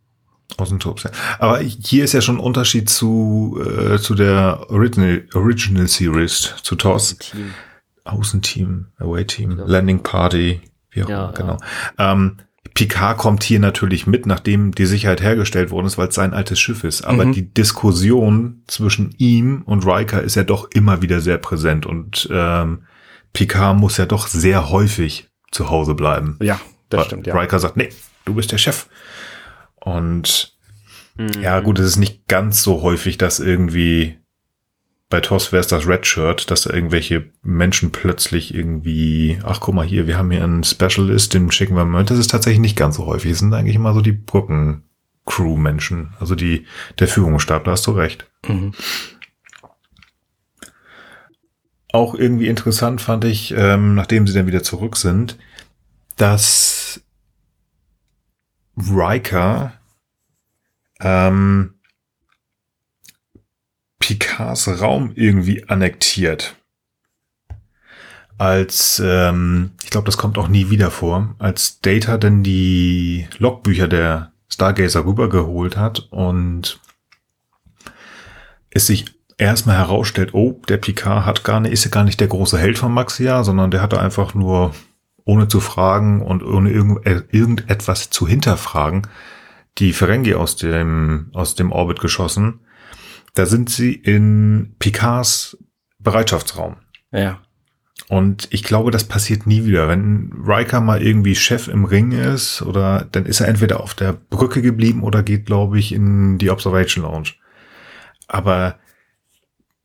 Außentrupps, 0.57 1.05
ja. 1.05 1.11
Aber 1.39 1.59
hier 1.59 2.05
ist 2.05 2.13
ja 2.13 2.21
schon 2.21 2.37
ein 2.37 2.41
Unterschied 2.41 2.89
zu, 2.89 3.61
äh, 3.61 3.99
zu 3.99 4.15
der 4.15 4.67
Original, 4.71 5.27
Original 5.35 5.87
Series, 5.87 6.55
zu 6.63 6.77
TOS. 6.77 7.13
Außenteam, 7.15 7.55
Außenteam 8.05 8.87
Away-Team, 8.99 9.59
ja. 9.59 9.65
Landing 9.67 10.03
Party, 10.03 10.61
wie 10.91 11.05
auch 11.05 11.09
immer, 11.09 11.33
genau. 11.37 11.59
Ja. 11.99 12.13
Ähm, 12.13 12.39
Picard 12.75 13.17
kommt 13.17 13.43
hier 13.43 13.59
natürlich 13.59 14.07
mit, 14.07 14.27
nachdem 14.27 14.73
die 14.73 14.87
Sicherheit 14.87 15.23
hergestellt 15.23 15.71
worden 15.71 15.87
ist, 15.87 15.97
weil 15.97 16.09
es 16.09 16.15
sein 16.15 16.35
altes 16.35 16.61
Schiff 16.61 16.85
ist. 16.85 17.03
Aber 17.03 17.25
mhm. 17.25 17.33
die 17.33 17.53
Diskussion 17.55 18.63
zwischen 18.67 19.15
ihm 19.17 19.63
und 19.65 19.87
Riker 19.87 20.23
ist 20.23 20.35
ja 20.35 20.45
doch 20.45 20.71
immer 20.73 21.01
wieder 21.01 21.21
sehr 21.21 21.39
präsent 21.39 21.87
und 21.87 22.29
ähm, 22.31 22.83
Picard 23.33 23.79
muss 23.79 23.97
ja 23.97 24.07
doch 24.07 24.27
sehr 24.27 24.71
häufig 24.71 25.29
zu 25.51 25.71
Hause 25.71 25.95
bleiben. 25.95 26.39
Ja, 26.43 26.61
das 26.91 26.99
weil 26.99 27.07
stimmt, 27.07 27.27
ja. 27.27 27.39
Riker 27.39 27.59
sagt, 27.59 27.77
nee, 27.77 27.89
du 28.27 28.35
bist 28.35 28.53
der 28.53 28.59
Chef. 28.59 28.87
Und 29.87 30.59
mhm. 31.17 31.41
ja, 31.41 31.61
gut, 31.61 31.79
es 31.79 31.87
ist 31.87 31.97
nicht 31.97 32.27
ganz 32.27 32.65
so 32.65 32.83
häufig, 32.83 33.19
dass 33.19 33.39
irgendwie 33.39 34.19
bei 35.09 35.21
TOS 35.21 35.53
wäre 35.53 35.61
es 35.61 35.69
das 35.69 35.87
Red 35.87 36.05
Shirt, 36.05 36.51
dass 36.51 36.63
da 36.63 36.75
irgendwelche 36.75 37.31
Menschen 37.43 37.93
plötzlich 37.93 38.53
irgendwie, 38.53 39.39
ach 39.45 39.61
guck 39.61 39.77
mal 39.77 39.87
hier, 39.87 40.09
wir 40.09 40.19
haben 40.19 40.33
hier 40.33 40.43
einen 40.43 40.65
Specialist, 40.65 41.35
den 41.35 41.53
schicken 41.53 41.77
wir 41.77 41.85
mal. 41.85 42.05
Das 42.05 42.19
ist 42.19 42.33
tatsächlich 42.33 42.59
nicht 42.59 42.77
ganz 42.77 42.97
so 42.97 43.07
häufig. 43.07 43.31
Es 43.31 43.39
sind 43.39 43.55
eigentlich 43.55 43.77
immer 43.77 43.95
so 43.95 44.01
die 44.01 44.11
Brücken-Crew-Menschen, 44.11 46.15
also 46.19 46.35
die, 46.35 46.67
der 46.99 47.07
Führungsstab, 47.07 47.63
da 47.63 47.71
hast 47.71 47.87
du 47.87 47.93
recht. 47.93 48.29
Mhm. 48.49 48.73
Auch 51.93 52.17
irgendwie 52.17 52.49
interessant 52.49 53.01
fand 53.01 53.25
ich, 53.25 53.55
ähm, 53.57 53.95
nachdem 53.95 54.27
sie 54.27 54.35
dann 54.35 54.49
wieder 54.49 54.65
zurück 54.65 54.97
sind, 54.97 55.39
dass 56.17 57.01
Riker 58.77 59.73
ähm, 61.01 61.75
Picards 63.99 64.81
Raum 64.81 65.13
irgendwie 65.15 65.69
annektiert. 65.69 66.57
Als, 68.39 69.03
ähm, 69.05 69.73
ich 69.83 69.91
glaube, 69.91 70.07
das 70.07 70.19
kommt 70.19 70.37
auch 70.37 70.49
nie 70.49 70.69
wieder 70.69 70.91
vor, 70.91 71.35
als 71.39 71.81
Data 71.81 72.19
denn 72.19 72.43
die 72.43 73.27
Logbücher 73.39 73.89
der 73.89 74.33
Stargazer 74.49 75.07
rübergeholt 75.07 75.77
hat 75.77 76.07
und 76.11 76.81
es 78.71 78.87
sich 78.87 79.07
erstmal 79.39 79.77
herausstellt, 79.77 80.35
oh, 80.35 80.61
der 80.69 80.77
Picard 80.77 81.25
hat 81.25 81.45
gar 81.45 81.61
nicht, 81.61 81.73
ist 81.73 81.85
ja 81.85 81.91
gar 81.91 82.05
nicht 82.05 82.21
der 82.21 82.29
große 82.29 82.59
Held 82.59 82.79
von 82.79 82.93
Maxia, 82.93 83.43
sondern 83.43 83.71
der 83.71 83.83
hatte 83.83 84.01
einfach 84.01 84.35
nur, 84.35 84.75
ohne 85.25 85.49
zu 85.49 85.61
fragen 85.61 86.23
und 86.23 86.43
ohne 86.43 86.71
irgend, 86.71 87.07
äh, 87.07 87.23
irgendetwas 87.31 88.11
zu 88.11 88.29
hinterfragen, 88.29 89.03
die 89.79 89.93
Ferengi 89.93 90.35
aus 90.35 90.57
dem, 90.57 91.31
aus 91.33 91.55
dem 91.55 91.73
Orbit 91.73 92.01
geschossen 92.01 92.61
da 93.37 93.45
sind 93.47 93.71
sie 93.71 93.93
in 93.93 94.75
Picards 94.79 95.59
Bereitschaftsraum. 95.99 96.77
Ja. 97.13 97.43
Und 98.09 98.49
ich 98.51 98.63
glaube, 98.63 98.91
das 98.91 99.05
passiert 99.05 99.47
nie 99.47 99.65
wieder. 99.65 99.89
Wenn 99.89 100.33
Riker 100.47 100.81
mal 100.81 101.03
irgendwie 101.03 101.35
Chef 101.35 101.69
im 101.69 101.85
Ring 101.85 102.13
ist, 102.13 102.63
oder 102.63 103.07
dann 103.13 103.27
ist 103.27 103.41
er 103.41 103.49
entweder 103.49 103.81
auf 103.81 103.95
der 103.95 104.13
Brücke 104.15 104.63
geblieben 104.63 105.03
oder 105.03 105.23
geht, 105.23 105.47
glaube 105.47 105.79
ich, 105.79 105.93
in 105.93 106.39
die 106.39 106.51
Observation 106.51 107.05
Lounge. 107.05 107.33
Aber 108.27 108.79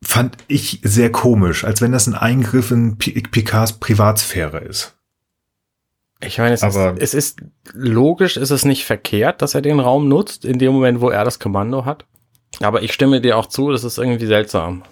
fand 0.03 0.37
ich 0.47 0.79
sehr 0.83 1.11
komisch, 1.11 1.63
als 1.63 1.81
wenn 1.81 1.91
das 1.91 2.07
ein 2.07 2.15
Eingriff 2.15 2.71
in 2.71 2.97
Picards 2.97 3.73
Privatsphäre 3.73 4.59
ist. 4.59 4.97
Ich 6.23 6.37
meine, 6.37 6.53
es, 6.53 6.63
Aber 6.63 6.93
ist, 6.93 7.01
es 7.01 7.13
ist 7.13 7.39
logisch, 7.73 8.37
ist 8.37 8.51
es 8.51 8.65
nicht 8.65 8.85
verkehrt, 8.85 9.41
dass 9.41 9.55
er 9.55 9.61
den 9.61 9.79
Raum 9.79 10.07
nutzt, 10.07 10.45
in 10.45 10.59
dem 10.59 10.73
Moment, 10.73 11.01
wo 11.01 11.09
er 11.09 11.23
das 11.23 11.39
Kommando 11.39 11.85
hat. 11.85 12.05
Aber 12.59 12.83
ich 12.83 12.93
stimme 12.93 13.21
dir 13.21 13.37
auch 13.37 13.47
zu, 13.47 13.71
das 13.71 13.83
ist 13.83 13.97
irgendwie 13.97 14.25
seltsam. 14.25 14.83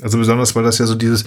Also 0.00 0.18
besonders, 0.18 0.54
weil 0.54 0.64
das 0.64 0.78
ja 0.78 0.86
so 0.86 0.94
dieses 0.94 1.24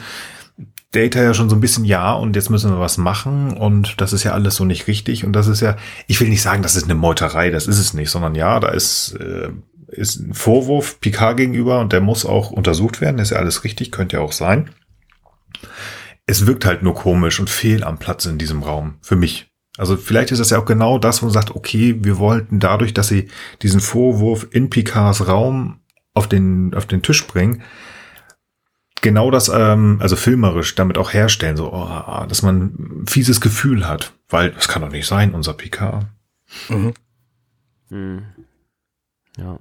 Data 0.92 1.22
ja 1.22 1.34
schon 1.34 1.50
so 1.50 1.56
ein 1.56 1.62
bisschen 1.62 1.86
ja 1.86 2.14
und 2.14 2.36
jetzt 2.36 2.50
müssen 2.50 2.72
wir 2.72 2.80
was 2.80 2.98
machen 2.98 3.56
und 3.56 4.02
das 4.02 4.12
ist 4.12 4.24
ja 4.24 4.34
alles 4.34 4.56
so 4.56 4.66
nicht 4.66 4.88
richtig 4.88 5.24
und 5.24 5.34
das 5.34 5.48
ist 5.48 5.62
ja, 5.62 5.78
ich 6.08 6.20
will 6.20 6.30
nicht 6.30 6.42
sagen, 6.42 6.64
das 6.64 6.76
ist 6.76 6.86
eine 6.86 6.96
Meuterei, 6.96 7.52
das 7.52 7.68
ist 7.68 7.78
es 7.78 7.94
nicht, 7.94 8.10
sondern 8.10 8.34
ja, 8.36 8.60
da 8.60 8.70
ist, 8.70 9.16
äh, 9.20 9.50
ist 9.88 10.20
ein 10.20 10.34
Vorwurf 10.34 11.00
Picard 11.00 11.38
gegenüber 11.38 11.80
und 11.80 11.94
der 11.94 12.02
muss 12.02 12.26
auch 12.26 12.52
untersucht 12.52 13.02
werden, 13.02 13.20
ist 13.20 13.30
ja 13.30 13.38
alles 13.38 13.64
richtig, 13.64 13.92
könnte 13.92 14.18
ja 14.18 14.24
auch 14.24 14.32
sein. 14.32 14.72
Es 16.30 16.46
wirkt 16.46 16.64
halt 16.64 16.84
nur 16.84 16.94
komisch 16.94 17.40
und 17.40 17.50
fehl 17.50 17.84
am 17.84 17.98
Platz 17.98 18.28
in 18.28 18.38
diesem 18.38 18.62
Raum, 18.62 19.00
für 19.02 19.16
mich. 19.16 19.52
Also 19.80 19.98
vielleicht 19.98 20.30
ist 20.30 20.38
das 20.38 20.52
ja 20.52 20.60
auch 20.60 20.66
genau 20.66 21.00
das, 21.00 21.24
wo 21.24 21.26
man 21.26 21.34
sagt, 21.34 21.56
okay, 21.56 21.96
wir 22.04 22.20
wollten 22.20 22.60
dadurch, 22.60 22.94
dass 22.94 23.08
sie 23.08 23.30
diesen 23.64 23.80
Vorwurf 23.80 24.46
in 24.52 24.70
Picards 24.70 25.28
Raum 25.28 25.80
auf 26.14 26.30
den, 26.30 26.76
auf 26.76 26.86
den 26.86 27.02
Tisch 27.02 27.26
bringen, 27.26 27.64
genau 29.02 29.32
das, 29.32 29.50
ähm, 29.50 29.98
also 30.02 30.16
filmerisch 30.16 30.76
damit 30.76 31.00
auch 31.00 31.14
herstellen, 31.14 31.58
so, 31.58 31.74
oh, 31.74 32.26
dass 32.28 32.44
man 32.44 32.76
ein 32.78 33.08
fieses 33.08 33.42
Gefühl 33.42 33.88
hat, 33.88 34.14
weil 34.28 34.52
das 34.52 34.68
kann 34.68 34.84
doch 34.84 34.92
nicht 34.92 35.08
sein, 35.08 35.34
unser 35.34 35.54
Picard. 35.54 36.06
Mhm. 36.68 36.94
Hm. 37.90 38.26
Ja. 39.36 39.60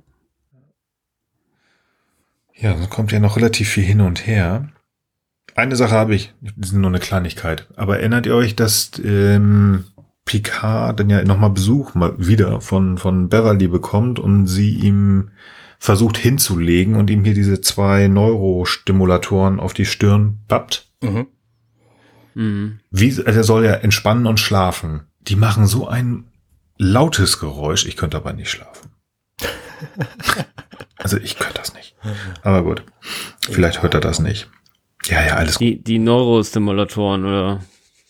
Ja, 2.56 2.74
dann 2.74 2.90
kommt 2.90 3.12
ja 3.12 3.20
noch 3.20 3.36
relativ 3.36 3.70
viel 3.70 3.84
hin 3.84 4.02
und 4.02 4.26
her. 4.26 4.68
Eine 5.58 5.74
Sache 5.74 5.90
habe 5.96 6.14
ich, 6.14 6.32
das 6.40 6.68
ist 6.68 6.74
nur 6.74 6.88
eine 6.88 7.00
Kleinigkeit, 7.00 7.66
aber 7.74 7.98
erinnert 7.98 8.26
ihr 8.26 8.36
euch, 8.36 8.54
dass 8.54 8.92
ähm, 9.02 9.86
Picard 10.24 11.00
dann 11.00 11.10
ja 11.10 11.24
nochmal 11.24 11.50
Besuch 11.50 11.96
mal 11.96 12.14
wieder 12.16 12.60
von, 12.60 12.96
von 12.96 13.28
Beverly 13.28 13.66
bekommt 13.66 14.20
und 14.20 14.46
sie 14.46 14.76
ihm 14.76 15.32
versucht 15.80 16.16
hinzulegen 16.16 16.94
und 16.94 17.10
ihm 17.10 17.24
hier 17.24 17.34
diese 17.34 17.60
zwei 17.60 18.06
Neurostimulatoren 18.06 19.58
auf 19.58 19.74
die 19.74 19.84
Stirn 19.84 20.38
pappt. 20.46 20.92
Mhm. 21.02 21.26
Mhm. 22.34 22.78
Wie, 22.92 23.08
also 23.08 23.22
er 23.24 23.42
soll 23.42 23.64
ja 23.64 23.72
entspannen 23.72 24.28
und 24.28 24.38
schlafen. 24.38 25.08
Die 25.22 25.34
machen 25.34 25.66
so 25.66 25.88
ein 25.88 26.28
lautes 26.76 27.40
Geräusch, 27.40 27.84
ich 27.84 27.96
könnte 27.96 28.16
aber 28.16 28.32
nicht 28.32 28.48
schlafen. 28.48 28.92
also 30.98 31.16
ich 31.16 31.36
könnte 31.36 31.54
das 31.54 31.74
nicht. 31.74 31.96
Aber 32.42 32.62
gut, 32.62 32.84
vielleicht 33.50 33.82
hört 33.82 33.94
er 33.94 34.00
das 34.00 34.20
nicht. 34.20 34.48
Ja, 35.06 35.24
ja, 35.24 35.36
alles 35.36 35.58
gut. 35.58 35.66
Die, 35.66 35.82
die 35.82 35.98
Neurostimulatoren, 35.98 37.24
oder? 37.24 37.60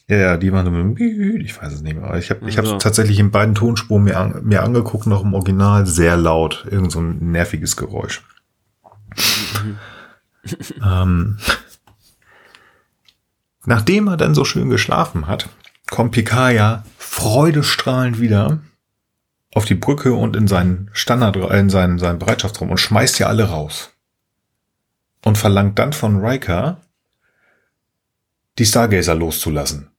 Ja, 0.08 0.16
ja, 0.16 0.36
die 0.38 0.52
waren 0.52 0.96
so 0.96 1.04
ich 1.04 1.60
weiß 1.60 1.72
es 1.72 1.82
nicht 1.82 1.96
mehr. 1.96 2.04
Aber 2.04 2.18
ich 2.18 2.30
habe 2.30 2.48
ich 2.48 2.58
also. 2.58 2.78
tatsächlich 2.78 3.18
in 3.18 3.30
beiden 3.30 3.54
Tonspuren 3.54 4.04
mir, 4.04 4.16
an, 4.16 4.40
mir 4.42 4.62
angeguckt, 4.62 5.06
noch 5.06 5.22
im 5.22 5.34
Original 5.34 5.86
sehr 5.86 6.16
laut. 6.16 6.66
Irgend 6.70 6.92
so 6.92 7.00
ein 7.00 7.30
nerviges 7.30 7.76
Geräusch. 7.76 8.22
ähm, 10.84 11.38
nachdem 13.66 14.08
er 14.08 14.16
dann 14.16 14.34
so 14.34 14.44
schön 14.44 14.70
geschlafen 14.70 15.26
hat, 15.26 15.50
kommt 15.90 16.12
Picard 16.12 16.84
freudestrahlend 16.96 18.20
wieder 18.20 18.60
auf 19.54 19.64
die 19.66 19.74
Brücke 19.74 20.14
und 20.14 20.36
in 20.36 20.46
seinen 20.48 20.88
Standard, 20.92 21.36
in 21.36 21.68
seinen, 21.68 21.98
seinen 21.98 22.18
Bereitschaftsraum 22.18 22.70
und 22.70 22.78
schmeißt 22.78 23.18
ja 23.18 23.26
alle 23.26 23.44
raus. 23.44 23.90
Und 25.28 25.36
verlangt 25.36 25.78
dann 25.78 25.92
von 25.92 26.24
Riker, 26.24 26.80
die 28.58 28.64
Stargazer 28.64 29.14
loszulassen. 29.14 29.90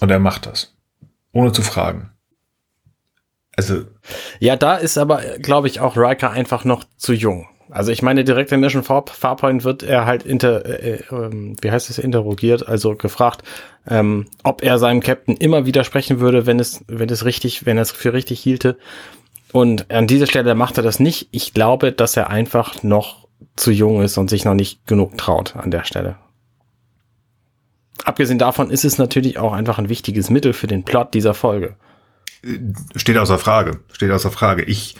Und 0.00 0.10
er 0.10 0.18
macht 0.18 0.46
das. 0.46 0.74
Ohne 1.32 1.52
zu 1.52 1.62
fragen. 1.62 2.10
Also. 3.56 3.84
Ja, 4.40 4.56
da 4.56 4.74
ist 4.74 4.98
aber, 4.98 5.20
glaube 5.38 5.68
ich, 5.68 5.78
auch 5.78 5.96
Riker 5.96 6.32
einfach 6.32 6.64
noch 6.64 6.82
zu 6.96 7.12
jung. 7.12 7.46
Also 7.70 7.92
ich 7.92 8.02
meine, 8.02 8.24
direkt 8.24 8.50
in 8.50 8.58
Mission 8.58 8.82
Farpoint 8.82 9.62
wird 9.62 9.84
er 9.84 10.06
halt 10.06 10.24
inter, 10.24 10.66
äh, 10.66 10.96
äh, 10.96 11.54
wie 11.60 11.70
heißt 11.70 11.88
es, 11.88 11.98
interrogiert, 11.98 12.66
also 12.66 12.96
gefragt, 12.96 13.42
ähm, 13.86 14.26
ob 14.42 14.64
er 14.64 14.78
seinem 14.78 15.00
Captain 15.00 15.36
immer 15.36 15.66
widersprechen 15.66 16.18
würde, 16.18 16.46
wenn 16.46 16.58
es, 16.58 16.82
wenn 16.88 17.10
es 17.10 17.24
richtig, 17.24 17.64
wenn 17.64 17.76
er 17.76 17.82
es 17.82 17.92
für 17.92 18.12
richtig 18.12 18.40
hielte. 18.40 18.76
Und 19.52 19.88
an 19.90 20.08
dieser 20.08 20.26
Stelle 20.26 20.56
macht 20.56 20.78
er 20.78 20.82
das 20.82 20.98
nicht. 20.98 21.28
Ich 21.30 21.54
glaube, 21.54 21.92
dass 21.92 22.16
er 22.16 22.30
einfach 22.30 22.82
noch 22.82 23.27
zu 23.56 23.70
jung 23.70 24.02
ist 24.02 24.18
und 24.18 24.30
sich 24.30 24.44
noch 24.44 24.54
nicht 24.54 24.86
genug 24.86 25.16
traut 25.18 25.56
an 25.56 25.70
der 25.70 25.84
Stelle. 25.84 26.16
Abgesehen 28.04 28.38
davon 28.38 28.70
ist 28.70 28.84
es 28.84 28.98
natürlich 28.98 29.38
auch 29.38 29.52
einfach 29.52 29.78
ein 29.78 29.88
wichtiges 29.88 30.30
Mittel 30.30 30.52
für 30.52 30.66
den 30.66 30.84
Plot 30.84 31.14
dieser 31.14 31.34
Folge. 31.34 31.76
Steht 32.94 33.18
außer 33.18 33.38
Frage. 33.38 33.80
Steht 33.92 34.10
außer 34.10 34.30
Frage. 34.30 34.62
Ich, 34.62 34.94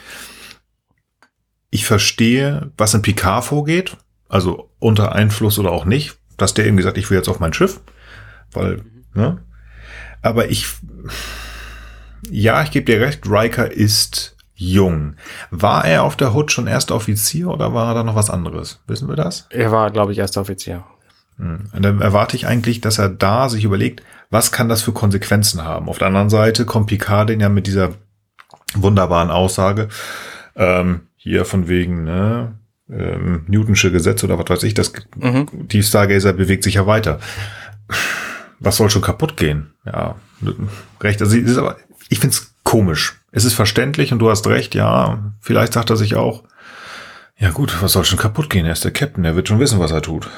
ich 1.69 1.85
verstehe, 1.85 2.71
was 2.77 2.93
in 2.93 3.01
Picard 3.01 3.45
vorgeht. 3.45 3.95
Also 4.27 4.69
unter 4.79 5.13
Einfluss 5.13 5.57
oder 5.57 5.71
auch 5.71 5.85
nicht. 5.85 6.17
Dass 6.37 6.53
der 6.53 6.65
eben 6.65 6.77
gesagt, 6.77 6.97
ich 6.97 7.09
will 7.09 7.17
jetzt 7.17 7.29
auf 7.29 7.39
mein 7.39 7.53
Schiff. 7.53 7.81
Weil, 8.51 8.83
ne? 9.13 9.43
Aber 10.21 10.49
ich, 10.49 10.67
ja, 12.29 12.61
ich 12.63 12.71
gebe 12.71 12.85
dir 12.85 12.99
recht, 12.99 13.25
Riker 13.25 13.71
ist 13.71 14.35
jung. 14.59 15.15
War 15.51 15.85
er 15.85 16.03
auf 16.03 16.17
der 16.17 16.33
Hut 16.33 16.51
schon 16.51 16.67
erster 16.67 16.93
Offizier 16.93 17.47
oder 17.47 17.73
war 17.73 17.93
da 17.93 18.03
noch 18.03 18.15
was 18.15 18.29
anderes? 18.29 18.81
Wissen 18.87 19.07
wir 19.07 19.15
das? 19.15 19.47
Er 19.49 19.71
war, 19.71 19.89
glaube 19.89 20.11
ich, 20.11 20.17
erster 20.17 20.41
Offizier. 20.41 20.83
Hm. 21.37 21.69
Und 21.71 21.81
dann 21.81 22.01
erwarte 22.01 22.35
ich 22.35 22.45
eigentlich, 22.45 22.81
dass 22.81 22.99
er 22.99 23.07
da 23.07 23.47
sich 23.47 23.63
überlegt, 23.63 24.03
was 24.29 24.51
kann 24.51 24.67
das 24.67 24.81
für 24.81 24.91
Konsequenzen 24.91 25.63
haben? 25.63 25.87
Auf 25.87 25.97
der 25.97 26.07
anderen 26.07 26.29
Seite 26.29 26.65
kommt 26.65 26.87
Picard 26.87 27.29
ja 27.29 27.47
mit 27.47 27.67
dieser 27.67 27.91
wunderbaren 28.75 29.31
Aussage, 29.31 29.87
ähm, 30.55 31.07
hier 31.15 31.45
von 31.45 31.69
wegen, 31.69 32.03
ne, 32.03 32.55
ähm, 32.89 33.45
Newtonsche 33.47 33.91
Gesetz 33.91 34.23
oder 34.25 34.37
was 34.37 34.49
weiß 34.49 34.63
ich, 34.63 34.73
das, 34.73 34.91
mhm. 35.15 35.47
die 35.51 35.83
Stargazer 35.83 36.33
bewegt 36.33 36.63
sich 36.63 36.75
ja 36.75 36.85
weiter. 36.85 37.19
Was 38.59 38.75
soll 38.75 38.89
schon 38.89 39.01
kaputt 39.01 39.37
gehen? 39.37 39.71
Ja, 39.85 40.15
recht. 40.99 41.21
Also, 41.21 41.37
aber, 41.59 41.77
ich 42.09 42.19
find's 42.19 42.53
komisch. 42.63 43.18
Es 43.31 43.45
ist 43.45 43.53
verständlich 43.53 44.11
und 44.11 44.19
du 44.19 44.29
hast 44.29 44.47
recht, 44.47 44.75
ja, 44.75 45.33
vielleicht 45.39 45.73
sagt 45.73 45.89
er 45.89 45.97
sich 45.97 46.15
auch, 46.15 46.43
ja 47.37 47.51
gut, 47.51 47.81
was 47.81 47.93
soll 47.93 48.03
schon 48.03 48.19
kaputt 48.19 48.49
gehen? 48.49 48.65
Er 48.65 48.73
ist 48.73 48.83
der 48.83 48.91
Captain, 48.91 49.23
er 49.23 49.35
wird 49.35 49.47
schon 49.47 49.59
wissen, 49.59 49.79
was 49.79 49.91
er 49.91 50.01
tut 50.01 50.29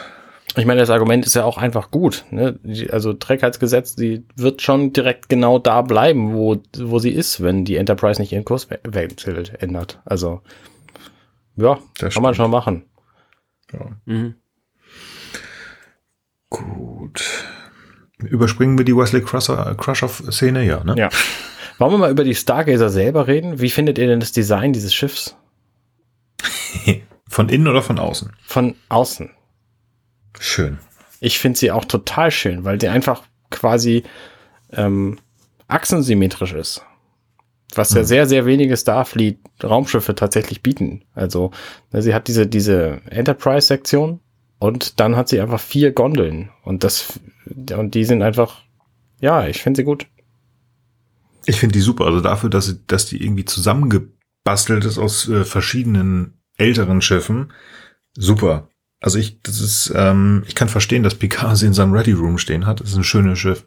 ich 0.57 0.65
meine, 0.65 0.81
das 0.81 0.89
Argument 0.89 1.25
ist 1.25 1.35
ja 1.35 1.45
auch 1.45 1.57
einfach 1.57 1.91
gut. 1.91 2.25
Ne? 2.29 2.59
Also 2.89 3.13
Trägheitsgesetz, 3.13 3.95
die 3.95 4.25
wird 4.35 4.61
schon 4.61 4.91
direkt 4.91 5.29
genau 5.29 5.59
da 5.59 5.81
bleiben, 5.81 6.33
wo, 6.33 6.61
wo 6.77 6.99
sie 6.99 7.11
ist, 7.11 7.41
wenn 7.41 7.63
die 7.63 7.77
Enterprise 7.77 8.19
nicht 8.19 8.33
ihren 8.33 8.43
Kurs 8.43 8.67
wechselt, 8.69 9.61
ändert. 9.61 10.01
Also 10.03 10.41
ja, 11.55 11.75
das 11.75 11.99
kann 11.99 12.11
stimmt. 12.11 12.23
man 12.23 12.35
schon 12.35 12.51
machen. 12.51 12.85
Ja. 13.71 13.79
Mhm. 14.05 14.35
Gut. 16.49 17.23
Überspringen 18.17 18.77
wir 18.77 18.85
die 18.85 18.95
Wesley 18.95 19.21
Crusher-Szene, 19.21 20.63
ja, 20.63 20.83
ne? 20.83 20.95
Ja. 20.97 21.09
Wollen 21.81 21.93
wir 21.93 21.97
mal 21.97 22.11
über 22.11 22.23
die 22.23 22.35
Stargazer 22.35 22.91
selber 22.91 23.25
reden? 23.25 23.59
Wie 23.59 23.71
findet 23.71 23.97
ihr 23.97 24.05
denn 24.05 24.19
das 24.19 24.31
Design 24.31 24.71
dieses 24.71 24.93
Schiffs? 24.93 25.35
von 27.27 27.49
innen 27.49 27.67
oder 27.67 27.81
von 27.81 27.97
außen? 27.97 28.31
Von 28.43 28.75
außen. 28.89 29.31
Schön. 30.39 30.77
Ich 31.21 31.39
finde 31.39 31.57
sie 31.57 31.71
auch 31.71 31.85
total 31.85 32.29
schön, 32.29 32.65
weil 32.65 32.77
die 32.77 32.87
einfach 32.87 33.23
quasi 33.49 34.03
ähm, 34.71 35.17
achsensymmetrisch 35.67 36.53
ist. 36.53 36.85
Was 37.73 37.93
ja 37.93 38.01
hm. 38.01 38.05
sehr, 38.05 38.27
sehr 38.27 38.45
wenige 38.45 38.77
Starfleet-Raumschiffe 38.77 40.13
tatsächlich 40.13 40.61
bieten. 40.61 41.03
Also, 41.15 41.49
ne, 41.91 42.03
sie 42.03 42.13
hat 42.13 42.27
diese, 42.27 42.45
diese 42.45 43.01
Enterprise-Sektion 43.09 44.19
und 44.59 44.99
dann 44.99 45.15
hat 45.15 45.29
sie 45.29 45.41
einfach 45.41 45.59
vier 45.59 45.93
Gondeln. 45.93 46.51
Und 46.63 46.83
das, 46.83 47.19
und 47.75 47.95
die 47.95 48.05
sind 48.05 48.21
einfach, 48.21 48.61
ja, 49.19 49.47
ich 49.47 49.63
finde 49.63 49.79
sie 49.79 49.83
gut. 49.83 50.05
Ich 51.45 51.59
finde 51.59 51.73
die 51.73 51.81
super. 51.81 52.05
Also 52.05 52.21
dafür, 52.21 52.49
dass, 52.49 52.65
sie, 52.65 52.79
dass 52.87 53.05
die 53.05 53.23
irgendwie 53.23 53.45
zusammengebastelt 53.45 54.85
ist 54.85 54.97
aus 54.97 55.27
äh, 55.27 55.43
verschiedenen 55.43 56.41
älteren 56.57 57.01
Schiffen. 57.01 57.51
Super. 58.15 58.69
Also 58.99 59.17
ich, 59.17 59.41
das 59.41 59.59
ist, 59.59 59.91
ähm, 59.95 60.43
ich 60.47 60.55
kann 60.55 60.69
verstehen, 60.69 61.03
dass 61.03 61.15
Picard 61.15 61.57
sie 61.57 61.65
in 61.65 61.73
seinem 61.73 61.93
Ready 61.93 62.13
Room 62.13 62.37
stehen 62.37 62.65
hat. 62.65 62.81
Das 62.81 62.89
ist 62.89 62.95
ein 62.95 63.03
schönes 63.03 63.39
Schiff. 63.39 63.65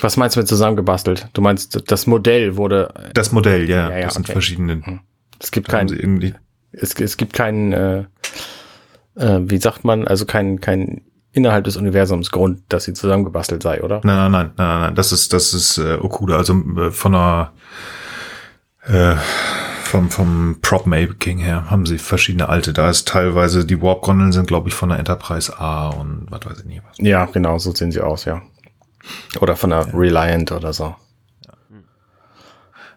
Was 0.00 0.16
meinst 0.16 0.36
du 0.36 0.40
mit 0.40 0.48
zusammengebastelt? 0.48 1.28
Du 1.32 1.42
meinst, 1.42 1.82
das 1.90 2.06
Modell 2.06 2.56
wurde. 2.56 2.92
Das 3.14 3.32
Modell, 3.32 3.68
ja. 3.68 3.90
ja, 3.90 3.98
ja 3.98 4.04
das 4.04 4.14
sind 4.14 4.26
okay. 4.26 4.32
verschiedene. 4.32 4.84
Hm. 4.84 5.00
Es 5.38 5.50
gibt 5.50 5.68
keinen. 5.68 5.88
Irgendwie 5.88 6.34
es, 6.72 6.94
es 6.94 7.16
gibt 7.16 7.32
keinen, 7.32 7.72
äh, 7.72 8.04
äh, 9.16 9.40
wie 9.42 9.58
sagt 9.58 9.84
man, 9.84 10.06
also 10.06 10.24
kein, 10.26 10.60
kein 10.60 11.02
innerhalb 11.32 11.64
des 11.64 11.76
Universums 11.76 12.30
Grund, 12.30 12.62
dass 12.68 12.84
sie 12.84 12.92
zusammengebastelt 12.92 13.62
sei, 13.62 13.82
oder? 13.82 14.00
Nein, 14.04 14.16
nein, 14.16 14.32
nein, 14.32 14.50
nein, 14.56 14.80
nein. 14.80 14.94
Das 14.94 15.12
ist, 15.12 15.32
das 15.32 15.54
ist 15.54 15.78
äh, 15.78 15.98
Okuda, 16.00 16.36
also 16.36 16.54
äh, 16.54 16.90
von 16.90 17.14
einer 17.14 17.52
äh, 18.82 19.14
vom, 19.90 20.08
vom 20.08 20.58
Prop-Making 20.62 21.38
her 21.38 21.68
haben 21.68 21.84
sie 21.84 21.98
verschiedene 21.98 22.48
alte. 22.48 22.72
Da 22.72 22.88
ist 22.88 23.08
teilweise, 23.08 23.64
die 23.64 23.82
Warp-Gondeln 23.82 24.32
sind, 24.32 24.46
glaube 24.46 24.68
ich, 24.68 24.74
von 24.74 24.88
der 24.88 24.98
Enterprise 24.98 25.58
A 25.58 25.88
und 25.88 26.26
was 26.30 26.46
weiß 26.46 26.60
ich 26.60 26.66
nicht 26.66 26.82
was. 26.88 26.96
Ja, 26.98 27.24
genau, 27.26 27.58
so 27.58 27.74
sehen 27.74 27.90
sie 27.90 28.00
aus, 28.00 28.24
ja. 28.24 28.40
Oder 29.40 29.56
von 29.56 29.70
der 29.70 29.86
ja. 29.86 29.92
Reliant 29.92 30.52
oder 30.52 30.72
so. 30.72 30.94
Ja. 31.44 31.52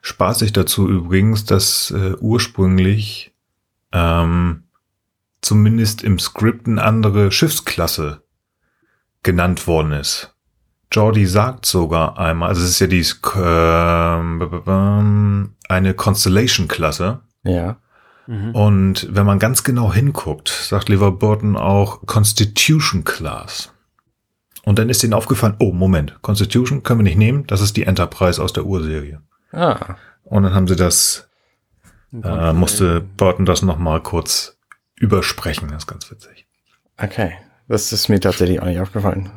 Spaßig 0.01 0.53
dazu 0.53 0.87
übrigens, 0.87 1.45
dass 1.45 1.91
äh, 1.91 2.13
ursprünglich 2.19 3.33
ähm, 3.91 4.63
zumindest 5.41 6.03
im 6.03 6.19
Skript 6.19 6.67
eine 6.67 6.83
andere 6.83 7.31
Schiffsklasse 7.31 8.22
genannt 9.23 9.67
worden 9.67 9.93
ist. 9.93 10.33
Jordi 10.91 11.25
sagt 11.25 11.65
sogar 11.65 12.19
einmal, 12.19 12.49
also 12.49 12.61
es 12.61 12.69
ist 12.69 12.79
ja 12.79 12.87
die 12.87 12.99
äh, 12.99 13.03
eine 15.69 15.93
Constellation-Klasse. 15.95 17.21
Ja. 17.43 17.77
Mhm. 18.27 18.51
Und 18.51 19.07
wenn 19.09 19.25
man 19.25 19.39
ganz 19.39 19.63
genau 19.63 19.91
hinguckt, 19.91 20.49
sagt 20.49 20.89
Lever 20.89 21.11
Burton 21.11 21.57
auch 21.57 22.05
Constitution 22.05 23.03
Class. 23.03 23.73
Und 24.63 24.79
dann 24.79 24.89
ist 24.89 25.03
ihnen 25.03 25.13
aufgefallen, 25.13 25.55
oh, 25.59 25.73
Moment, 25.73 26.21
Constitution 26.21 26.83
können 26.83 26.99
wir 26.99 27.03
nicht 27.03 27.17
nehmen, 27.17 27.45
das 27.47 27.59
ist 27.59 27.75
die 27.75 27.83
Enterprise 27.83 28.41
aus 28.41 28.53
der 28.53 28.65
Urserie. 28.65 29.21
Ah. 29.51 29.95
Und 30.23 30.43
dann 30.43 30.53
haben 30.53 30.67
sie 30.67 30.77
das, 30.77 31.27
äh, 32.13 32.53
musste 32.53 33.01
Burton 33.01 33.45
das 33.45 33.61
nochmal 33.61 34.01
kurz 34.01 34.57
übersprechen, 34.95 35.67
das 35.69 35.83
ist 35.83 35.87
ganz 35.87 36.09
witzig. 36.09 36.45
Okay, 36.97 37.33
das 37.67 37.91
ist 37.93 38.09
mir 38.09 38.19
tatsächlich 38.19 38.61
auch 38.61 38.65
nicht 38.65 38.79
aufgefallen. 38.79 39.31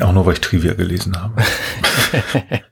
Auch 0.00 0.12
nur, 0.12 0.26
weil 0.26 0.34
ich 0.34 0.40
Trivia 0.40 0.74
gelesen 0.74 1.20
habe. 1.20 1.42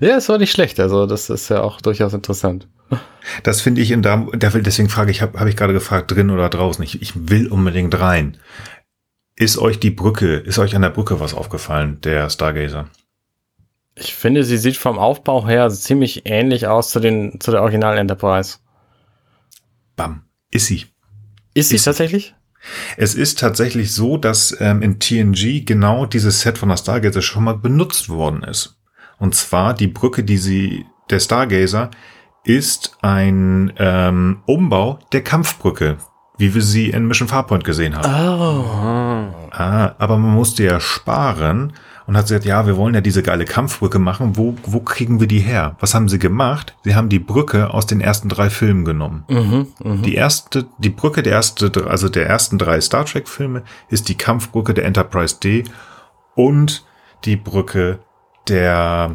ja, 0.00 0.16
es 0.16 0.28
war 0.28 0.38
nicht 0.38 0.50
schlecht. 0.50 0.80
Also, 0.80 1.06
das 1.06 1.30
ist 1.30 1.50
ja 1.50 1.62
auch 1.62 1.80
durchaus 1.80 2.14
interessant. 2.14 2.68
Das 3.42 3.60
finde 3.60 3.80
ich 3.80 3.90
in 3.90 4.02
da, 4.02 4.26
deswegen 4.34 4.88
frage 4.88 5.10
ich, 5.10 5.22
habe 5.22 5.38
hab 5.38 5.46
ich 5.46 5.56
gerade 5.56 5.72
gefragt, 5.72 6.10
drin 6.10 6.30
oder 6.30 6.48
draußen. 6.48 6.82
Ich, 6.84 7.00
ich 7.00 7.28
will 7.28 7.48
unbedingt 7.48 7.98
rein. 7.98 8.38
Ist 9.36 9.58
euch 9.58 9.78
die 9.78 9.90
Brücke, 9.90 10.36
ist 10.36 10.58
euch 10.58 10.74
an 10.74 10.82
der 10.82 10.90
Brücke 10.90 11.20
was 11.20 11.34
aufgefallen, 11.34 12.00
der 12.02 12.28
Stargazer? 12.28 12.88
Ich 13.94 14.14
finde, 14.14 14.44
sie 14.44 14.58
sieht 14.58 14.76
vom 14.76 14.98
Aufbau 14.98 15.46
her 15.46 15.68
ziemlich 15.70 16.22
ähnlich 16.24 16.66
aus 16.66 16.90
zu 16.90 17.00
den, 17.00 17.40
zu 17.40 17.50
der 17.50 17.62
Original 17.62 17.98
Enterprise. 17.98 18.58
Bam. 19.96 20.24
Ist 20.50 20.66
sie. 20.66 20.86
Ist 21.54 21.70
sie 21.70 21.76
ist 21.76 21.84
tatsächlich? 21.84 22.34
Es 22.96 23.14
ist 23.14 23.38
tatsächlich 23.38 23.92
so, 23.92 24.16
dass 24.16 24.56
ähm, 24.60 24.82
in 24.82 24.98
TNG 24.98 25.64
genau 25.64 26.06
dieses 26.06 26.40
Set 26.40 26.58
von 26.58 26.68
der 26.68 26.76
Stargazer 26.76 27.22
schon 27.22 27.44
mal 27.44 27.56
benutzt 27.56 28.08
worden 28.08 28.42
ist. 28.44 28.78
Und 29.18 29.34
zwar 29.34 29.74
die 29.74 29.88
Brücke, 29.88 30.24
die 30.24 30.38
sie, 30.38 30.86
der 31.10 31.20
Stargazer, 31.20 31.90
ist 32.44 32.96
ein 33.02 33.72
ähm, 33.78 34.42
Umbau 34.46 34.98
der 35.12 35.22
Kampfbrücke, 35.22 35.98
wie 36.38 36.54
wir 36.54 36.62
sie 36.62 36.90
in 36.90 37.06
Mission 37.06 37.28
Farpoint 37.28 37.64
gesehen 37.64 37.96
haben. 37.96 38.08
Oh. 38.08 39.50
Ah, 39.52 39.94
aber 39.98 40.18
man 40.18 40.34
musste 40.34 40.64
ja 40.64 40.80
sparen 40.80 41.74
und 42.12 42.18
hat 42.18 42.26
gesagt, 42.26 42.44
ja, 42.44 42.66
wir 42.66 42.76
wollen 42.76 42.94
ja 42.94 43.00
diese 43.00 43.22
geile 43.22 43.46
Kampfbrücke 43.46 43.98
machen. 43.98 44.36
Wo, 44.36 44.54
wo 44.64 44.80
kriegen 44.80 45.18
wir 45.18 45.26
die 45.26 45.38
her? 45.38 45.76
Was 45.80 45.94
haben 45.94 46.10
sie 46.10 46.18
gemacht? 46.18 46.76
Sie 46.84 46.94
haben 46.94 47.08
die 47.08 47.18
Brücke 47.18 47.72
aus 47.72 47.86
den 47.86 48.02
ersten 48.02 48.28
drei 48.28 48.50
Filmen 48.50 48.84
genommen. 48.84 49.24
Mhm, 49.28 49.68
mh. 49.82 50.02
Die 50.02 50.14
erste, 50.14 50.66
die 50.76 50.90
Brücke 50.90 51.22
der 51.22 51.32
erste, 51.32 51.72
also 51.88 52.10
der 52.10 52.26
ersten 52.26 52.58
drei 52.58 52.82
Star 52.82 53.06
Trek 53.06 53.30
Filme 53.30 53.62
ist 53.88 54.10
die 54.10 54.14
Kampfbrücke 54.14 54.74
der 54.74 54.84
Enterprise 54.84 55.36
D 55.42 55.64
und 56.34 56.84
die 57.24 57.36
Brücke 57.36 58.00
der 58.46 59.14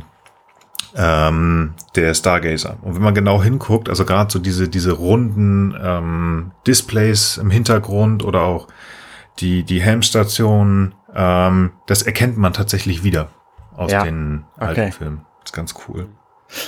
ähm, 0.95 1.75
der 1.95 2.15
Stargazer. 2.15 2.77
Und 2.81 2.95
wenn 2.95 3.03
man 3.03 3.13
genau 3.13 3.43
hinguckt, 3.43 3.89
also 3.89 4.05
gerade 4.05 4.31
so 4.31 4.39
diese 4.39 4.69
diese 4.69 4.93
runden 4.93 5.75
ähm, 5.79 6.51
Displays 6.65 7.37
im 7.37 7.51
Hintergrund 7.51 8.25
oder 8.25 8.41
auch 8.41 8.67
die 9.37 9.61
die 9.61 9.81
Helmstation 9.81 10.95
ähm, 11.15 11.71
das 11.87 12.01
erkennt 12.03 12.37
man 12.37 12.53
tatsächlich 12.53 13.03
wieder. 13.03 13.29
aus 13.75 13.91
Ja. 13.91 14.03
den 14.03 14.43
alten 14.57 14.81
Okay. 14.81 14.91
Filmen. 14.91 15.25
Das 15.41 15.51
ist 15.51 15.53
ganz 15.53 15.75
cool. 15.87 16.07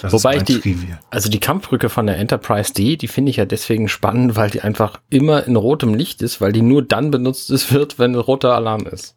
Das 0.03 0.13
Wobei 0.13 0.35
ich 0.37 0.43
die- 0.43 0.53
mein 0.53 0.61
Trivia. 0.61 0.99
Also 1.09 1.27
die 1.29 1.39
Kampfbrücke 1.39 1.89
von 1.89 2.05
der 2.05 2.17
Enterprise 2.19 2.71
D, 2.73 2.97
die 2.97 3.07
finde 3.07 3.31
ich 3.31 3.37
ja 3.37 3.45
deswegen 3.45 3.87
spannend, 3.89 4.35
weil 4.35 4.51
die 4.51 4.61
einfach 4.61 4.99
immer 5.09 5.43
in 5.47 5.55
rotem 5.55 5.93
Licht 5.95 6.21
ist, 6.21 6.39
weil 6.39 6.51
die 6.51 6.61
nur 6.61 6.83
dann 6.83 7.09
benutzt 7.09 7.49
ist, 7.49 7.73
wird, 7.73 7.97
wenn 7.97 8.13
roter 8.13 8.53
Alarm 8.53 8.85
ist. 8.85 9.15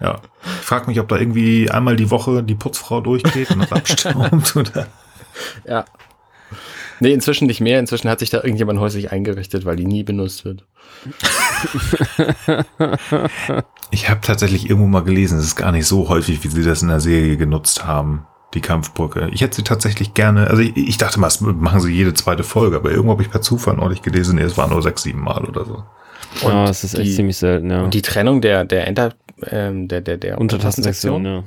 Ja. 0.00 0.20
Ich 0.60 0.66
frage 0.66 0.86
mich, 0.88 0.98
ob 0.98 1.06
da 1.08 1.16
irgendwie 1.18 1.70
einmal 1.70 1.94
die 1.96 2.10
Woche 2.10 2.42
die 2.42 2.56
Putzfrau 2.56 3.00
durchgeht 3.00 3.50
und 3.52 3.60
das 3.60 3.72
abstaubt 3.72 4.56
oder. 4.56 4.86
Ja. 5.68 5.84
Nee, 7.00 7.12
inzwischen 7.12 7.46
nicht 7.46 7.60
mehr. 7.60 7.78
Inzwischen 7.78 8.08
hat 8.10 8.18
sich 8.18 8.30
da 8.30 8.38
irgendjemand 8.38 8.80
häuslich 8.80 9.12
eingerichtet, 9.12 9.64
weil 9.64 9.76
die 9.76 9.86
nie 9.86 10.02
benutzt 10.02 10.44
wird. 10.44 10.66
Ich 13.90 14.08
habe 14.10 14.20
tatsächlich 14.22 14.68
irgendwo 14.68 14.88
mal 14.88 15.02
gelesen, 15.04 15.38
es 15.38 15.44
ist 15.44 15.56
gar 15.56 15.72
nicht 15.72 15.86
so 15.86 16.08
häufig, 16.08 16.42
wie 16.42 16.48
sie 16.48 16.62
das 16.64 16.82
in 16.82 16.88
der 16.88 17.00
Serie 17.00 17.36
genutzt 17.36 17.86
haben, 17.86 18.26
die 18.54 18.60
Kampfbrücke. 18.60 19.28
Ich 19.32 19.40
hätte 19.40 19.56
sie 19.56 19.62
tatsächlich 19.62 20.14
gerne, 20.14 20.48
also 20.48 20.62
ich, 20.62 20.76
ich 20.76 20.96
dachte 20.98 21.20
mal, 21.20 21.26
das 21.26 21.40
machen 21.40 21.80
sie 21.80 21.92
jede 21.92 22.14
zweite 22.14 22.42
Folge, 22.44 22.76
aber 22.76 22.90
irgendwo 22.90 23.12
habe 23.12 23.22
ich 23.22 23.30
per 23.30 23.40
Zufall 23.42 23.76
neulich 23.76 24.02
gelesen, 24.02 24.36
nee, 24.36 24.42
es 24.42 24.56
war 24.56 24.68
nur 24.68 24.82
sechs, 24.82 25.02
sieben 25.02 25.20
Mal 25.20 25.44
oder 25.44 25.64
so. 25.64 25.84
ja, 26.42 26.66
das 26.66 26.84
ist 26.84 26.94
echt 26.94 27.06
die- 27.06 27.14
ziemlich 27.14 27.36
selten, 27.36 27.70
ja. 27.70 27.82
Und 27.82 27.94
die 27.94 28.02
Trennung 28.02 28.40
der, 28.40 28.64
der 28.64 28.86
Enter, 28.88 29.14
ähm, 29.46 29.88
der, 29.88 30.00
der, 30.00 30.16
der 30.16 30.40
Untertassensektion, 30.40 31.24
ja. 31.24 31.44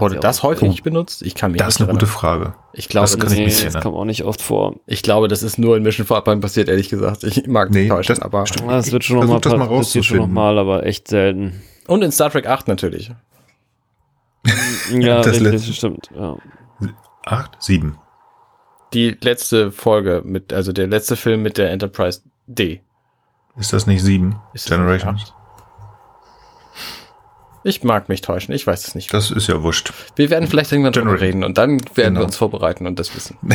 Wurde 0.00 0.16
das 0.20 0.42
häufig 0.42 0.82
benutzt? 0.82 1.22
Ich 1.22 1.34
kann 1.34 1.52
mich 1.52 1.60
Das 1.60 1.76
ist 1.76 1.80
eine 1.82 1.90
gute. 1.92 2.06
Frage. 2.06 2.54
Ich 2.72 2.88
glaube, 2.88 3.04
das 3.04 3.12
kann 3.18 3.24
das, 3.28 3.32
ich 3.32 3.38
Nee, 3.38 3.44
mich 3.46 3.64
das 3.64 3.82
kommt 3.82 3.96
auch 3.96 4.04
nicht 4.04 4.24
oft 4.24 4.40
vor. 4.42 4.76
ich 4.86 5.02
glaube, 5.02 5.28
das 5.28 5.42
ist 5.42 5.58
nur 5.58 5.76
in 5.76 5.82
Mission 5.82 6.06
Fortran 6.06 6.40
passiert, 6.40 6.68
ehrlich 6.68 6.88
gesagt. 6.88 7.24
Ich 7.24 7.46
mag 7.46 7.70
Nee, 7.70 7.88
täuschen, 7.88 8.14
das 8.14 8.22
aber. 8.22 8.46
stimmt. 8.46 8.70
Das 8.70 8.92
wird 8.92 9.04
schon 9.04 9.18
nochmal 9.18 9.40
das 9.40 9.56
mal 9.56 9.68
passiert 9.68 10.04
schon 10.04 10.18
noch 10.18 10.26
mal, 10.28 10.58
aber 10.58 10.84
echt 10.86 11.08
selten. 11.08 11.62
Und 11.86 12.02
in 12.02 12.12
Star 12.12 12.30
Trek 12.30 12.46
8 12.46 12.68
natürlich. 12.68 13.10
Ja, 14.92 15.20
Das 15.22 15.40
letzte. 15.40 15.72
stimmt. 15.72 16.10
Ja. 16.14 16.36
Acht? 17.24 17.56
Sieben. 17.60 17.98
Die 18.92 19.16
letzte 19.20 19.72
Folge 19.72 20.22
mit, 20.24 20.52
also 20.52 20.72
der 20.72 20.86
letzte 20.86 21.16
Film 21.16 21.42
mit 21.42 21.58
der 21.58 21.70
Enterprise 21.72 22.20
D. 22.46 22.80
Ist 23.58 23.72
das 23.72 23.86
nicht 23.86 24.02
sieben? 24.02 24.36
Ist 24.54 24.70
das 24.70 24.76
Generations? 24.78 25.34
Ich 27.66 27.82
mag 27.82 28.08
mich 28.08 28.20
täuschen, 28.20 28.54
ich 28.54 28.66
weiß 28.66 28.86
es 28.86 28.94
nicht. 28.94 29.12
Das 29.12 29.30
ist 29.32 29.48
ja 29.48 29.62
wurscht. 29.62 29.92
Wir 30.14 30.30
werden 30.30 30.48
vielleicht 30.48 30.70
irgendwann 30.70 30.92
drüber 30.92 31.06
Generation. 31.16 31.26
reden 31.40 31.44
und 31.44 31.58
dann 31.58 31.80
werden 31.96 32.14
Genau. 32.14 32.20
wir 32.20 32.24
uns 32.26 32.36
vorbereiten 32.36 32.86
und 32.86 32.98
das 32.98 33.14
wissen. 33.16 33.36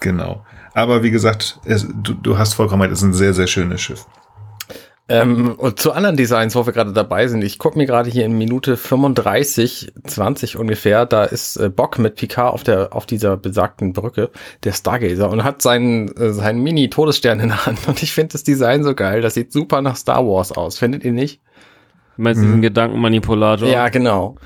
Genau. 0.00 0.44
Aber 0.74 1.02
wie 1.02 1.10
gesagt, 1.10 1.58
es, 1.64 1.86
du, 2.02 2.12
du 2.12 2.36
hast 2.38 2.52
vollkommen 2.54 2.82
recht, 2.82 2.92
es 2.92 2.98
ist 2.98 3.04
ein 3.04 3.14
sehr, 3.14 3.32
sehr 3.32 3.46
schönes 3.46 3.80
Schiff. 3.80 4.04
Ähm, 5.08 5.54
und 5.56 5.78
zu 5.80 5.92
anderen 5.92 6.16
Designs, 6.16 6.54
wo 6.54 6.66
wir 6.66 6.72
gerade 6.72 6.92
dabei 6.92 7.28
sind, 7.28 7.42
ich 7.42 7.58
gucke 7.58 7.78
mir 7.78 7.86
gerade 7.86 8.10
hier 8.10 8.24
in 8.26 8.36
Minute 8.36 8.76
35, 8.76 9.92
20 10.04 10.56
ungefähr, 10.58 11.06
da 11.06 11.24
ist 11.24 11.56
äh, 11.56 11.70
Bock 11.70 11.98
mit 11.98 12.16
Picard 12.16 12.52
auf 12.52 12.62
der 12.64 12.92
auf 12.92 13.06
dieser 13.06 13.36
besagten 13.36 13.92
Brücke, 13.92 14.30
der 14.64 14.72
Stargazer, 14.72 15.30
und 15.30 15.44
hat 15.44 15.62
seinen, 15.62 16.08
äh, 16.16 16.32
seinen 16.32 16.60
Mini-Todesstern 16.62 17.38
in 17.40 17.48
der 17.48 17.66
Hand. 17.66 17.86
Und 17.88 18.02
ich 18.02 18.12
finde 18.12 18.32
das 18.32 18.42
Design 18.42 18.82
so 18.84 18.94
geil, 18.94 19.22
das 19.22 19.34
sieht 19.34 19.52
super 19.52 19.80
nach 19.80 19.96
Star 19.96 20.26
Wars 20.26 20.52
aus, 20.52 20.78
findet 20.78 21.04
ihr 21.04 21.12
nicht? 21.12 21.40
Du 22.16 22.22
meinst 22.22 22.40
Mhm. 22.40 22.46
diesen 22.46 22.62
Gedankenmanipulator? 22.62 23.68
Ja, 23.68 23.88
genau. 23.88 24.36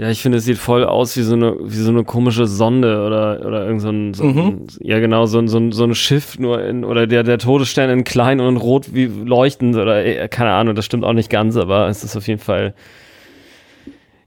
Ja, 0.00 0.08
ich 0.10 0.22
finde, 0.22 0.38
es 0.38 0.44
sieht 0.44 0.58
voll 0.58 0.84
aus 0.84 1.16
wie 1.16 1.22
so 1.22 1.34
eine, 1.34 1.56
wie 1.60 1.74
so 1.76 1.90
eine 1.90 2.04
komische 2.04 2.46
Sonde 2.46 3.04
oder, 3.04 3.44
oder 3.44 3.66
irgend 3.66 3.80
so 3.82 3.88
ein, 3.88 4.14
so 4.14 4.22
ein 4.22 4.34
Mhm. 4.36 4.66
ja 4.80 5.00
genau, 5.00 5.26
so 5.26 5.40
ein, 5.40 5.48
so 5.48 5.58
ein, 5.58 5.72
so 5.72 5.82
ein 5.82 5.94
Schiff 5.96 6.38
nur 6.38 6.62
in, 6.64 6.84
oder 6.84 7.08
der, 7.08 7.24
der 7.24 7.38
Todesstern 7.38 7.90
in 7.90 8.04
klein 8.04 8.38
und 8.38 8.58
rot 8.58 8.94
wie 8.94 9.06
leuchtend 9.06 9.74
oder, 9.74 10.04
äh, 10.04 10.28
keine 10.28 10.52
Ahnung, 10.52 10.76
das 10.76 10.84
stimmt 10.84 11.02
auch 11.04 11.14
nicht 11.14 11.30
ganz, 11.30 11.56
aber 11.56 11.88
es 11.88 12.04
ist 12.04 12.16
auf 12.16 12.28
jeden 12.28 12.38
Fall, 12.38 12.74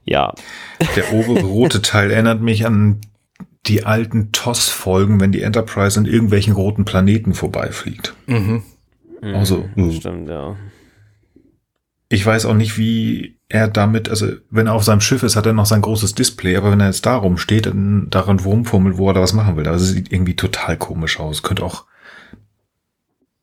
ja. 0.04 0.34
Der 0.96 1.12
obere 1.14 1.40
rote 1.46 1.80
Teil 1.80 2.10
erinnert 2.10 2.42
mich 2.42 2.66
an 2.66 3.00
die 3.66 3.84
alten 3.84 4.30
TOS-Folgen, 4.32 5.20
wenn 5.20 5.32
die 5.32 5.40
Enterprise 5.42 5.98
an 5.98 6.04
irgendwelchen 6.06 6.52
roten 6.52 6.84
Planeten 6.84 7.32
vorbeifliegt. 7.32 8.14
Mhm. 8.26 8.62
Also, 9.22 9.64
Das 9.76 9.94
stimmt, 9.94 10.28
ja. 10.28 10.56
Ich 12.12 12.26
weiß 12.26 12.44
auch 12.44 12.52
nicht, 12.52 12.76
wie 12.76 13.38
er 13.48 13.68
damit, 13.68 14.10
also 14.10 14.26
wenn 14.50 14.66
er 14.66 14.74
auf 14.74 14.84
seinem 14.84 15.00
Schiff 15.00 15.22
ist, 15.22 15.34
hat 15.34 15.46
er 15.46 15.54
noch 15.54 15.64
sein 15.64 15.80
großes 15.80 16.14
Display, 16.14 16.56
aber 16.56 16.70
wenn 16.70 16.80
er 16.80 16.88
jetzt 16.88 17.06
da 17.06 17.16
rumsteht 17.16 17.66
und 17.66 18.10
daran 18.10 18.38
rumfummelt, 18.38 18.98
wo 18.98 19.08
er 19.08 19.14
da 19.14 19.22
was 19.22 19.32
machen 19.32 19.56
will, 19.56 19.66
also 19.66 19.86
sieht 19.86 20.12
irgendwie 20.12 20.36
total 20.36 20.76
komisch 20.76 21.18
aus. 21.18 21.42
Könnte 21.42 21.64
auch 21.64 21.86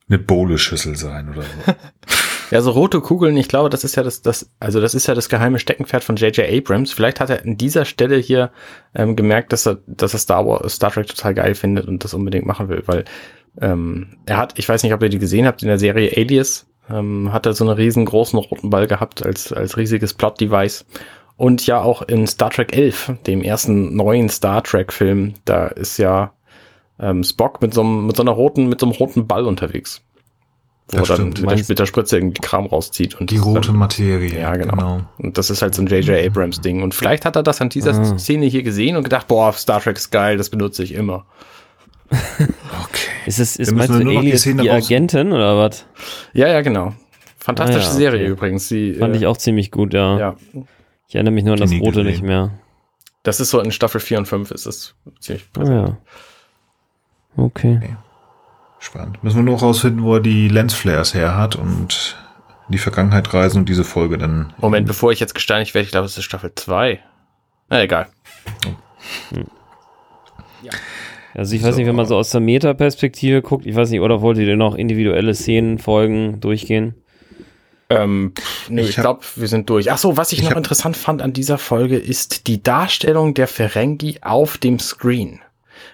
eine 0.07 0.20
Bowle-Schüssel 0.20 0.95
sein 0.95 1.30
oder 1.30 1.41
so. 1.41 1.74
Ja, 2.51 2.61
so 2.61 2.72
rote 2.72 2.99
Kugeln, 2.99 3.38
ich 3.38 3.47
glaube, 3.47 3.70
das 3.70 3.84
ist 3.84 3.95
ja 3.95 4.01
das, 4.01 4.24
das, 4.24 4.49
also 4.59 4.82
das 4.82 4.95
ist 4.95 5.05
ja 5.05 5.13
das 5.13 5.30
geheime 5.30 5.59
Steckenpferd 5.59 6.03
von 6.03 6.15
J.J. 6.15 6.49
Abrams. 6.49 6.91
Vielleicht 6.91 7.20
hat 7.20 7.30
er 7.30 7.43
an 7.43 7.57
dieser 7.57 7.86
Stelle 7.86 8.17
hier 8.17 8.51
ähm, 8.95 9.15
gemerkt, 9.15 9.53
dass 9.53 9.67
er, 9.67 9.78
dass 9.86 10.13
er 10.13 10.20
Star 10.20 10.47
Wars, 10.47 10.74
Star 10.74 10.91
Trek 10.91 11.05
total 11.05 11.36
geil 11.36 11.53
findet 11.53 11.88
und 11.88 12.03
das 12.03 12.15
unbedingt 12.15 12.47
machen 12.47 12.67
will, 12.67 12.82
weil 12.88 13.05
ähm, 13.61 14.17
er 14.26 14.38
hat, 14.38 14.57
ich 14.57 14.67
weiß 14.67 14.82
nicht, 14.82 14.93
ob 14.93 15.03
ihr 15.03 15.09
die 15.09 15.20
gesehen 15.20 15.45
habt, 15.45 15.61
in 15.61 15.67
der 15.67 15.78
Serie 15.78 16.11
Alias 16.17 16.68
ähm, 16.92 17.32
hat 17.34 17.46
er 17.46 17.54
so 17.54 17.64
einen 17.66 17.74
riesengroßen 17.74 18.38
roten 18.40 18.70
Ball 18.70 18.88
gehabt 18.88 19.26
als, 19.26 19.52
als 19.54 19.78
riesiges 19.78 20.14
Plot-Device. 20.14 20.86
Und 21.38 21.66
ja 21.68 21.82
auch 21.82 22.02
in 22.02 22.28
Star 22.28 22.50
Trek 22.50 22.76
11, 22.76 23.14
dem 23.28 23.42
ersten 23.42 23.96
neuen 23.96 24.28
Star 24.30 24.62
Trek-Film, 24.64 25.36
da 25.46 25.68
ist 25.68 25.98
ja 25.98 26.34
ähm, 27.00 27.24
Spock 27.24 27.62
mit 27.62 27.74
so, 27.74 27.82
einem, 27.82 28.08
mit 28.08 28.18
so 28.18 28.24
einer 28.24 28.32
roten, 28.32 28.68
mit 28.68 28.80
so 28.82 28.86
einem 28.88 28.96
roten 28.96 29.26
Ball 29.26 29.46
unterwegs. 29.46 30.02
Wo 30.92 30.98
Das 30.98 31.10
er 31.12 31.16
dann 31.18 31.32
stimmt. 31.34 31.42
mit 31.50 31.60
der, 31.60 31.66
mit 31.70 31.80
der 31.80 31.86
Spritze 31.86 32.18
irgendwie 32.18 32.42
Kram 32.42 32.66
rauszieht. 32.66 33.22
Und 33.22 33.30
Die 33.32 33.38
rote 33.38 33.68
Dann, 33.70 33.78
Materie. 33.78 34.38
ja, 34.38 34.54
genau. 34.58 35.02
Und 35.20 35.38
das 35.38 35.50
ist 35.50 35.62
halt 35.62 35.76
so 35.76 35.82
ein 35.84 35.88
J.J. 35.88 36.26
Abrams 36.26 36.60
Ding. 36.62 36.82
Und 36.84 36.94
vielleicht 36.96 37.24
hat 37.26 37.36
er 37.38 37.44
das 37.44 37.62
an 37.62 37.70
dieser 37.70 37.94
Ah. 37.94 38.18
Szene 38.18 38.48
hier 38.48 38.64
gesehen 38.64 38.98
und 38.98 39.04
gedacht, 39.04 39.28
boah, 39.30 39.54
Star 39.54 39.80
Trek 39.82 39.96
ist 39.98 40.12
geil, 40.12 40.36
das 40.38 40.50
benutze 40.50 40.84
ich 40.84 40.94
immer. 40.94 41.26
Okay. 43.30 43.36
Ist 43.36 43.40
es, 43.40 43.56
ist 43.58 43.72
meinst 43.74 43.94
du 43.94 44.00
die 44.04 44.18
Alias 44.18 44.44
die, 44.44 44.52
raus- 44.68 44.86
Agentin 44.86 45.32
oder 45.32 45.58
was? 45.58 45.86
Ja, 46.34 46.48
ja, 46.48 46.62
genau. 46.62 46.94
Fantastische 47.38 47.80
Ah, 47.88 47.92
ja, 47.92 47.96
Serie 47.98 48.22
okay. 48.24 48.32
übrigens. 48.32 48.68
Die, 48.70 48.94
Fand 48.96 49.16
äh, 49.16 49.18
ich 49.20 49.26
auch 49.28 49.38
ziemlich 49.38 49.72
gut, 49.72 49.94
ja. 49.94 50.18
Ja, 50.20 50.36
Ich 51.08 51.16
erinnere 51.16 51.34
mich 51.34 51.44
nur 51.44 51.54
an 51.54 51.60
Die 51.60 51.78
das 51.78 51.86
Rote 51.86 52.00
gesehen. 52.00 52.06
nicht 52.08 52.24
mehr. 52.24 52.52
das 53.24 53.40
ist 53.40 53.50
so 53.52 53.60
in 53.60 53.72
Staffel 53.72 54.02
4 54.02 54.18
und 54.20 54.26
5 54.28 54.52
ist 54.52 54.66
das 54.66 54.96
ziemlich 55.20 55.46
Ah, 55.46 55.60
präsent. 55.60 55.88
ja. 57.38 57.44
Okay. 57.44 57.96
Spannend. 58.80 59.24
Müssen 59.24 59.38
wir 59.38 59.44
nur 59.44 59.60
rausfinden, 59.60 60.04
wo 60.04 60.16
er 60.16 60.22
die 60.22 60.48
Lensflares 60.48 61.14
her 61.14 61.38
hat 61.38 61.56
und 61.56 62.18
in 62.68 62.72
die 62.74 62.78
Vergangenheit 62.78 63.34
reisen 63.34 63.60
und 63.60 63.70
diese 63.70 63.84
Folge 63.84 64.18
dann. 64.18 64.54
Moment, 64.58 64.88
bevor 64.88 65.12
ich 65.12 65.20
jetzt 65.20 65.36
gesteinigt 65.36 65.74
werde, 65.74 65.86
ich 65.86 65.92
glaube, 65.92 66.06
es 66.06 66.18
ist 66.18 66.24
Staffel 66.24 66.54
2. 66.56 67.00
Na, 67.70 67.82
egal. 67.82 68.08
Also 71.34 71.56
ich 71.56 71.64
weiß 71.64 71.76
So. 71.76 71.80
nicht, 71.80 71.88
wenn 71.88 71.96
man 71.96 72.06
so 72.06 72.16
aus 72.18 72.32
der 72.32 72.42
Meta-Perspektive 72.42 73.42
guckt, 73.42 73.66
ich 73.66 73.76
weiß 73.76 73.90
nicht, 73.92 74.02
oder 74.02 74.22
wolltet 74.22 74.48
ihr 74.48 74.56
noch 74.56 74.76
individuelle 74.76 75.34
Szenen, 75.36 75.78
Folgen 75.78 76.40
durchgehen? 76.40 76.96
Ähm, 77.90 78.34
pff, 78.38 78.70
nö, 78.70 78.82
Ich 78.82 78.90
ich, 78.90 78.96
glaube, 78.96 79.22
wir 79.36 79.48
sind 79.48 79.70
durch. 79.70 79.92
Ach 79.92 79.98
so, 79.98 80.16
was 80.18 80.32
ich, 80.32 80.40
Ich 80.40 80.50
noch 80.50 80.58
interessant 80.58 80.96
fand 80.96 81.22
an 81.22 81.34
dieser 81.34 81.58
Folge 81.58 81.98
ist 81.98 82.48
die 82.48 82.62
Darstellung 82.62 83.34
der 83.34 83.48
Ferengi 83.48 84.20
auf 84.22 84.58
dem 84.58 84.80
Screen. 84.80 85.40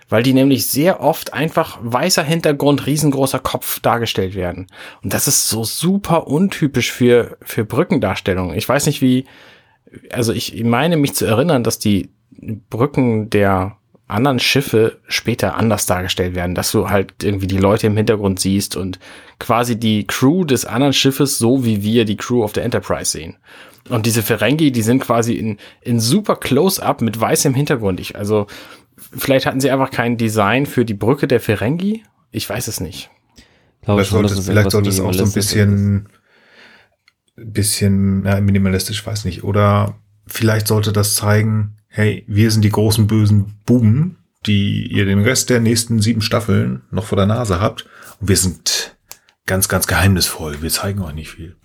Weil 0.10 0.24
die 0.24 0.34
nämlich 0.34 0.68
sehr 0.68 1.00
oft 1.02 1.34
einfach 1.34 1.80
weißer 1.82 2.24
Hintergrund, 2.24 2.86
riesengroßer 2.86 3.40
Kopf 3.40 3.80
dargestellt 3.80 4.36
werden. 4.36 4.68
Und 5.04 5.14
das 5.14 5.28
ist 5.28 5.50
so 5.50 5.64
super 5.64 6.28
untypisch 6.28 6.92
für, 6.92 7.38
für 7.42 7.66
Brückendarstellungen. 7.66 8.56
Ich 8.58 8.68
weiß 8.68 8.86
nicht 8.88 9.02
wie, 9.02 9.26
also 10.12 10.32
ich 10.34 10.64
meine 10.64 10.98
mich 10.98 11.16
zu 11.16 11.26
erinnern, 11.26 11.64
dass 11.64 11.80
die 11.80 12.10
Brücken 12.70 13.30
der 13.30 13.78
anderen 14.08 14.40
Schiffe 14.40 15.00
später 15.08 15.56
anders 15.56 15.86
dargestellt 15.88 16.36
werden, 16.36 16.54
dass 16.54 16.72
du 16.72 16.90
halt 16.90 17.24
irgendwie 17.24 17.48
die 17.48 17.58
Leute 17.58 17.88
im 17.88 17.98
Hintergrund 17.98 18.40
siehst 18.40 18.76
und 18.76 19.00
quasi 19.40 19.80
die 19.80 20.06
Crew 20.06 20.44
des 20.44 20.66
anderen 20.66 20.94
Schiffes 20.94 21.38
so 21.38 21.66
wie 21.66 21.82
wir 21.82 22.06
die 22.06 22.18
Crew 22.18 22.44
auf 22.44 22.54
der 22.54 22.64
Enterprise 22.64 23.12
sehen. 23.12 23.38
Und 23.90 24.06
diese 24.06 24.24
Ferengi, 24.24 24.72
die 24.72 24.82
sind 24.82 25.00
quasi 25.00 25.34
in, 25.34 25.58
in 25.82 26.00
super 26.00 26.36
Close-up 26.36 27.02
mit 27.02 27.20
weißem 27.20 27.54
Hintergrund. 27.54 28.00
Ich, 28.00 28.16
also, 28.16 28.48
vielleicht 28.98 29.46
hatten 29.46 29.60
sie 29.60 29.70
einfach 29.70 29.92
kein 29.92 30.18
Design 30.18 30.66
für 30.66 30.86
die 30.86 30.96
Brücke 30.96 31.28
der 31.28 31.40
Ferengi. 31.40 32.04
Ich 32.32 32.50
weiß 32.50 32.68
es 32.68 32.80
nicht. 32.80 33.12
Vielleicht 33.84 34.10
sollte, 34.10 34.34
es, 34.34 34.46
vielleicht 34.46 34.72
sollte 34.72 34.90
es 34.90 35.00
auch 35.00 35.14
so 35.14 35.24
ein 35.24 35.32
bisschen, 35.32 36.10
bisschen 37.36 38.26
ja, 38.26 38.42
minimalistisch, 38.42 39.06
weiß 39.06 39.26
nicht. 39.26 39.44
Oder 39.44 40.00
vielleicht 40.26 40.68
sollte 40.68 40.92
das 40.92 41.14
zeigen, 41.14 41.78
hey, 41.96 42.24
wir 42.28 42.52
sind 42.52 42.62
die 42.64 42.70
großen 42.70 43.08
bösen 43.08 43.56
Buben, 43.66 44.18
die 44.46 44.86
ihr 44.92 45.06
den 45.06 45.20
Rest 45.24 45.50
der 45.50 45.60
nächsten 45.62 46.02
sieben 46.02 46.22
Staffeln 46.22 46.82
noch 46.92 47.06
vor 47.06 47.16
der 47.16 47.26
Nase 47.26 47.60
habt. 47.62 47.86
Und 48.20 48.28
wir 48.30 48.38
sind 48.38 48.96
ganz, 49.46 49.70
ganz 49.70 49.88
geheimnisvoll. 49.88 50.62
Wir 50.62 50.70
zeigen 50.70 51.02
euch 51.02 51.14
nicht 51.16 51.30
viel. 51.32 51.56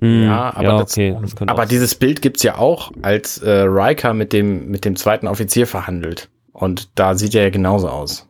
Mm, 0.00 0.24
Ja, 0.24 0.52
aber 0.54 0.62
ja, 0.62 0.78
das- 0.78 0.92
okay. 0.92 1.16
Das 1.20 1.36
könnte 1.36 1.52
Aber 1.52 1.64
dieses 1.66 1.94
Bild 1.94 2.20
gibt's 2.22 2.42
ja 2.42 2.56
auch, 2.58 2.90
als 3.02 3.38
äh, 3.38 3.50
Riker 3.62 4.14
mit 4.14 4.32
dem, 4.32 4.68
mit 4.68 4.84
dem 4.84 4.96
zweiten 4.96 5.26
Offizier 5.28 5.66
verhandelt. 5.66 6.28
Und 6.52 6.90
da 6.98 7.14
sieht 7.14 7.34
er 7.36 7.44
ja 7.44 7.50
genauso 7.50 7.88
aus. 7.88 8.28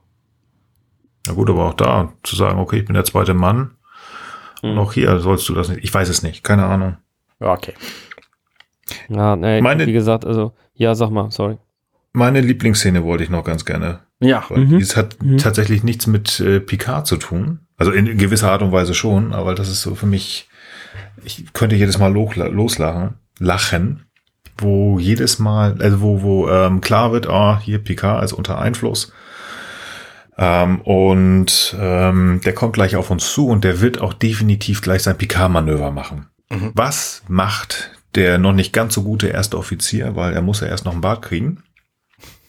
Na 1.27 1.33
gut, 1.33 1.49
aber 1.51 1.67
auch 1.67 1.75
da 1.75 2.13
zu 2.23 2.37
sagen, 2.37 2.59
okay, 2.59 2.79
ich 2.81 2.85
bin 2.85 2.95
der 2.95 3.05
zweite 3.05 3.35
Mann. 3.35 3.73
Und 4.63 4.73
Mhm. 4.73 4.79
auch 4.79 4.93
hier 4.93 5.19
sollst 5.21 5.49
du 5.49 5.55
das 5.55 5.69
nicht. 5.69 5.83
Ich 5.85 5.93
weiß 5.95 6.09
es 6.09 6.23
nicht. 6.23 6.43
Keine 6.45 6.67
Ahnung. 6.67 6.97
Ja, 7.41 7.53
okay. 7.53 7.75
Ja, 9.09 9.37
nee, 9.37 9.61
Meine- 9.61 9.87
wie 9.87 9.93
gesagt, 9.93 10.25
also, 10.25 10.53
ja, 10.75 10.95
sag 10.95 11.11
mal, 11.11 11.31
sorry. 11.31 11.59
Meine 12.13 12.41
Lieblingsszene 12.41 13.05
wollte 13.05 13.25
ich 13.25 13.31
noch 13.31 13.45
ganz 13.45 13.65
gerne. 13.65 14.01
Ja. 14.21 14.45
Weil 14.49 14.65
Mhm. 14.67 14.77
Es 14.79 14.97
hat 14.97 15.23
Mhm. 15.23 15.39
tatsächlich 15.39 15.85
nichts 15.85 16.07
mit 16.07 16.41
äh, 16.41 16.59
Picard 16.61 17.07
zu 17.07 17.17
tun. 17.17 17.61
Also 17.77 17.93
in 17.93 18.17
gewisser 18.19 18.51
Art 18.51 18.63
und 18.63 18.73
Weise 18.73 18.95
schon, 18.95 19.33
aber 19.33 19.55
das 19.55 19.69
ist 19.69 19.83
so 19.83 19.95
für 19.95 20.07
mich, 20.07 20.49
ich 21.25 21.53
könnte 21.53 21.77
jedes 21.77 21.99
Mal 21.99 22.11
lochla- 22.13 22.49
loslachen, 22.49 23.15
lachen, 23.39 24.05
wo 24.57 24.99
jedes 24.99 25.39
Mal, 25.39 25.77
also 25.81 26.01
wo, 26.01 26.23
wo 26.23 26.49
ähm, 26.49 26.81
klar 26.81 27.13
wird, 27.13 27.29
ah, 27.29 27.61
hier 27.63 27.79
Picard 27.79 28.25
ist 28.25 28.33
unter 28.33 28.59
Einfluss. 28.59 29.13
Ähm, 30.37 30.81
und 30.81 31.77
ähm, 31.79 32.41
der 32.45 32.53
kommt 32.55 32.73
gleich 32.73 32.97
auf 32.97 33.11
uns 33.11 33.33
zu 33.33 33.49
und 33.49 33.63
der 33.65 33.81
wird 33.81 34.01
auch 34.01 34.13
definitiv 34.15 34.83
gleich 34.83 35.03
sein 35.03 35.17
Picard-Manöver 35.19 35.91
machen. 35.91 36.27
Mhm. 36.51 36.73
Was 36.75 37.23
macht 37.29 37.91
der 38.15 38.39
noch 38.39 38.53
nicht 38.53 38.73
ganz 38.73 38.95
so 38.95 39.03
gute 39.03 39.29
erste 39.29 39.59
Offizier, 39.59 40.17
weil 40.17 40.33
er 40.35 40.43
muss 40.43 40.61
ja 40.61 40.67
erst 40.67 40.85
noch 40.85 40.93
einen 40.93 41.01
Bart 41.01 41.23
kriegen? 41.23 41.63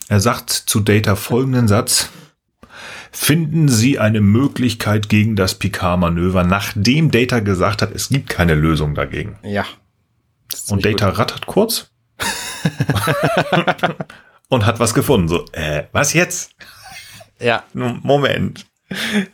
Er 0.07 0.19
sagt 0.19 0.49
zu 0.51 0.79
Data 0.79 1.15
folgenden 1.15 1.67
Satz. 1.67 2.09
Finden 3.11 3.69
Sie 3.69 3.97
eine 3.99 4.21
Möglichkeit 4.21 5.09
gegen 5.09 5.35
das 5.35 5.55
Picard-Manöver, 5.55 6.43
nachdem 6.43 7.11
Data 7.11 7.39
gesagt 7.39 7.81
hat, 7.81 7.91
es 7.93 8.09
gibt 8.09 8.29
keine 8.29 8.53
Lösung 8.53 8.93
dagegen. 8.93 9.37
Ja. 9.43 9.65
Und 10.69 10.85
Data 10.85 11.09
rattert 11.09 11.45
kurz 11.47 11.91
und 14.49 14.65
hat 14.65 14.79
was 14.79 14.93
gefunden. 14.93 15.27
So, 15.27 15.45
äh, 15.53 15.85
was 15.91 16.13
jetzt? 16.13 16.57
gut. 16.57 16.67
Ja. 17.47 17.63
Moment. 17.73 18.65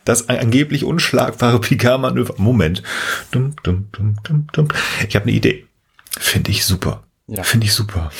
Das 0.04 0.28
angeblich 0.28 0.84
unschlagbare 0.84 1.60
Picard-Manöver. 1.60 2.34
Moment. 2.36 2.82
Dum, 3.30 3.56
dum, 3.62 3.88
dum, 3.92 4.16
dum, 4.22 4.46
dum. 4.52 4.68
Ich 5.08 5.16
habe 5.16 5.24
eine 5.24 5.32
Idee. 5.32 5.65
Finde 6.18 6.50
ich 6.50 6.64
super. 6.64 7.02
Ja. 7.26 7.42
Finde 7.42 7.66
ich 7.66 7.72
super. 7.74 8.10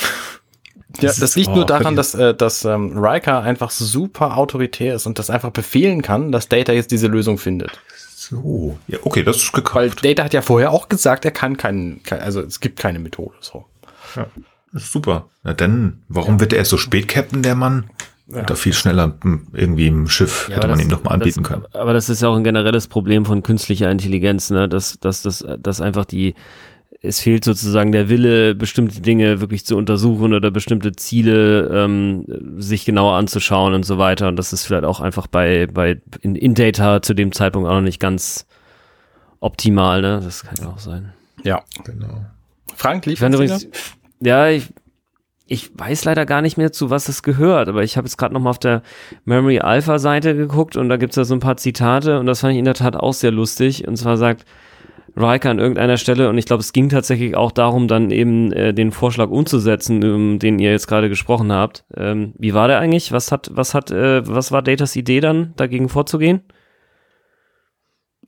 Ja, 1.00 1.12
Das 1.18 1.36
liegt 1.36 1.50
nur 1.50 1.66
daran, 1.66 1.94
dass, 1.94 2.14
äh, 2.14 2.34
dass 2.34 2.64
ähm, 2.64 2.96
Riker 2.96 3.42
einfach 3.42 3.70
super 3.70 4.36
autoritär 4.36 4.94
ist 4.94 5.06
und 5.06 5.18
das 5.18 5.28
einfach 5.30 5.50
befehlen 5.50 6.00
kann, 6.02 6.32
dass 6.32 6.48
Data 6.48 6.72
jetzt 6.72 6.90
diese 6.90 7.06
Lösung 7.06 7.36
findet. 7.38 7.70
So. 8.14 8.78
Ja, 8.88 8.98
okay, 9.02 9.22
das 9.22 9.36
ist 9.36 9.52
Weil 9.52 9.62
gekauft. 9.62 10.04
Data 10.04 10.24
hat 10.24 10.32
ja 10.32 10.42
vorher 10.42 10.70
auch 10.72 10.88
gesagt, 10.88 11.24
er 11.24 11.30
kann 11.32 11.56
keinen, 11.56 12.02
kein, 12.02 12.20
also 12.20 12.40
es 12.40 12.60
gibt 12.60 12.78
keine 12.78 12.98
Methode. 12.98 13.34
So. 13.40 13.66
Ja, 14.16 14.26
ist 14.72 14.90
super. 14.90 15.28
Na 15.42 15.52
dann, 15.52 16.02
warum 16.08 16.40
wird 16.40 16.52
er 16.52 16.60
erst 16.60 16.70
so 16.70 16.78
spät 16.78 17.08
Captain, 17.08 17.42
der 17.42 17.54
Mann? 17.54 17.90
Ja. 18.28 18.38
Hätte 18.38 18.54
er 18.54 18.56
viel 18.56 18.72
schneller 18.72 19.16
hm, 19.22 19.46
irgendwie 19.52 19.86
im 19.86 20.08
Schiff, 20.08 20.48
hätte 20.48 20.58
aber 20.58 20.68
man 20.68 20.78
das- 20.78 20.86
ihm 20.86 20.90
doch 20.90 21.04
mal 21.04 21.10
anbieten 21.12 21.42
das, 21.42 21.48
können. 21.52 21.64
Aber 21.74 21.92
das 21.92 22.08
ist 22.08 22.22
ja 22.22 22.28
auch 22.28 22.36
ein 22.36 22.42
generelles 22.42 22.88
Problem 22.88 23.24
von 23.26 23.42
künstlicher 23.42 23.90
Intelligenz, 23.90 24.50
ne? 24.50 24.68
dass, 24.68 24.98
dass, 24.98 25.22
dass, 25.22 25.44
dass 25.58 25.80
einfach 25.80 26.06
die, 26.06 26.34
es 27.02 27.20
fehlt 27.20 27.44
sozusagen 27.44 27.92
der 27.92 28.08
Wille, 28.08 28.54
bestimmte 28.54 29.00
Dinge 29.00 29.40
wirklich 29.40 29.66
zu 29.66 29.76
untersuchen 29.76 30.34
oder 30.34 30.50
bestimmte 30.50 30.92
Ziele 30.92 31.68
ähm, 31.68 32.24
sich 32.58 32.84
genauer 32.84 33.14
anzuschauen 33.14 33.74
und 33.74 33.84
so 33.84 33.98
weiter. 33.98 34.28
Und 34.28 34.36
das 34.36 34.52
ist 34.52 34.64
vielleicht 34.64 34.84
auch 34.84 35.00
einfach 35.00 35.26
bei, 35.26 35.66
bei 35.66 36.00
in, 36.22 36.34
in 36.34 36.54
Data 36.54 37.02
zu 37.02 37.14
dem 37.14 37.32
Zeitpunkt 37.32 37.68
auch 37.68 37.74
noch 37.74 37.80
nicht 37.80 38.00
ganz 38.00 38.46
optimal, 39.40 40.00
ne? 40.00 40.20
Das 40.22 40.42
kann 40.42 40.56
ja 40.60 40.68
auch 40.68 40.78
sein. 40.78 41.12
Ja. 41.42 41.62
Genau. 41.84 42.24
Frank, 42.74 43.06
lief 43.06 43.20
Ich 43.20 43.28
übrigens, 43.28 43.68
ja, 44.20 44.48
ich, 44.48 44.72
ich 45.46 45.70
weiß 45.78 46.04
leider 46.04 46.26
gar 46.26 46.42
nicht 46.42 46.56
mehr, 46.56 46.72
zu 46.72 46.90
was 46.90 47.08
es 47.08 47.22
gehört, 47.22 47.68
aber 47.68 47.84
ich 47.84 47.96
habe 47.96 48.06
jetzt 48.06 48.16
gerade 48.16 48.34
nochmal 48.34 48.50
auf 48.50 48.58
der 48.58 48.82
Memory 49.24 49.60
Alpha 49.60 49.98
Seite 49.98 50.34
geguckt 50.34 50.76
und 50.76 50.88
da 50.88 50.96
gibt's 50.96 51.16
ja 51.16 51.24
so 51.24 51.34
ein 51.34 51.40
paar 51.40 51.56
Zitate 51.56 52.18
und 52.18 52.26
das 52.26 52.40
fand 52.40 52.54
ich 52.54 52.58
in 52.58 52.64
der 52.64 52.74
Tat 52.74 52.96
auch 52.96 53.12
sehr 53.12 53.30
lustig. 53.30 53.86
Und 53.86 53.96
zwar 53.96 54.16
sagt 54.16 54.44
Riker 55.16 55.50
an 55.50 55.58
irgendeiner 55.58 55.96
Stelle, 55.96 56.28
und 56.28 56.36
ich 56.36 56.44
glaube, 56.44 56.60
es 56.60 56.72
ging 56.72 56.88
tatsächlich 56.88 57.36
auch 57.36 57.52
darum, 57.52 57.88
dann 57.88 58.10
eben 58.10 58.52
äh, 58.52 58.74
den 58.74 58.92
Vorschlag 58.92 59.30
umzusetzen, 59.30 60.04
um 60.04 60.38
den 60.38 60.58
ihr 60.58 60.70
jetzt 60.70 60.86
gerade 60.86 61.08
gesprochen 61.08 61.50
habt. 61.52 61.84
Ähm, 61.96 62.34
wie 62.38 62.54
war 62.54 62.68
der 62.68 62.80
eigentlich? 62.80 63.12
Was 63.12 63.32
hat, 63.32 63.50
was 63.52 63.74
hat, 63.74 63.90
äh, 63.90 64.26
was 64.26 64.52
war 64.52 64.62
Datas 64.62 64.94
Idee 64.96 65.20
dann, 65.20 65.54
dagegen 65.56 65.88
vorzugehen? 65.88 66.42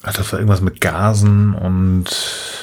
Ach, 0.05 0.12
das 0.12 0.32
war 0.32 0.39
irgendwas 0.39 0.61
mit 0.61 0.80
Gasen 0.80 1.55
und 1.55 2.05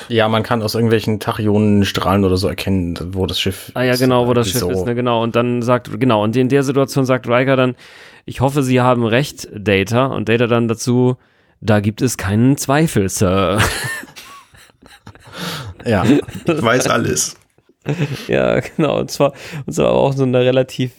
Ja, 0.08 0.30
man 0.30 0.42
kann 0.44 0.62
aus 0.62 0.74
irgendwelchen 0.74 1.20
Tachyonenstrahlen 1.20 2.24
oder 2.24 2.38
so 2.38 2.48
erkennen, 2.48 2.98
wo 3.12 3.26
das 3.26 3.40
Schiff 3.42 3.72
Ah 3.74 3.84
ja, 3.84 3.94
ist, 3.94 4.00
genau, 4.00 4.28
wo 4.28 4.34
das 4.34 4.50
Schiff 4.50 4.62
so. 4.62 4.70
ist, 4.70 4.86
ne, 4.86 4.96
genau. 4.96 5.22
Und 5.22 5.36
dann 5.36 5.62
sagt, 5.62 6.00
genau, 6.00 6.24
und 6.24 6.36
in 6.38 6.48
der 6.48 6.64
Situation 6.64 7.06
sagt 7.06 7.28
Riker 7.28 7.58
dann, 7.58 7.76
ich 8.26 8.40
hoffe, 8.40 8.64
Sie 8.64 8.80
haben 8.80 9.06
recht, 9.06 9.50
Data. 9.54 10.06
Und 10.08 10.30
Data 10.30 10.48
dann 10.48 10.70
dazu, 10.70 11.18
da 11.60 11.82
gibt 11.82 12.02
es 12.02 12.18
keinen 12.18 12.58
Zweifel, 12.58 13.10
Sir. 13.10 13.60
Ja, 15.86 16.04
ich 16.48 16.62
weiß 16.62 16.88
alles. 16.88 17.38
ja, 18.28 18.60
genau. 18.60 19.00
Und 19.00 19.12
zwar, 19.12 19.34
und 19.66 19.74
zwar 19.74 19.92
auch 19.92 20.14
so 20.14 20.24
einer 20.24 20.42
relativ, 20.42 20.92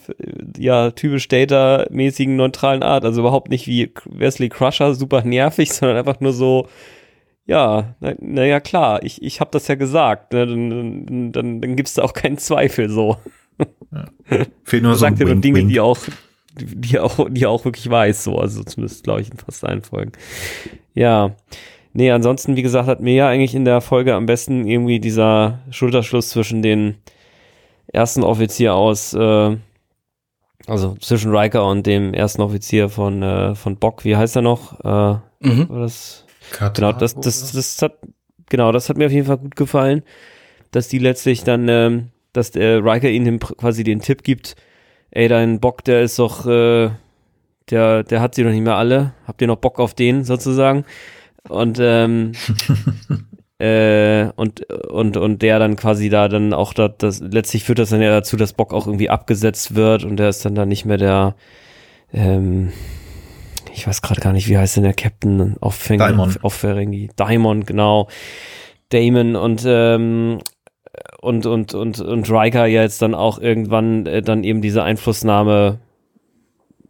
ja, 0.57 0.91
typisch 0.91 1.27
Data-mäßigen 1.27 2.35
neutralen 2.35 2.83
Art. 2.83 3.03
Also 3.03 3.21
überhaupt 3.21 3.49
nicht 3.49 3.67
wie 3.67 3.91
Wesley 4.05 4.49
Crusher, 4.49 4.93
super 4.93 5.23
nervig, 5.23 5.73
sondern 5.73 5.97
einfach 5.97 6.19
nur 6.19 6.33
so, 6.33 6.67
ja, 7.45 7.95
naja, 7.99 8.15
na 8.19 8.45
ja, 8.45 8.59
klar, 8.59 9.03
ich, 9.03 9.21
ich 9.21 9.39
habe 9.39 9.51
das 9.51 9.67
ja 9.67 9.75
gesagt. 9.75 10.33
Ne? 10.33 10.47
Dann, 10.47 11.05
dann, 11.05 11.31
dann, 11.31 11.61
dann 11.61 11.75
gibt 11.75 11.87
es 11.87 11.95
da 11.95 12.03
auch 12.03 12.13
keinen 12.13 12.37
Zweifel 12.37 12.89
so. 12.89 13.17
Fehlt 14.63 14.83
nur 14.83 14.95
so 14.95 15.05
ein 15.05 15.11
sagt 15.15 15.19
ja 15.19 15.25
nur 15.25 15.35
Wink, 15.35 15.41
Dinge, 15.43 15.59
Wink. 15.59 15.69
die 15.69 15.79
auch, 15.79 15.97
die 16.59 16.99
auch, 16.99 17.27
die 17.29 17.45
auch 17.45 17.65
wirklich 17.65 17.89
weiß, 17.89 18.23
so, 18.23 18.37
also 18.37 18.63
zumindest 18.63 19.03
glaube 19.03 19.21
ich 19.21 19.31
in 19.31 19.37
fast 19.37 19.63
allen 19.63 19.81
Folgen. 19.81 20.11
Ja. 20.93 21.35
Nee, 21.97 22.11
ansonsten, 22.11 22.55
wie 22.55 22.61
gesagt, 22.61 22.87
hat 22.87 22.99
mir 22.99 23.15
ja 23.15 23.27
eigentlich 23.27 23.55
in 23.55 23.65
der 23.65 23.81
Folge 23.81 24.13
am 24.13 24.27
besten 24.27 24.67
irgendwie 24.67 24.99
dieser 24.99 25.61
Schulterschluss 25.71 26.29
zwischen 26.29 26.61
den 26.61 26.97
ersten 27.87 28.21
Offizier 28.21 28.75
aus, 28.75 29.15
äh, 29.15 29.57
also 30.67 30.95
zwischen 31.01 31.35
Riker 31.35 31.65
und 31.65 31.87
dem 31.87 32.13
ersten 32.13 32.43
Offizier 32.43 32.89
von, 32.89 33.23
äh, 33.23 33.55
von 33.55 33.77
Bock, 33.77 34.05
wie 34.05 34.15
heißt 34.15 34.35
er 34.35 34.43
noch? 34.43 34.79
Äh, 35.41 35.47
mhm. 35.47 35.69
das? 35.69 36.23
Katar, 36.51 36.73
Genau, 36.73 36.91
das, 36.99 37.15
das, 37.15 37.51
das 37.53 37.81
hat, 37.81 37.97
genau, 38.47 38.71
das 38.71 38.89
hat 38.89 38.97
mir 38.97 39.07
auf 39.07 39.11
jeden 39.11 39.25
Fall 39.25 39.39
gut 39.39 39.55
gefallen, 39.55 40.03
dass 40.69 40.89
die 40.89 40.99
letztlich 40.99 41.45
dann, 41.45 41.67
ähm, 41.67 42.09
dass 42.31 42.51
der 42.51 42.85
Riker 42.85 43.09
ihnen 43.09 43.39
quasi 43.39 43.83
den 43.83 44.01
Tipp 44.01 44.21
gibt, 44.21 44.55
ey, 45.09 45.27
dein 45.27 45.59
Bock, 45.59 45.83
der 45.83 46.03
ist 46.03 46.19
doch, 46.19 46.45
äh, 46.45 46.91
der, 47.71 48.03
der 48.03 48.21
hat 48.21 48.35
sie 48.35 48.43
doch 48.43 48.51
nicht 48.51 48.63
mehr 48.63 48.75
alle. 48.75 49.15
Habt 49.25 49.41
ihr 49.41 49.47
noch 49.47 49.57
Bock 49.57 49.79
auf 49.79 49.95
den 49.95 50.23
sozusagen? 50.23 50.85
Und 51.49 51.77
ähm, 51.79 52.33
äh, 53.59 54.29
und 54.35 54.61
und 54.71 55.17
und 55.17 55.41
der 55.41 55.59
dann 55.59 55.75
quasi 55.75 56.09
da 56.09 56.27
dann 56.27 56.53
auch 56.53 56.73
da, 56.73 56.87
das 56.89 57.19
letztlich 57.19 57.63
führt 57.63 57.79
das 57.79 57.89
dann 57.89 58.01
ja 58.01 58.11
dazu, 58.11 58.37
dass 58.37 58.53
Bock 58.53 58.73
auch 58.73 58.87
irgendwie 58.87 59.09
abgesetzt 59.09 59.75
wird 59.75 60.03
und 60.03 60.17
der 60.17 60.29
ist 60.29 60.45
dann 60.45 60.55
da 60.55 60.65
nicht 60.65 60.85
mehr 60.85 60.97
der 60.97 61.35
ähm, 62.13 62.71
ich 63.73 63.87
weiß 63.87 64.01
gerade 64.01 64.21
gar 64.21 64.33
nicht, 64.33 64.47
wie 64.47 64.57
heißt 64.57 64.77
denn 64.77 64.83
der 64.83 64.93
Captain 64.93 65.55
auf 65.61 65.87
Daimon. 65.87 66.35
auf 66.41 66.53
Ferengi, 66.53 67.09
Diamond, 67.17 67.67
genau. 67.67 68.07
Damon 68.89 69.35
und 69.35 69.63
ähm, 69.67 70.39
und 71.21 71.45
und 71.45 71.73
und 71.73 71.99
und 71.99 72.31
Riker 72.31 72.65
ja 72.65 72.81
jetzt 72.81 73.01
dann 73.01 73.13
auch 73.13 73.39
irgendwann 73.39 74.05
äh, 74.05 74.21
dann 74.21 74.43
eben 74.43 74.61
diese 74.61 74.83
Einflussnahme 74.83 75.79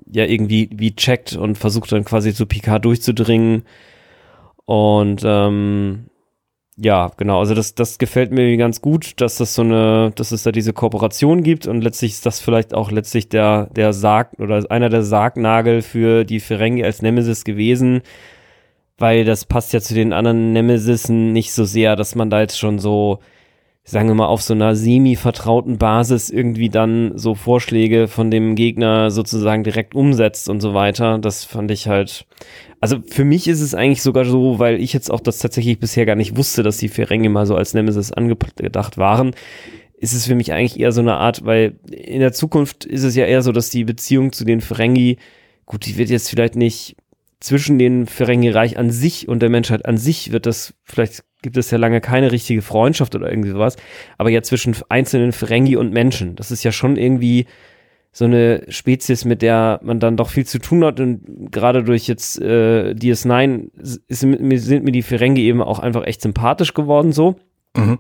ja 0.10 0.26
irgendwie 0.26 0.70
wie 0.72 0.96
checkt 0.96 1.36
und 1.36 1.58
versucht 1.58 1.92
dann 1.92 2.06
quasi 2.06 2.34
zu 2.34 2.46
Picard 2.46 2.86
durchzudringen 2.86 3.64
und 4.68 5.22
ähm, 5.24 6.08
ja, 6.76 7.10
genau, 7.16 7.40
also 7.40 7.56
das, 7.56 7.74
das 7.74 7.98
gefällt 8.00 8.32
mir 8.32 8.56
ganz 8.58 8.82
gut, 8.82 9.20
dass 9.22 9.38
das 9.38 9.56
so 9.56 9.62
eine, 9.62 10.12
dass 10.14 10.34
es 10.34 10.44
da 10.44 10.52
diese 10.52 10.74
Kooperation 10.74 11.42
gibt 11.42 11.68
und 11.68 11.82
letztlich 11.82 12.12
ist 12.12 12.26
das 12.26 12.42
vielleicht 12.42 12.74
auch 12.74 12.92
letztlich 12.92 13.30
der, 13.30 13.68
der 13.68 13.94
Sarg 13.94 14.34
oder 14.40 14.70
einer 14.70 14.90
der 14.90 15.04
Sargnagel 15.04 15.82
für 15.82 16.26
die 16.26 16.42
Ferengi 16.42 16.84
als 16.84 17.02
Nemesis 17.02 17.46
gewesen, 17.46 18.02
weil 18.98 19.24
das 19.24 19.46
passt 19.46 19.72
ja 19.72 19.80
zu 19.80 19.94
den 19.94 20.12
anderen 20.12 20.52
Nemesissen 20.52 21.32
nicht 21.32 21.54
so 21.54 21.64
sehr, 21.64 21.96
dass 21.96 22.16
man 22.16 22.30
da 22.30 22.42
jetzt 22.42 22.60
schon 22.60 22.78
so, 22.78 23.20
sagen 23.90 24.10
wir 24.10 24.16
mal, 24.16 24.26
auf 24.26 24.42
so 24.42 24.54
einer 24.54 24.76
semi-vertrauten 24.76 25.78
Basis 25.78 26.30
irgendwie 26.30 26.68
dann 26.68 27.14
so 27.18 27.36
Vorschläge 27.36 28.10
von 28.10 28.30
dem 28.30 28.56
Gegner 28.56 29.12
sozusagen 29.12 29.64
direkt 29.64 29.96
umsetzt 29.96 30.50
und 30.50 30.60
so 30.60 30.74
weiter. 30.74 31.20
Das 31.20 31.46
fand 31.46 31.72
ich 31.72 31.88
halt, 31.88 32.26
also 32.82 32.98
für 33.10 33.24
mich 33.24 33.48
ist 33.48 33.62
es 33.62 33.74
eigentlich 33.74 34.02
sogar 34.02 34.26
so, 34.26 34.60
weil 34.60 34.82
ich 34.82 34.92
jetzt 34.92 35.10
auch 35.10 35.22
das 35.22 35.40
tatsächlich 35.40 35.80
bisher 35.80 36.06
gar 36.06 36.18
nicht 36.18 36.36
wusste, 36.36 36.64
dass 36.64 36.76
die 36.80 36.90
Ferengi 36.90 37.30
mal 37.30 37.46
so 37.46 37.56
als 37.56 37.74
Nemesis 37.74 38.12
angedacht 38.12 38.98
waren, 38.98 39.32
ist 39.98 40.14
es 40.14 40.28
für 40.28 40.36
mich 40.36 40.52
eigentlich 40.52 40.78
eher 40.78 40.92
so 40.92 41.00
eine 41.00 41.16
Art, 41.16 41.46
weil 41.46 41.80
in 41.90 42.20
der 42.20 42.34
Zukunft 42.34 42.84
ist 42.84 43.04
es 43.04 43.16
ja 43.16 43.26
eher 43.26 43.42
so, 43.42 43.54
dass 43.54 43.70
die 43.70 43.86
Beziehung 43.86 44.34
zu 44.34 44.44
den 44.44 44.60
Ferengi, 44.60 45.18
gut, 45.66 45.86
die 45.86 45.98
wird 45.98 46.10
jetzt 46.10 46.30
vielleicht 46.30 46.58
nicht 46.58 46.98
zwischen 47.40 47.78
den 47.78 48.08
Ferengi-Reich 48.08 48.78
an 48.78 48.90
sich 48.90 49.28
und 49.28 49.42
der 49.42 49.50
Menschheit 49.50 49.86
an 49.86 49.98
sich 49.98 50.32
wird 50.32 50.46
das, 50.46 50.74
vielleicht 50.84 51.24
gibt 51.42 51.58
es 51.58 51.70
ja 51.70 51.78
lange 51.78 52.02
keine 52.02 52.32
richtige 52.32 52.62
Freundschaft 52.62 53.16
oder 53.16 53.30
irgendwie 53.30 53.52
sowas, 53.52 53.78
aber 54.18 54.30
ja 54.30 54.42
zwischen 54.42 54.76
einzelnen 54.90 55.32
Ferengi 55.32 55.76
und 55.76 55.94
Menschen. 55.94 56.36
Das 56.36 56.50
ist 56.50 56.64
ja 56.64 56.72
schon 56.72 56.98
irgendwie 56.98 57.46
so 58.12 58.26
eine 58.26 58.66
Spezies, 58.70 59.26
mit 59.26 59.44
der 59.44 59.80
man 59.84 60.00
dann 60.00 60.18
doch 60.18 60.30
viel 60.30 60.46
zu 60.46 60.58
tun 60.58 60.84
hat 60.84 61.00
und 61.00 61.52
gerade 61.52 61.84
durch 61.84 62.08
jetzt 62.08 62.42
äh, 62.42 62.96
DS9 62.98 63.70
ist, 63.78 64.02
sind 64.08 64.84
mir 64.84 64.92
die 64.92 65.04
Ferengi 65.04 65.42
eben 65.42 65.62
auch 65.62 65.78
einfach 65.78 66.06
echt 66.06 66.22
sympathisch 66.22 66.74
geworden 66.74 67.12
so. 67.12 67.36
Mhm. 67.76 68.00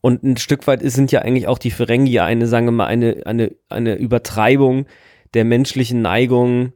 Und 0.00 0.22
ein 0.22 0.36
Stück 0.36 0.66
weit 0.66 0.82
sind 0.82 1.10
ja 1.10 1.22
eigentlich 1.22 1.48
auch 1.48 1.58
die 1.58 1.70
Ferengi 1.70 2.20
eine, 2.20 2.46
sagen 2.46 2.66
wir 2.66 2.72
mal, 2.72 2.86
eine, 2.86 3.22
eine, 3.24 3.52
eine 3.68 3.96
Übertreibung 3.96 4.86
der 5.34 5.44
menschlichen 5.44 6.02
Neigung, 6.02 6.72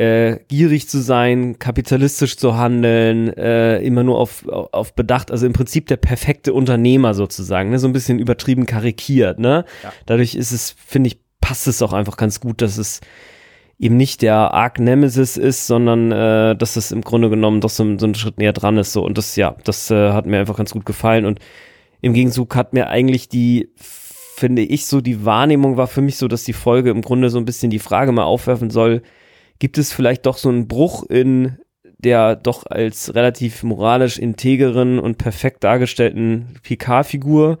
äh, 0.00 0.38
gierig 0.48 0.88
zu 0.88 1.02
sein, 1.02 1.58
kapitalistisch 1.58 2.38
zu 2.38 2.56
handeln, 2.56 3.28
äh, 3.36 3.80
immer 3.80 4.02
nur 4.02 4.18
auf, 4.18 4.48
auf 4.48 4.94
Bedacht, 4.94 5.30
also 5.30 5.44
im 5.44 5.52
Prinzip 5.52 5.88
der 5.88 5.98
perfekte 5.98 6.54
Unternehmer 6.54 7.12
sozusagen, 7.12 7.68
ne? 7.68 7.78
so 7.78 7.86
ein 7.86 7.92
bisschen 7.92 8.18
übertrieben 8.18 8.64
karikiert. 8.64 9.38
Ne? 9.38 9.66
Ja. 9.82 9.92
Dadurch 10.06 10.36
ist 10.36 10.52
es, 10.52 10.74
finde 10.86 11.08
ich, 11.08 11.18
passt 11.42 11.66
es 11.66 11.82
auch 11.82 11.92
einfach 11.92 12.16
ganz 12.16 12.40
gut, 12.40 12.62
dass 12.62 12.78
es 12.78 13.02
eben 13.78 13.98
nicht 13.98 14.22
der 14.22 14.54
Arc 14.54 14.78
Nemesis 14.78 15.36
ist, 15.36 15.66
sondern 15.66 16.12
äh, 16.12 16.56
dass 16.56 16.76
es 16.76 16.92
im 16.92 17.02
Grunde 17.02 17.28
genommen 17.28 17.60
doch 17.60 17.68
so, 17.68 17.98
so 17.98 18.06
ein 18.06 18.14
Schritt 18.14 18.38
näher 18.38 18.54
dran 18.54 18.78
ist. 18.78 18.94
So. 18.94 19.04
Und 19.04 19.18
das, 19.18 19.36
ja, 19.36 19.54
das 19.64 19.90
äh, 19.90 20.12
hat 20.12 20.24
mir 20.24 20.38
einfach 20.38 20.56
ganz 20.56 20.72
gut 20.72 20.86
gefallen. 20.86 21.26
Und 21.26 21.40
im 22.00 22.14
Gegenzug 22.14 22.56
hat 22.56 22.72
mir 22.72 22.88
eigentlich 22.88 23.28
die, 23.28 23.68
finde 23.76 24.62
ich, 24.62 24.86
so 24.86 25.02
die 25.02 25.26
Wahrnehmung 25.26 25.76
war 25.76 25.88
für 25.88 26.00
mich 26.00 26.16
so, 26.16 26.26
dass 26.26 26.44
die 26.44 26.54
Folge 26.54 26.88
im 26.88 27.02
Grunde 27.02 27.28
so 27.28 27.36
ein 27.36 27.44
bisschen 27.44 27.70
die 27.70 27.78
Frage 27.78 28.12
mal 28.12 28.24
aufwerfen 28.24 28.70
soll, 28.70 29.02
gibt 29.60 29.78
es 29.78 29.92
vielleicht 29.92 30.26
doch 30.26 30.36
so 30.36 30.48
einen 30.48 30.66
Bruch 30.66 31.04
in 31.04 31.58
der 31.98 32.34
doch 32.34 32.66
als 32.66 33.14
relativ 33.14 33.62
moralisch 33.62 34.18
integeren 34.18 34.98
und 34.98 35.18
perfekt 35.18 35.62
dargestellten 35.62 36.58
Picard-Figur? 36.62 37.58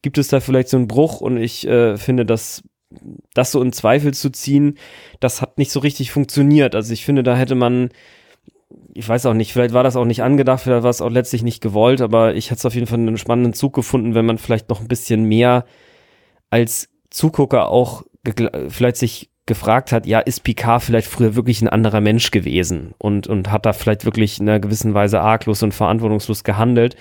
Gibt 0.00 0.16
es 0.16 0.28
da 0.28 0.40
vielleicht 0.40 0.68
so 0.68 0.78
einen 0.78 0.88
Bruch? 0.88 1.20
Und 1.20 1.36
ich 1.36 1.66
äh, 1.66 1.98
finde, 1.98 2.24
dass 2.24 2.62
das 3.34 3.52
so 3.52 3.60
in 3.60 3.72
Zweifel 3.72 4.14
zu 4.14 4.30
ziehen, 4.30 4.78
das 5.20 5.42
hat 5.42 5.58
nicht 5.58 5.72
so 5.72 5.80
richtig 5.80 6.10
funktioniert. 6.12 6.74
Also 6.74 6.92
ich 6.92 7.04
finde, 7.04 7.22
da 7.22 7.36
hätte 7.36 7.54
man 7.54 7.90
ich 8.94 9.08
weiß 9.08 9.26
auch 9.26 9.34
nicht, 9.34 9.52
vielleicht 9.52 9.74
war 9.74 9.84
das 9.84 9.96
auch 9.96 10.04
nicht 10.04 10.22
angedacht, 10.22 10.62
vielleicht 10.62 10.82
war 10.82 10.90
es 10.90 11.00
auch 11.00 11.10
letztlich 11.10 11.42
nicht 11.42 11.60
gewollt, 11.60 12.00
aber 12.00 12.34
ich 12.34 12.50
hatte 12.50 12.58
es 12.58 12.66
auf 12.66 12.74
jeden 12.74 12.86
Fall 12.86 12.98
einen 12.98 13.18
spannenden 13.18 13.54
Zug 13.54 13.74
gefunden, 13.74 14.14
wenn 14.14 14.26
man 14.26 14.38
vielleicht 14.38 14.68
noch 14.68 14.80
ein 14.80 14.88
bisschen 14.88 15.24
mehr 15.24 15.64
als 16.50 16.88
Zugucker 17.10 17.68
auch 17.68 18.04
vielleicht 18.68 18.96
sich 18.96 19.31
gefragt 19.46 19.92
hat, 19.92 20.06
ja, 20.06 20.20
ist 20.20 20.44
Picard 20.44 20.82
vielleicht 20.82 21.08
früher 21.08 21.34
wirklich 21.34 21.62
ein 21.62 21.68
anderer 21.68 22.00
Mensch 22.00 22.30
gewesen 22.30 22.94
und, 22.98 23.26
und 23.26 23.50
hat 23.50 23.66
da 23.66 23.72
vielleicht 23.72 24.04
wirklich 24.04 24.38
in 24.40 24.48
einer 24.48 24.60
gewissen 24.60 24.94
Weise 24.94 25.20
arglos 25.20 25.62
und 25.62 25.72
verantwortungslos 25.72 26.44
gehandelt. 26.44 26.96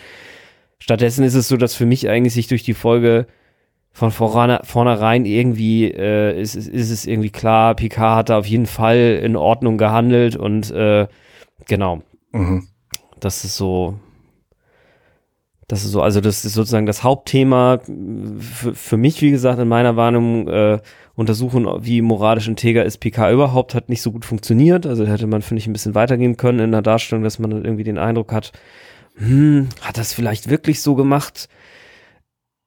Stattdessen 0.79 1.23
ist 1.23 1.35
es 1.35 1.47
so, 1.47 1.57
dass 1.57 1.75
für 1.75 1.85
mich 1.85 2.09
eigentlich 2.09 2.33
sich 2.33 2.47
durch 2.47 2.63
die 2.63 2.73
Folge 2.73 3.27
von 3.93 4.11
vornherein 4.11 5.25
irgendwie 5.25 5.91
äh, 5.91 6.39
ist, 6.41 6.55
ist 6.55 6.91
es 6.91 7.05
irgendwie 7.05 7.29
klar, 7.29 7.75
Picard 7.75 8.17
hat 8.17 8.29
da 8.29 8.39
auf 8.39 8.45
jeden 8.45 8.65
Fall 8.65 9.19
in 9.21 9.35
Ordnung 9.35 9.77
gehandelt 9.77 10.35
und 10.35 10.71
äh, 10.71 11.07
Genau. 11.67 12.01
Mhm. 12.31 12.67
Das 13.19 13.43
ist 13.43 13.57
so, 13.57 13.99
das 15.71 15.85
ist 15.85 15.91
so, 15.91 16.01
also 16.01 16.19
das 16.19 16.43
ist 16.43 16.55
sozusagen 16.55 16.85
das 16.85 17.01
Hauptthema 17.01 17.79
für, 18.39 18.75
für 18.75 18.97
mich, 18.97 19.21
wie 19.21 19.31
gesagt, 19.31 19.57
in 19.57 19.69
meiner 19.69 19.95
Warnung, 19.95 20.49
äh, 20.49 20.79
untersuchen, 21.15 21.65
wie 21.79 22.01
moralisch 22.01 22.49
integer 22.49 22.83
ist 22.83 22.97
PK 22.97 23.31
überhaupt, 23.31 23.73
hat 23.73 23.87
nicht 23.87 24.01
so 24.01 24.11
gut 24.11 24.25
funktioniert. 24.25 24.85
Also 24.85 25.07
hätte 25.07 25.27
man, 25.27 25.41
finde 25.41 25.59
ich, 25.59 25.67
ein 25.67 25.73
bisschen 25.73 25.95
weitergehen 25.95 26.35
können 26.35 26.59
in 26.59 26.73
der 26.73 26.81
Darstellung, 26.81 27.23
dass 27.23 27.39
man 27.39 27.51
dann 27.51 27.63
irgendwie 27.63 27.85
den 27.85 27.97
Eindruck 27.97 28.33
hat, 28.33 28.51
hm, 29.15 29.69
hat 29.79 29.97
das 29.97 30.11
vielleicht 30.11 30.49
wirklich 30.49 30.81
so 30.81 30.95
gemacht? 30.95 31.47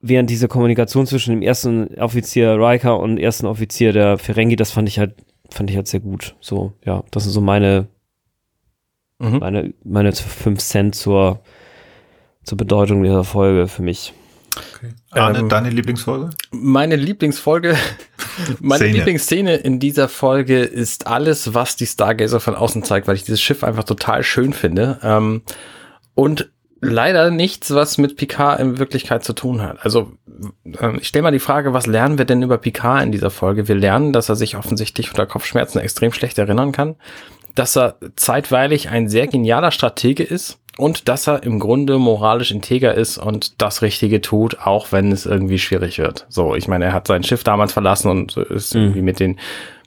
Während 0.00 0.30
diese 0.30 0.48
Kommunikation 0.48 1.06
zwischen 1.06 1.32
dem 1.32 1.42
ersten 1.42 1.94
Offizier 1.98 2.56
Riker 2.58 2.98
und 2.98 3.18
ersten 3.18 3.44
Offizier 3.44 3.92
der 3.92 4.16
Ferengi, 4.16 4.56
das 4.56 4.70
fand 4.70 4.88
ich 4.88 4.98
halt, 4.98 5.14
fand 5.50 5.68
ich 5.68 5.76
halt 5.76 5.88
sehr 5.88 6.00
gut. 6.00 6.36
So, 6.40 6.72
ja, 6.86 7.04
das 7.10 7.24
sind 7.24 7.32
so 7.32 7.42
meine 7.42 7.86
Mhm. 9.18 9.38
Meine, 9.38 9.74
meine 9.84 10.12
5 10.12 10.60
Cent 10.60 10.94
zur, 10.94 11.40
zur 12.44 12.58
Bedeutung 12.58 13.02
dieser 13.02 13.24
Folge 13.24 13.68
für 13.68 13.82
mich. 13.82 14.12
Okay. 14.56 14.92
Arne, 15.10 15.40
ähm, 15.40 15.48
deine 15.48 15.70
Lieblingsfolge? 15.70 16.30
Meine 16.52 16.96
Lieblingsfolge, 16.96 17.76
meine 18.60 18.78
Szene. 18.78 18.92
Lieblingsszene 18.98 19.56
in 19.56 19.80
dieser 19.80 20.08
Folge 20.08 20.60
ist 20.60 21.06
alles, 21.06 21.54
was 21.54 21.76
die 21.76 21.86
Stargazer 21.86 22.38
von 22.40 22.54
außen 22.54 22.84
zeigt, 22.84 23.08
weil 23.08 23.16
ich 23.16 23.24
dieses 23.24 23.40
Schiff 23.40 23.64
einfach 23.64 23.84
total 23.84 24.22
schön 24.22 24.52
finde. 24.52 25.00
Ähm, 25.02 25.42
und 26.14 26.50
leider 26.80 27.30
nichts, 27.30 27.74
was 27.74 27.98
mit 27.98 28.16
Picard 28.16 28.60
in 28.60 28.78
Wirklichkeit 28.78 29.24
zu 29.24 29.32
tun 29.32 29.60
hat. 29.60 29.84
Also 29.84 30.12
ähm, 30.78 30.98
ich 31.00 31.08
stelle 31.08 31.24
mal 31.24 31.32
die 31.32 31.40
Frage, 31.40 31.72
was 31.72 31.86
lernen 31.86 32.18
wir 32.18 32.24
denn 32.24 32.42
über 32.42 32.58
Picard 32.58 33.02
in 33.02 33.10
dieser 33.10 33.30
Folge? 33.30 33.66
Wir 33.66 33.74
lernen, 33.74 34.12
dass 34.12 34.28
er 34.28 34.36
sich 34.36 34.56
offensichtlich 34.56 35.10
unter 35.10 35.26
Kopfschmerzen 35.26 35.80
extrem 35.80 36.12
schlecht 36.12 36.38
erinnern 36.38 36.70
kann 36.70 36.96
dass 37.54 37.76
er 37.76 37.96
zeitweilig 38.16 38.88
ein 38.88 39.08
sehr 39.08 39.26
genialer 39.26 39.70
Stratege 39.70 40.24
ist 40.24 40.58
und 40.76 41.08
dass 41.08 41.26
er 41.26 41.42
im 41.44 41.60
Grunde 41.60 41.98
moralisch 41.98 42.50
integer 42.50 42.94
ist 42.94 43.18
und 43.18 43.60
das 43.62 43.82
Richtige 43.82 44.20
tut, 44.20 44.58
auch 44.60 44.92
wenn 44.92 45.12
es 45.12 45.26
irgendwie 45.26 45.58
schwierig 45.58 45.98
wird. 45.98 46.26
So, 46.28 46.54
ich 46.54 46.68
meine, 46.68 46.86
er 46.86 46.92
hat 46.92 47.06
sein 47.06 47.22
Schiff 47.22 47.44
damals 47.44 47.72
verlassen 47.72 48.10
und 48.10 48.36
ist 48.36 48.74
mhm. 48.74 48.82
irgendwie 48.82 49.02
mit 49.02 49.20
den 49.20 49.38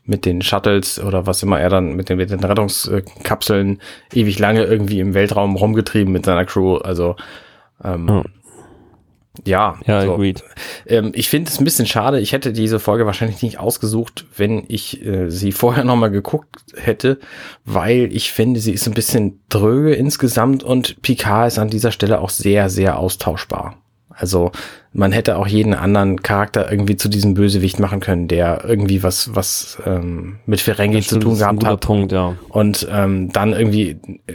mit 0.10 0.26
den 0.26 0.42
Shuttles 0.42 1.04
oder 1.04 1.28
was 1.28 1.44
immer 1.44 1.60
er 1.60 1.70
dann 1.70 1.94
mit 1.98 2.08
den, 2.08 2.18
mit 2.18 2.32
den 2.32 2.42
Rettungskapseln 2.42 3.82
ewig 4.14 4.40
lange 4.40 4.64
irgendwie 4.64 5.02
im 5.02 5.14
Weltraum 5.14 5.58
rumgetrieben 5.58 6.14
mit 6.14 6.26
seiner 6.26 6.46
Crew. 6.46 6.78
Also 6.78 7.18
ähm, 7.84 8.10
oh. 8.10 8.24
Ja, 9.46 9.80
ja 9.86 10.02
so. 10.02 10.14
agreed. 10.14 10.44
Ähm, 10.86 11.12
ich 11.14 11.30
finde 11.30 11.52
es 11.52 11.60
ein 11.60 11.64
bisschen 11.64 11.86
schade. 11.86 12.20
Ich 12.20 12.32
hätte 12.32 12.54
diese 12.54 12.80
Folge 12.80 13.06
wahrscheinlich 13.06 13.42
nicht 13.42 13.60
ausgesucht, 13.60 14.26
wenn 14.36 14.66
ich 14.68 15.06
äh, 15.06 15.30
sie 15.30 15.52
vorher 15.52 15.84
nochmal 15.86 16.12
geguckt 16.12 16.58
hätte, 16.76 17.20
weil 17.66 18.10
ich 18.12 18.32
finde, 18.32 18.60
sie 18.60 18.74
ist 18.74 18.88
ein 18.88 18.94
bisschen 18.94 19.40
dröge 19.50 19.94
insgesamt 19.94 20.64
und 20.64 21.02
Picard 21.02 21.48
ist 21.48 21.60
an 21.60 21.70
dieser 21.70 21.92
Stelle 21.92 22.22
auch 22.22 22.30
sehr, 22.30 22.70
sehr 22.70 23.00
austauschbar. 23.00 23.78
Also 24.18 24.52
man 24.94 25.12
hätte 25.12 25.38
auch 25.38 25.48
jeden 25.48 25.76
anderen 25.76 26.24
Charakter 26.24 26.72
irgendwie 26.72 26.98
zu 26.98 27.08
diesem 27.08 27.36
Bösewicht 27.36 27.80
machen 27.80 28.00
können, 28.00 28.28
der 28.28 28.66
irgendwie 28.68 29.04
was 29.04 29.36
was 29.36 29.78
ähm, 29.86 30.40
mit 30.48 30.60
Ferengi 30.60 31.02
zu 31.02 31.20
tun 31.20 31.38
gehabt 31.38 31.64
hat. 31.64 31.82
Punkt, 31.82 32.12
ja. 32.12 32.36
Und 32.50 32.88
ähm, 32.92 33.32
dann 33.32 33.54
irgendwie 33.54 34.00
äh, 34.26 34.34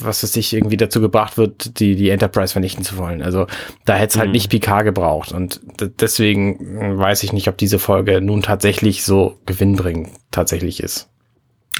was 0.00 0.22
es 0.22 0.32
sich 0.32 0.52
irgendwie 0.52 0.76
dazu 0.76 1.00
gebracht 1.00 1.36
wird, 1.36 1.78
die, 1.78 1.96
die 1.96 2.10
Enterprise 2.10 2.52
vernichten 2.52 2.84
zu 2.84 2.96
wollen. 2.96 3.22
Also 3.22 3.46
da 3.84 3.94
hätte 3.94 4.14
es 4.14 4.16
halt 4.18 4.28
mhm. 4.28 4.32
nicht 4.32 4.50
Picard 4.50 4.84
gebraucht. 4.84 5.32
Und 5.32 5.60
deswegen 6.00 6.98
weiß 6.98 7.22
ich 7.22 7.32
nicht, 7.32 7.48
ob 7.48 7.58
diese 7.58 7.78
Folge 7.78 8.20
nun 8.20 8.42
tatsächlich 8.42 9.04
so 9.04 9.38
gewinnbringend 9.46 10.10
tatsächlich 10.30 10.82
ist. 10.82 11.10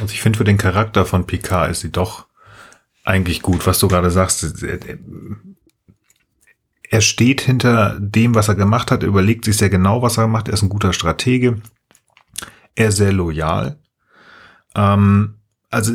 Also 0.00 0.12
ich 0.12 0.22
finde 0.22 0.38
für 0.38 0.44
den 0.44 0.58
Charakter 0.58 1.04
von 1.04 1.26
Picard 1.26 1.70
ist 1.70 1.80
sie 1.80 1.90
doch 1.90 2.26
eigentlich 3.04 3.42
gut, 3.42 3.66
was 3.66 3.78
du 3.78 3.88
gerade 3.88 4.10
sagst. 4.10 4.64
Er 6.82 7.00
steht 7.00 7.40
hinter 7.40 7.98
dem, 7.98 8.34
was 8.34 8.48
er 8.48 8.54
gemacht 8.54 8.90
hat, 8.90 9.02
er 9.02 9.08
überlegt 9.08 9.44
sich 9.44 9.56
sehr 9.56 9.70
genau, 9.70 10.02
was 10.02 10.18
er 10.18 10.28
macht. 10.28 10.48
Er 10.48 10.54
ist 10.54 10.62
ein 10.62 10.68
guter 10.68 10.92
Stratege. 10.92 11.60
Er 12.74 12.88
ist 12.88 12.96
sehr 12.96 13.12
loyal. 13.12 13.78
Ähm, 14.74 15.36
also 15.70 15.94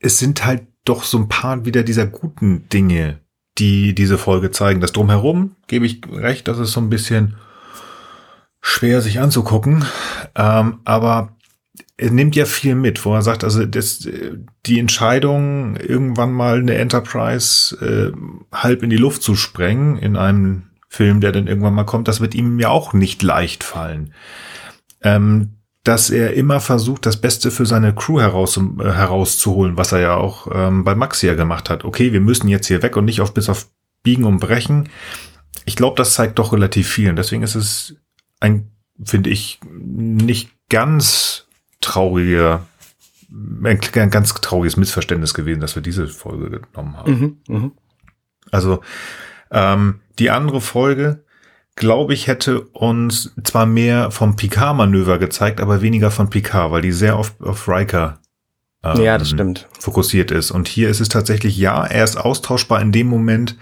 es 0.00 0.18
sind 0.18 0.44
halt 0.44 0.66
doch 0.88 1.04
so 1.04 1.18
ein 1.18 1.28
paar 1.28 1.64
wieder 1.64 1.82
dieser 1.82 2.06
guten 2.06 2.68
Dinge, 2.68 3.20
die 3.58 3.94
diese 3.94 4.18
Folge 4.18 4.50
zeigen. 4.50 4.80
Das 4.80 4.92
drumherum 4.92 5.56
gebe 5.66 5.86
ich 5.86 6.00
recht, 6.10 6.48
das 6.48 6.58
ist 6.58 6.72
so 6.72 6.80
ein 6.80 6.90
bisschen 6.90 7.36
schwer 8.60 9.00
sich 9.00 9.20
anzugucken, 9.20 9.84
ähm, 10.34 10.80
aber 10.84 11.36
er 11.96 12.10
nimmt 12.10 12.36
ja 12.36 12.44
viel 12.44 12.74
mit, 12.74 13.04
wo 13.04 13.14
er 13.14 13.22
sagt, 13.22 13.44
also 13.44 13.64
das, 13.64 14.08
die 14.66 14.78
Entscheidung, 14.78 15.76
irgendwann 15.76 16.32
mal 16.32 16.58
eine 16.58 16.74
Enterprise 16.74 17.76
äh, 17.80 18.12
halb 18.52 18.82
in 18.82 18.90
die 18.90 18.96
Luft 18.96 19.22
zu 19.22 19.34
sprengen 19.34 19.96
in 19.96 20.16
einem 20.16 20.64
Film, 20.88 21.20
der 21.20 21.32
dann 21.32 21.46
irgendwann 21.46 21.74
mal 21.74 21.84
kommt, 21.84 22.08
das 22.08 22.20
wird 22.20 22.34
ihm 22.34 22.58
ja 22.58 22.68
auch 22.68 22.92
nicht 22.92 23.22
leicht 23.22 23.64
fallen. 23.64 24.12
Ähm, 25.02 25.55
dass 25.86 26.10
er 26.10 26.34
immer 26.34 26.58
versucht, 26.58 27.06
das 27.06 27.20
Beste 27.20 27.52
für 27.52 27.64
seine 27.64 27.94
Crew 27.94 28.20
heraus, 28.20 28.56
äh, 28.56 28.84
herauszuholen, 28.84 29.76
was 29.76 29.92
er 29.92 30.00
ja 30.00 30.16
auch 30.16 30.48
ähm, 30.52 30.82
bei 30.82 30.96
Maxia 30.96 31.34
gemacht 31.34 31.70
hat. 31.70 31.84
Okay, 31.84 32.12
wir 32.12 32.20
müssen 32.20 32.48
jetzt 32.48 32.66
hier 32.66 32.82
weg 32.82 32.96
und 32.96 33.04
nicht 33.04 33.20
auf 33.20 33.32
bis 33.32 33.48
auf 33.48 33.68
Biegen 34.02 34.24
und 34.24 34.40
Brechen. 34.40 34.88
Ich 35.64 35.76
glaube, 35.76 35.96
das 35.96 36.14
zeigt 36.14 36.40
doch 36.40 36.52
relativ 36.52 36.88
viel. 36.88 37.08
Und 37.08 37.16
deswegen 37.16 37.44
ist 37.44 37.54
es 37.54 37.94
ein, 38.40 38.72
finde 39.02 39.30
ich, 39.30 39.60
nicht 39.70 40.50
ganz 40.68 41.46
trauriger, 41.80 42.66
ein 43.30 44.10
ganz 44.10 44.34
trauriges 44.34 44.76
Missverständnis 44.76 45.34
gewesen, 45.34 45.60
dass 45.60 45.76
wir 45.76 45.82
diese 45.82 46.08
Folge 46.08 46.60
genommen 46.60 46.96
haben. 46.96 47.40
Mhm, 47.46 47.56
mh. 47.56 47.70
Also 48.50 48.80
ähm, 49.52 50.00
die 50.18 50.30
andere 50.30 50.60
Folge, 50.60 51.24
glaube 51.76 52.14
ich, 52.14 52.26
hätte 52.26 52.62
uns 52.62 53.32
zwar 53.44 53.66
mehr 53.66 54.10
vom 54.10 54.34
Picard-Manöver 54.34 55.18
gezeigt, 55.18 55.60
aber 55.60 55.82
weniger 55.82 56.10
von 56.10 56.30
Picard, 56.30 56.72
weil 56.72 56.82
die 56.82 56.92
sehr 56.92 57.18
oft 57.18 57.40
auf 57.42 57.68
Riker 57.68 58.18
ähm, 58.82 59.02
ja, 59.02 59.18
das 59.18 59.30
stimmt. 59.30 59.68
fokussiert 59.78 60.30
ist. 60.30 60.50
Und 60.50 60.68
hier 60.68 60.88
ist 60.88 61.00
es 61.00 61.08
tatsächlich, 61.08 61.56
ja, 61.56 61.84
er 61.84 62.04
ist 62.04 62.16
austauschbar 62.16 62.80
in 62.80 62.92
dem 62.92 63.06
Moment, 63.06 63.56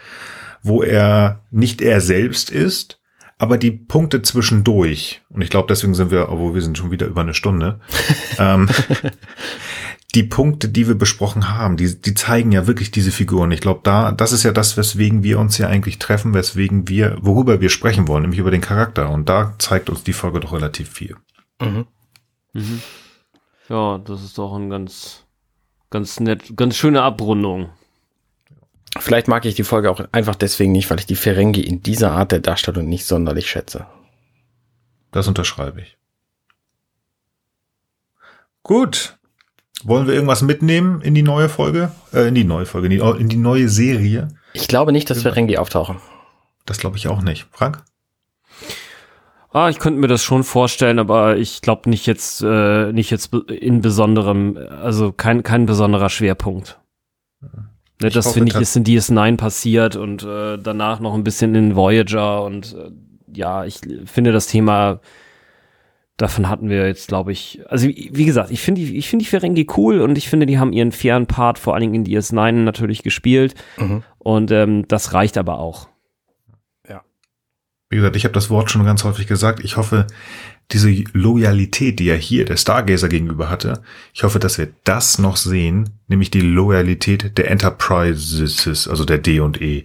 wo 0.62 0.82
er 0.82 1.40
nicht 1.50 1.82
er 1.82 2.00
selbst 2.00 2.50
ist, 2.50 3.00
aber 3.38 3.58
die 3.58 3.72
Punkte 3.72 4.22
zwischendurch, 4.22 5.22
und 5.28 5.42
ich 5.42 5.50
glaube, 5.50 5.66
deswegen 5.68 5.94
sind 5.94 6.10
wir, 6.10 6.30
obwohl 6.30 6.54
wir 6.54 6.62
sind 6.62 6.78
schon 6.78 6.90
wieder 6.90 7.06
über 7.06 7.20
eine 7.22 7.34
Stunde, 7.34 7.80
ähm, 8.38 8.68
die 10.14 10.22
Punkte, 10.22 10.68
die 10.68 10.86
wir 10.86 10.94
besprochen 10.94 11.50
haben, 11.56 11.76
die, 11.76 12.00
die 12.00 12.14
zeigen 12.14 12.52
ja 12.52 12.66
wirklich 12.66 12.90
diese 12.90 13.10
Figuren. 13.10 13.50
Ich 13.50 13.60
glaube, 13.60 13.80
da, 13.82 14.12
das 14.12 14.32
ist 14.32 14.44
ja 14.44 14.52
das, 14.52 14.76
weswegen 14.76 15.22
wir 15.22 15.38
uns 15.38 15.58
ja 15.58 15.66
eigentlich 15.66 15.98
treffen, 15.98 16.34
weswegen 16.34 16.88
wir, 16.88 17.18
worüber 17.20 17.60
wir 17.60 17.68
sprechen 17.68 18.06
wollen, 18.06 18.22
nämlich 18.22 18.38
über 18.38 18.50
den 18.50 18.60
Charakter. 18.60 19.10
Und 19.10 19.28
da 19.28 19.54
zeigt 19.58 19.90
uns 19.90 20.04
die 20.04 20.12
Folge 20.12 20.40
doch 20.40 20.52
relativ 20.52 20.88
viel. 20.88 21.16
Mhm. 21.60 21.86
Mhm. 22.52 22.82
Ja, 23.68 23.98
das 23.98 24.22
ist 24.22 24.38
doch 24.38 24.54
ein 24.54 24.70
ganz, 24.70 25.24
ganz 25.90 26.20
nett, 26.20 26.56
ganz 26.56 26.76
schöne 26.76 27.02
Abrundung. 27.02 27.70
Vielleicht 28.98 29.26
mag 29.26 29.44
ich 29.44 29.56
die 29.56 29.64
Folge 29.64 29.90
auch 29.90 30.00
einfach 30.12 30.36
deswegen 30.36 30.70
nicht, 30.70 30.88
weil 30.90 31.00
ich 31.00 31.06
die 31.06 31.16
Ferengi 31.16 31.60
in 31.60 31.82
dieser 31.82 32.12
Art 32.12 32.30
der 32.30 32.38
Darstellung 32.38 32.88
nicht 32.88 33.06
sonderlich 33.06 33.50
schätze. 33.50 33.86
Das 35.10 35.26
unterschreibe 35.26 35.80
ich. 35.80 35.96
Gut. 38.62 39.18
Wollen 39.84 40.06
wir 40.06 40.14
irgendwas 40.14 40.42
mitnehmen 40.42 41.00
in 41.02 41.14
die 41.14 41.22
neue 41.22 41.48
Folge? 41.48 41.92
Äh, 42.12 42.28
in 42.28 42.34
die 42.34 42.44
neue 42.44 42.66
Folge, 42.66 42.86
in 42.86 42.90
die, 42.90 43.20
in 43.20 43.28
die 43.28 43.36
neue 43.36 43.68
Serie? 43.68 44.28
Ich 44.54 44.68
glaube 44.68 44.92
nicht, 44.92 45.10
dass 45.10 45.22
Ferengi 45.22 45.58
auftauchen. 45.58 45.96
Das 46.64 46.78
glaube 46.78 46.96
ich 46.96 47.08
auch 47.08 47.20
nicht. 47.20 47.46
Frank? 47.50 47.84
Ah, 49.52 49.68
ich 49.68 49.78
könnte 49.78 50.00
mir 50.00 50.08
das 50.08 50.22
schon 50.22 50.42
vorstellen, 50.42 50.98
aber 50.98 51.36
ich 51.36 51.60
glaube 51.60 51.88
nicht 51.88 52.06
jetzt, 52.06 52.42
äh, 52.42 52.92
nicht 52.92 53.10
jetzt 53.10 53.32
in 53.34 53.82
besonderem, 53.82 54.58
also 54.82 55.12
kein, 55.12 55.42
kein 55.42 55.66
besonderer 55.66 56.08
Schwerpunkt. 56.08 56.80
Ne, 58.02 58.10
das 58.10 58.32
finde 58.32 58.50
ich 58.50 58.60
ist 58.60 58.74
in 58.74 58.84
DS9 58.84 59.36
passiert 59.36 59.94
und 59.94 60.24
äh, 60.24 60.58
danach 60.58 60.98
noch 60.98 61.14
ein 61.14 61.22
bisschen 61.22 61.54
in 61.54 61.76
Voyager 61.76 62.42
und 62.42 62.74
äh, 62.74 62.90
ja, 63.32 63.64
ich 63.64 63.80
finde 64.06 64.32
das 64.32 64.48
Thema 64.48 65.00
davon 66.16 66.48
hatten 66.48 66.68
wir 66.68 66.86
jetzt, 66.86 67.08
glaube 67.08 67.32
ich, 67.32 67.60
also 67.68 67.88
wie 67.88 68.24
gesagt, 68.24 68.50
ich 68.50 68.60
finde 68.60 68.80
die, 68.80 68.96
ich 68.96 69.08
finde 69.08 69.24
die 69.24 69.30
Ferengi 69.30 69.66
cool 69.76 70.00
und 70.00 70.16
ich 70.16 70.28
finde, 70.28 70.46
die 70.46 70.58
haben 70.58 70.72
ihren 70.72 70.92
fairen 70.92 71.26
Part 71.26 71.58
vor 71.58 71.74
allen 71.74 71.80
Dingen 71.80 71.94
in 71.94 72.06
DS9 72.06 72.52
natürlich 72.52 73.02
gespielt 73.02 73.54
mhm. 73.78 74.02
und 74.18 74.50
ähm, 74.50 74.86
das 74.86 75.12
reicht 75.12 75.36
aber 75.36 75.58
auch. 75.58 75.88
Ja. 76.88 77.02
Wie 77.90 77.96
gesagt, 77.96 78.16
ich 78.16 78.24
habe 78.24 78.34
das 78.34 78.48
Wort 78.48 78.70
schon 78.70 78.84
ganz 78.84 79.02
häufig 79.02 79.26
gesagt. 79.26 79.64
Ich 79.64 79.76
hoffe, 79.76 80.06
diese 80.70 80.90
Loyalität, 81.12 81.98
die 81.98 82.08
er 82.08 82.16
hier 82.16 82.44
der 82.44 82.56
Stargazer 82.56 83.08
gegenüber 83.08 83.50
hatte, 83.50 83.82
ich 84.12 84.22
hoffe, 84.22 84.38
dass 84.38 84.56
wir 84.56 84.68
das 84.84 85.18
noch 85.18 85.36
sehen, 85.36 85.90
nämlich 86.06 86.30
die 86.30 86.40
Loyalität 86.40 87.36
der 87.36 87.50
Enterprises, 87.50 88.88
also 88.88 89.04
der 89.04 89.18
D 89.18 89.40
und 89.40 89.60
E 89.60 89.84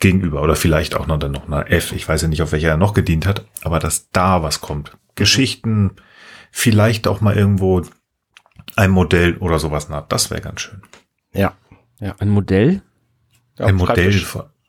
gegenüber 0.00 0.42
oder 0.42 0.56
vielleicht 0.56 0.96
auch 0.96 1.06
noch 1.06 1.18
dann 1.18 1.32
noch 1.32 1.46
einer 1.46 1.70
F. 1.70 1.92
Ich 1.92 2.08
weiß 2.08 2.22
ja 2.22 2.28
nicht, 2.28 2.42
auf 2.42 2.52
welcher 2.52 2.70
er 2.70 2.76
noch 2.76 2.92
gedient 2.92 3.26
hat, 3.26 3.46
aber 3.62 3.78
dass 3.78 4.10
da 4.10 4.42
was 4.42 4.60
kommt. 4.60 4.96
Geschichten, 5.14 5.92
vielleicht 6.50 7.06
auch 7.06 7.20
mal 7.20 7.36
irgendwo 7.36 7.82
ein 8.76 8.90
Modell 8.90 9.36
oder 9.38 9.58
sowas 9.58 9.88
nach. 9.88 10.06
Das 10.08 10.30
wäre 10.30 10.40
ganz 10.40 10.62
schön. 10.62 10.82
Ja. 11.32 11.54
ja. 12.00 12.14
Ein 12.18 12.30
Modell? 12.30 12.82
Ja, 13.58 13.66
ein 13.66 13.76
Modell 13.76 14.22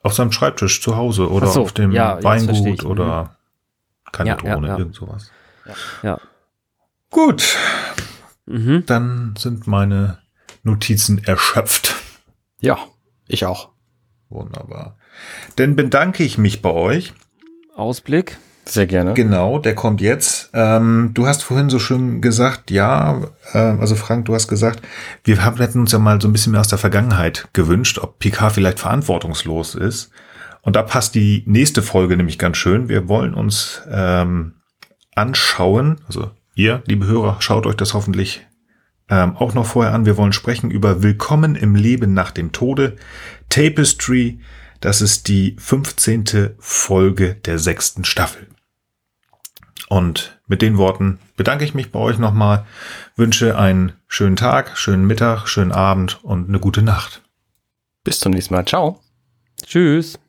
auf 0.03 0.13
seinem 0.13 0.31
Schreibtisch 0.31 0.81
zu 0.81 0.95
Hause 0.95 1.31
oder 1.31 1.47
so, 1.47 1.63
auf 1.63 1.71
dem 1.71 1.91
ja, 1.91 2.23
Weingut 2.23 2.85
oder 2.85 3.23
mhm. 3.23 4.11
keine 4.11 4.29
ja, 4.29 4.35
Drohne, 4.35 4.67
ja, 4.67 4.77
irgend 4.77 4.95
sowas. 4.95 5.31
Ja. 6.03 6.19
Gut. 7.09 7.57
Mhm. 8.45 8.83
Dann 8.85 9.33
sind 9.37 9.65
meine 9.65 10.19
Notizen 10.61 11.23
erschöpft. 11.23 11.95
Ja, 12.59 12.77
ich 13.27 13.45
auch. 13.45 13.69
Wunderbar. 14.29 14.97
Dann 15.55 15.75
bedanke 15.75 16.23
ich 16.23 16.37
mich 16.37 16.61
bei 16.61 16.71
euch. 16.71 17.13
Ausblick. 17.75 18.37
Sehr 18.67 18.87
gerne. 18.87 19.13
Genau, 19.13 19.59
der 19.59 19.75
kommt 19.75 20.01
jetzt. 20.01 20.49
Ähm, 20.53 21.11
du 21.13 21.27
hast 21.27 21.43
vorhin 21.43 21.69
so 21.69 21.77
schön 21.77 22.19
gesagt, 22.21 22.71
ja, 22.71 23.21
äh, 23.53 23.57
also 23.57 23.95
Frank, 23.95 24.25
du 24.25 24.33
hast 24.33 24.47
gesagt, 24.47 24.81
wir 25.23 25.45
haben, 25.45 25.57
hätten 25.57 25.79
uns 25.79 25.91
ja 25.91 25.99
mal 25.99 26.19
so 26.19 26.27
ein 26.27 26.33
bisschen 26.33 26.51
mehr 26.51 26.61
aus 26.61 26.67
der 26.67 26.79
Vergangenheit 26.79 27.47
gewünscht, 27.53 27.99
ob 27.99 28.17
Picard 28.17 28.53
vielleicht 28.53 28.79
verantwortungslos 28.79 29.75
ist. 29.75 30.09
Und 30.61 30.75
da 30.75 30.81
passt 30.81 31.13
die 31.13 31.43
nächste 31.45 31.83
Folge 31.83 32.17
nämlich 32.17 32.39
ganz 32.39 32.57
schön. 32.57 32.89
Wir 32.89 33.07
wollen 33.07 33.35
uns 33.35 33.83
ähm, 33.89 34.55
anschauen, 35.13 36.01
also 36.07 36.31
ihr, 36.55 36.81
liebe 36.87 37.05
Hörer, 37.05 37.37
schaut 37.39 37.67
euch 37.67 37.75
das 37.75 37.93
hoffentlich 37.93 38.47
ähm, 39.09 39.37
auch 39.37 39.53
noch 39.53 39.67
vorher 39.67 39.93
an. 39.93 40.07
Wir 40.07 40.17
wollen 40.17 40.33
sprechen 40.33 40.71
über 40.71 41.03
Willkommen 41.03 41.55
im 41.55 41.75
Leben 41.75 42.15
nach 42.15 42.31
dem 42.31 42.51
Tode, 42.51 42.95
Tapestry. 43.49 44.39
Das 44.81 45.01
ist 45.01 45.27
die 45.27 45.55
15. 45.59 46.55
Folge 46.57 47.35
der 47.35 47.59
sechsten 47.59 48.03
Staffel. 48.03 48.47
Und 49.87 50.39
mit 50.47 50.61
den 50.61 50.77
Worten 50.77 51.19
bedanke 51.37 51.63
ich 51.63 51.73
mich 51.73 51.91
bei 51.91 51.99
euch 51.99 52.17
nochmal, 52.17 52.65
wünsche 53.15 53.57
einen 53.57 53.93
schönen 54.07 54.35
Tag, 54.35 54.77
schönen 54.77 55.05
Mittag, 55.05 55.47
schönen 55.47 55.71
Abend 55.71 56.23
und 56.23 56.49
eine 56.49 56.59
gute 56.59 56.81
Nacht. 56.81 57.21
Bis 58.03 58.19
zum 58.19 58.31
nächsten 58.31 58.53
Mal. 58.53 58.65
Ciao. 58.65 58.99
Tschüss. 59.63 60.19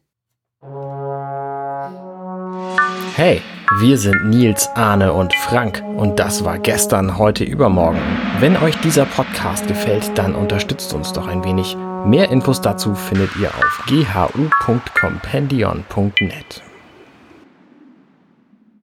Hey, 3.15 3.41
wir 3.81 3.99
sind 3.99 4.31
Nils, 4.31 4.69
Arne 4.75 5.13
und 5.13 5.35
Frank 5.35 5.83
und 5.97 6.19
das 6.19 6.45
war 6.45 6.59
gestern, 6.59 7.19
heute, 7.19 7.45
übermorgen. 7.45 8.01
Wenn 8.41 8.57
euch 8.57 8.77
dieser 8.81 9.07
Podcast 9.07 9.67
gefällt, 9.67 10.17
dann 10.17 10.35
unterstützt 10.35 10.93
uns 10.93 11.13
doch 11.13 11.27
ein 11.27 11.45
wenig. 11.45 11.77
Mehr 12.05 12.31
Infos 12.31 12.61
dazu 12.61 12.95
findet 12.95 13.35
ihr 13.37 13.49
auf 13.49 13.85
ghu.compendion.net. 13.89 16.66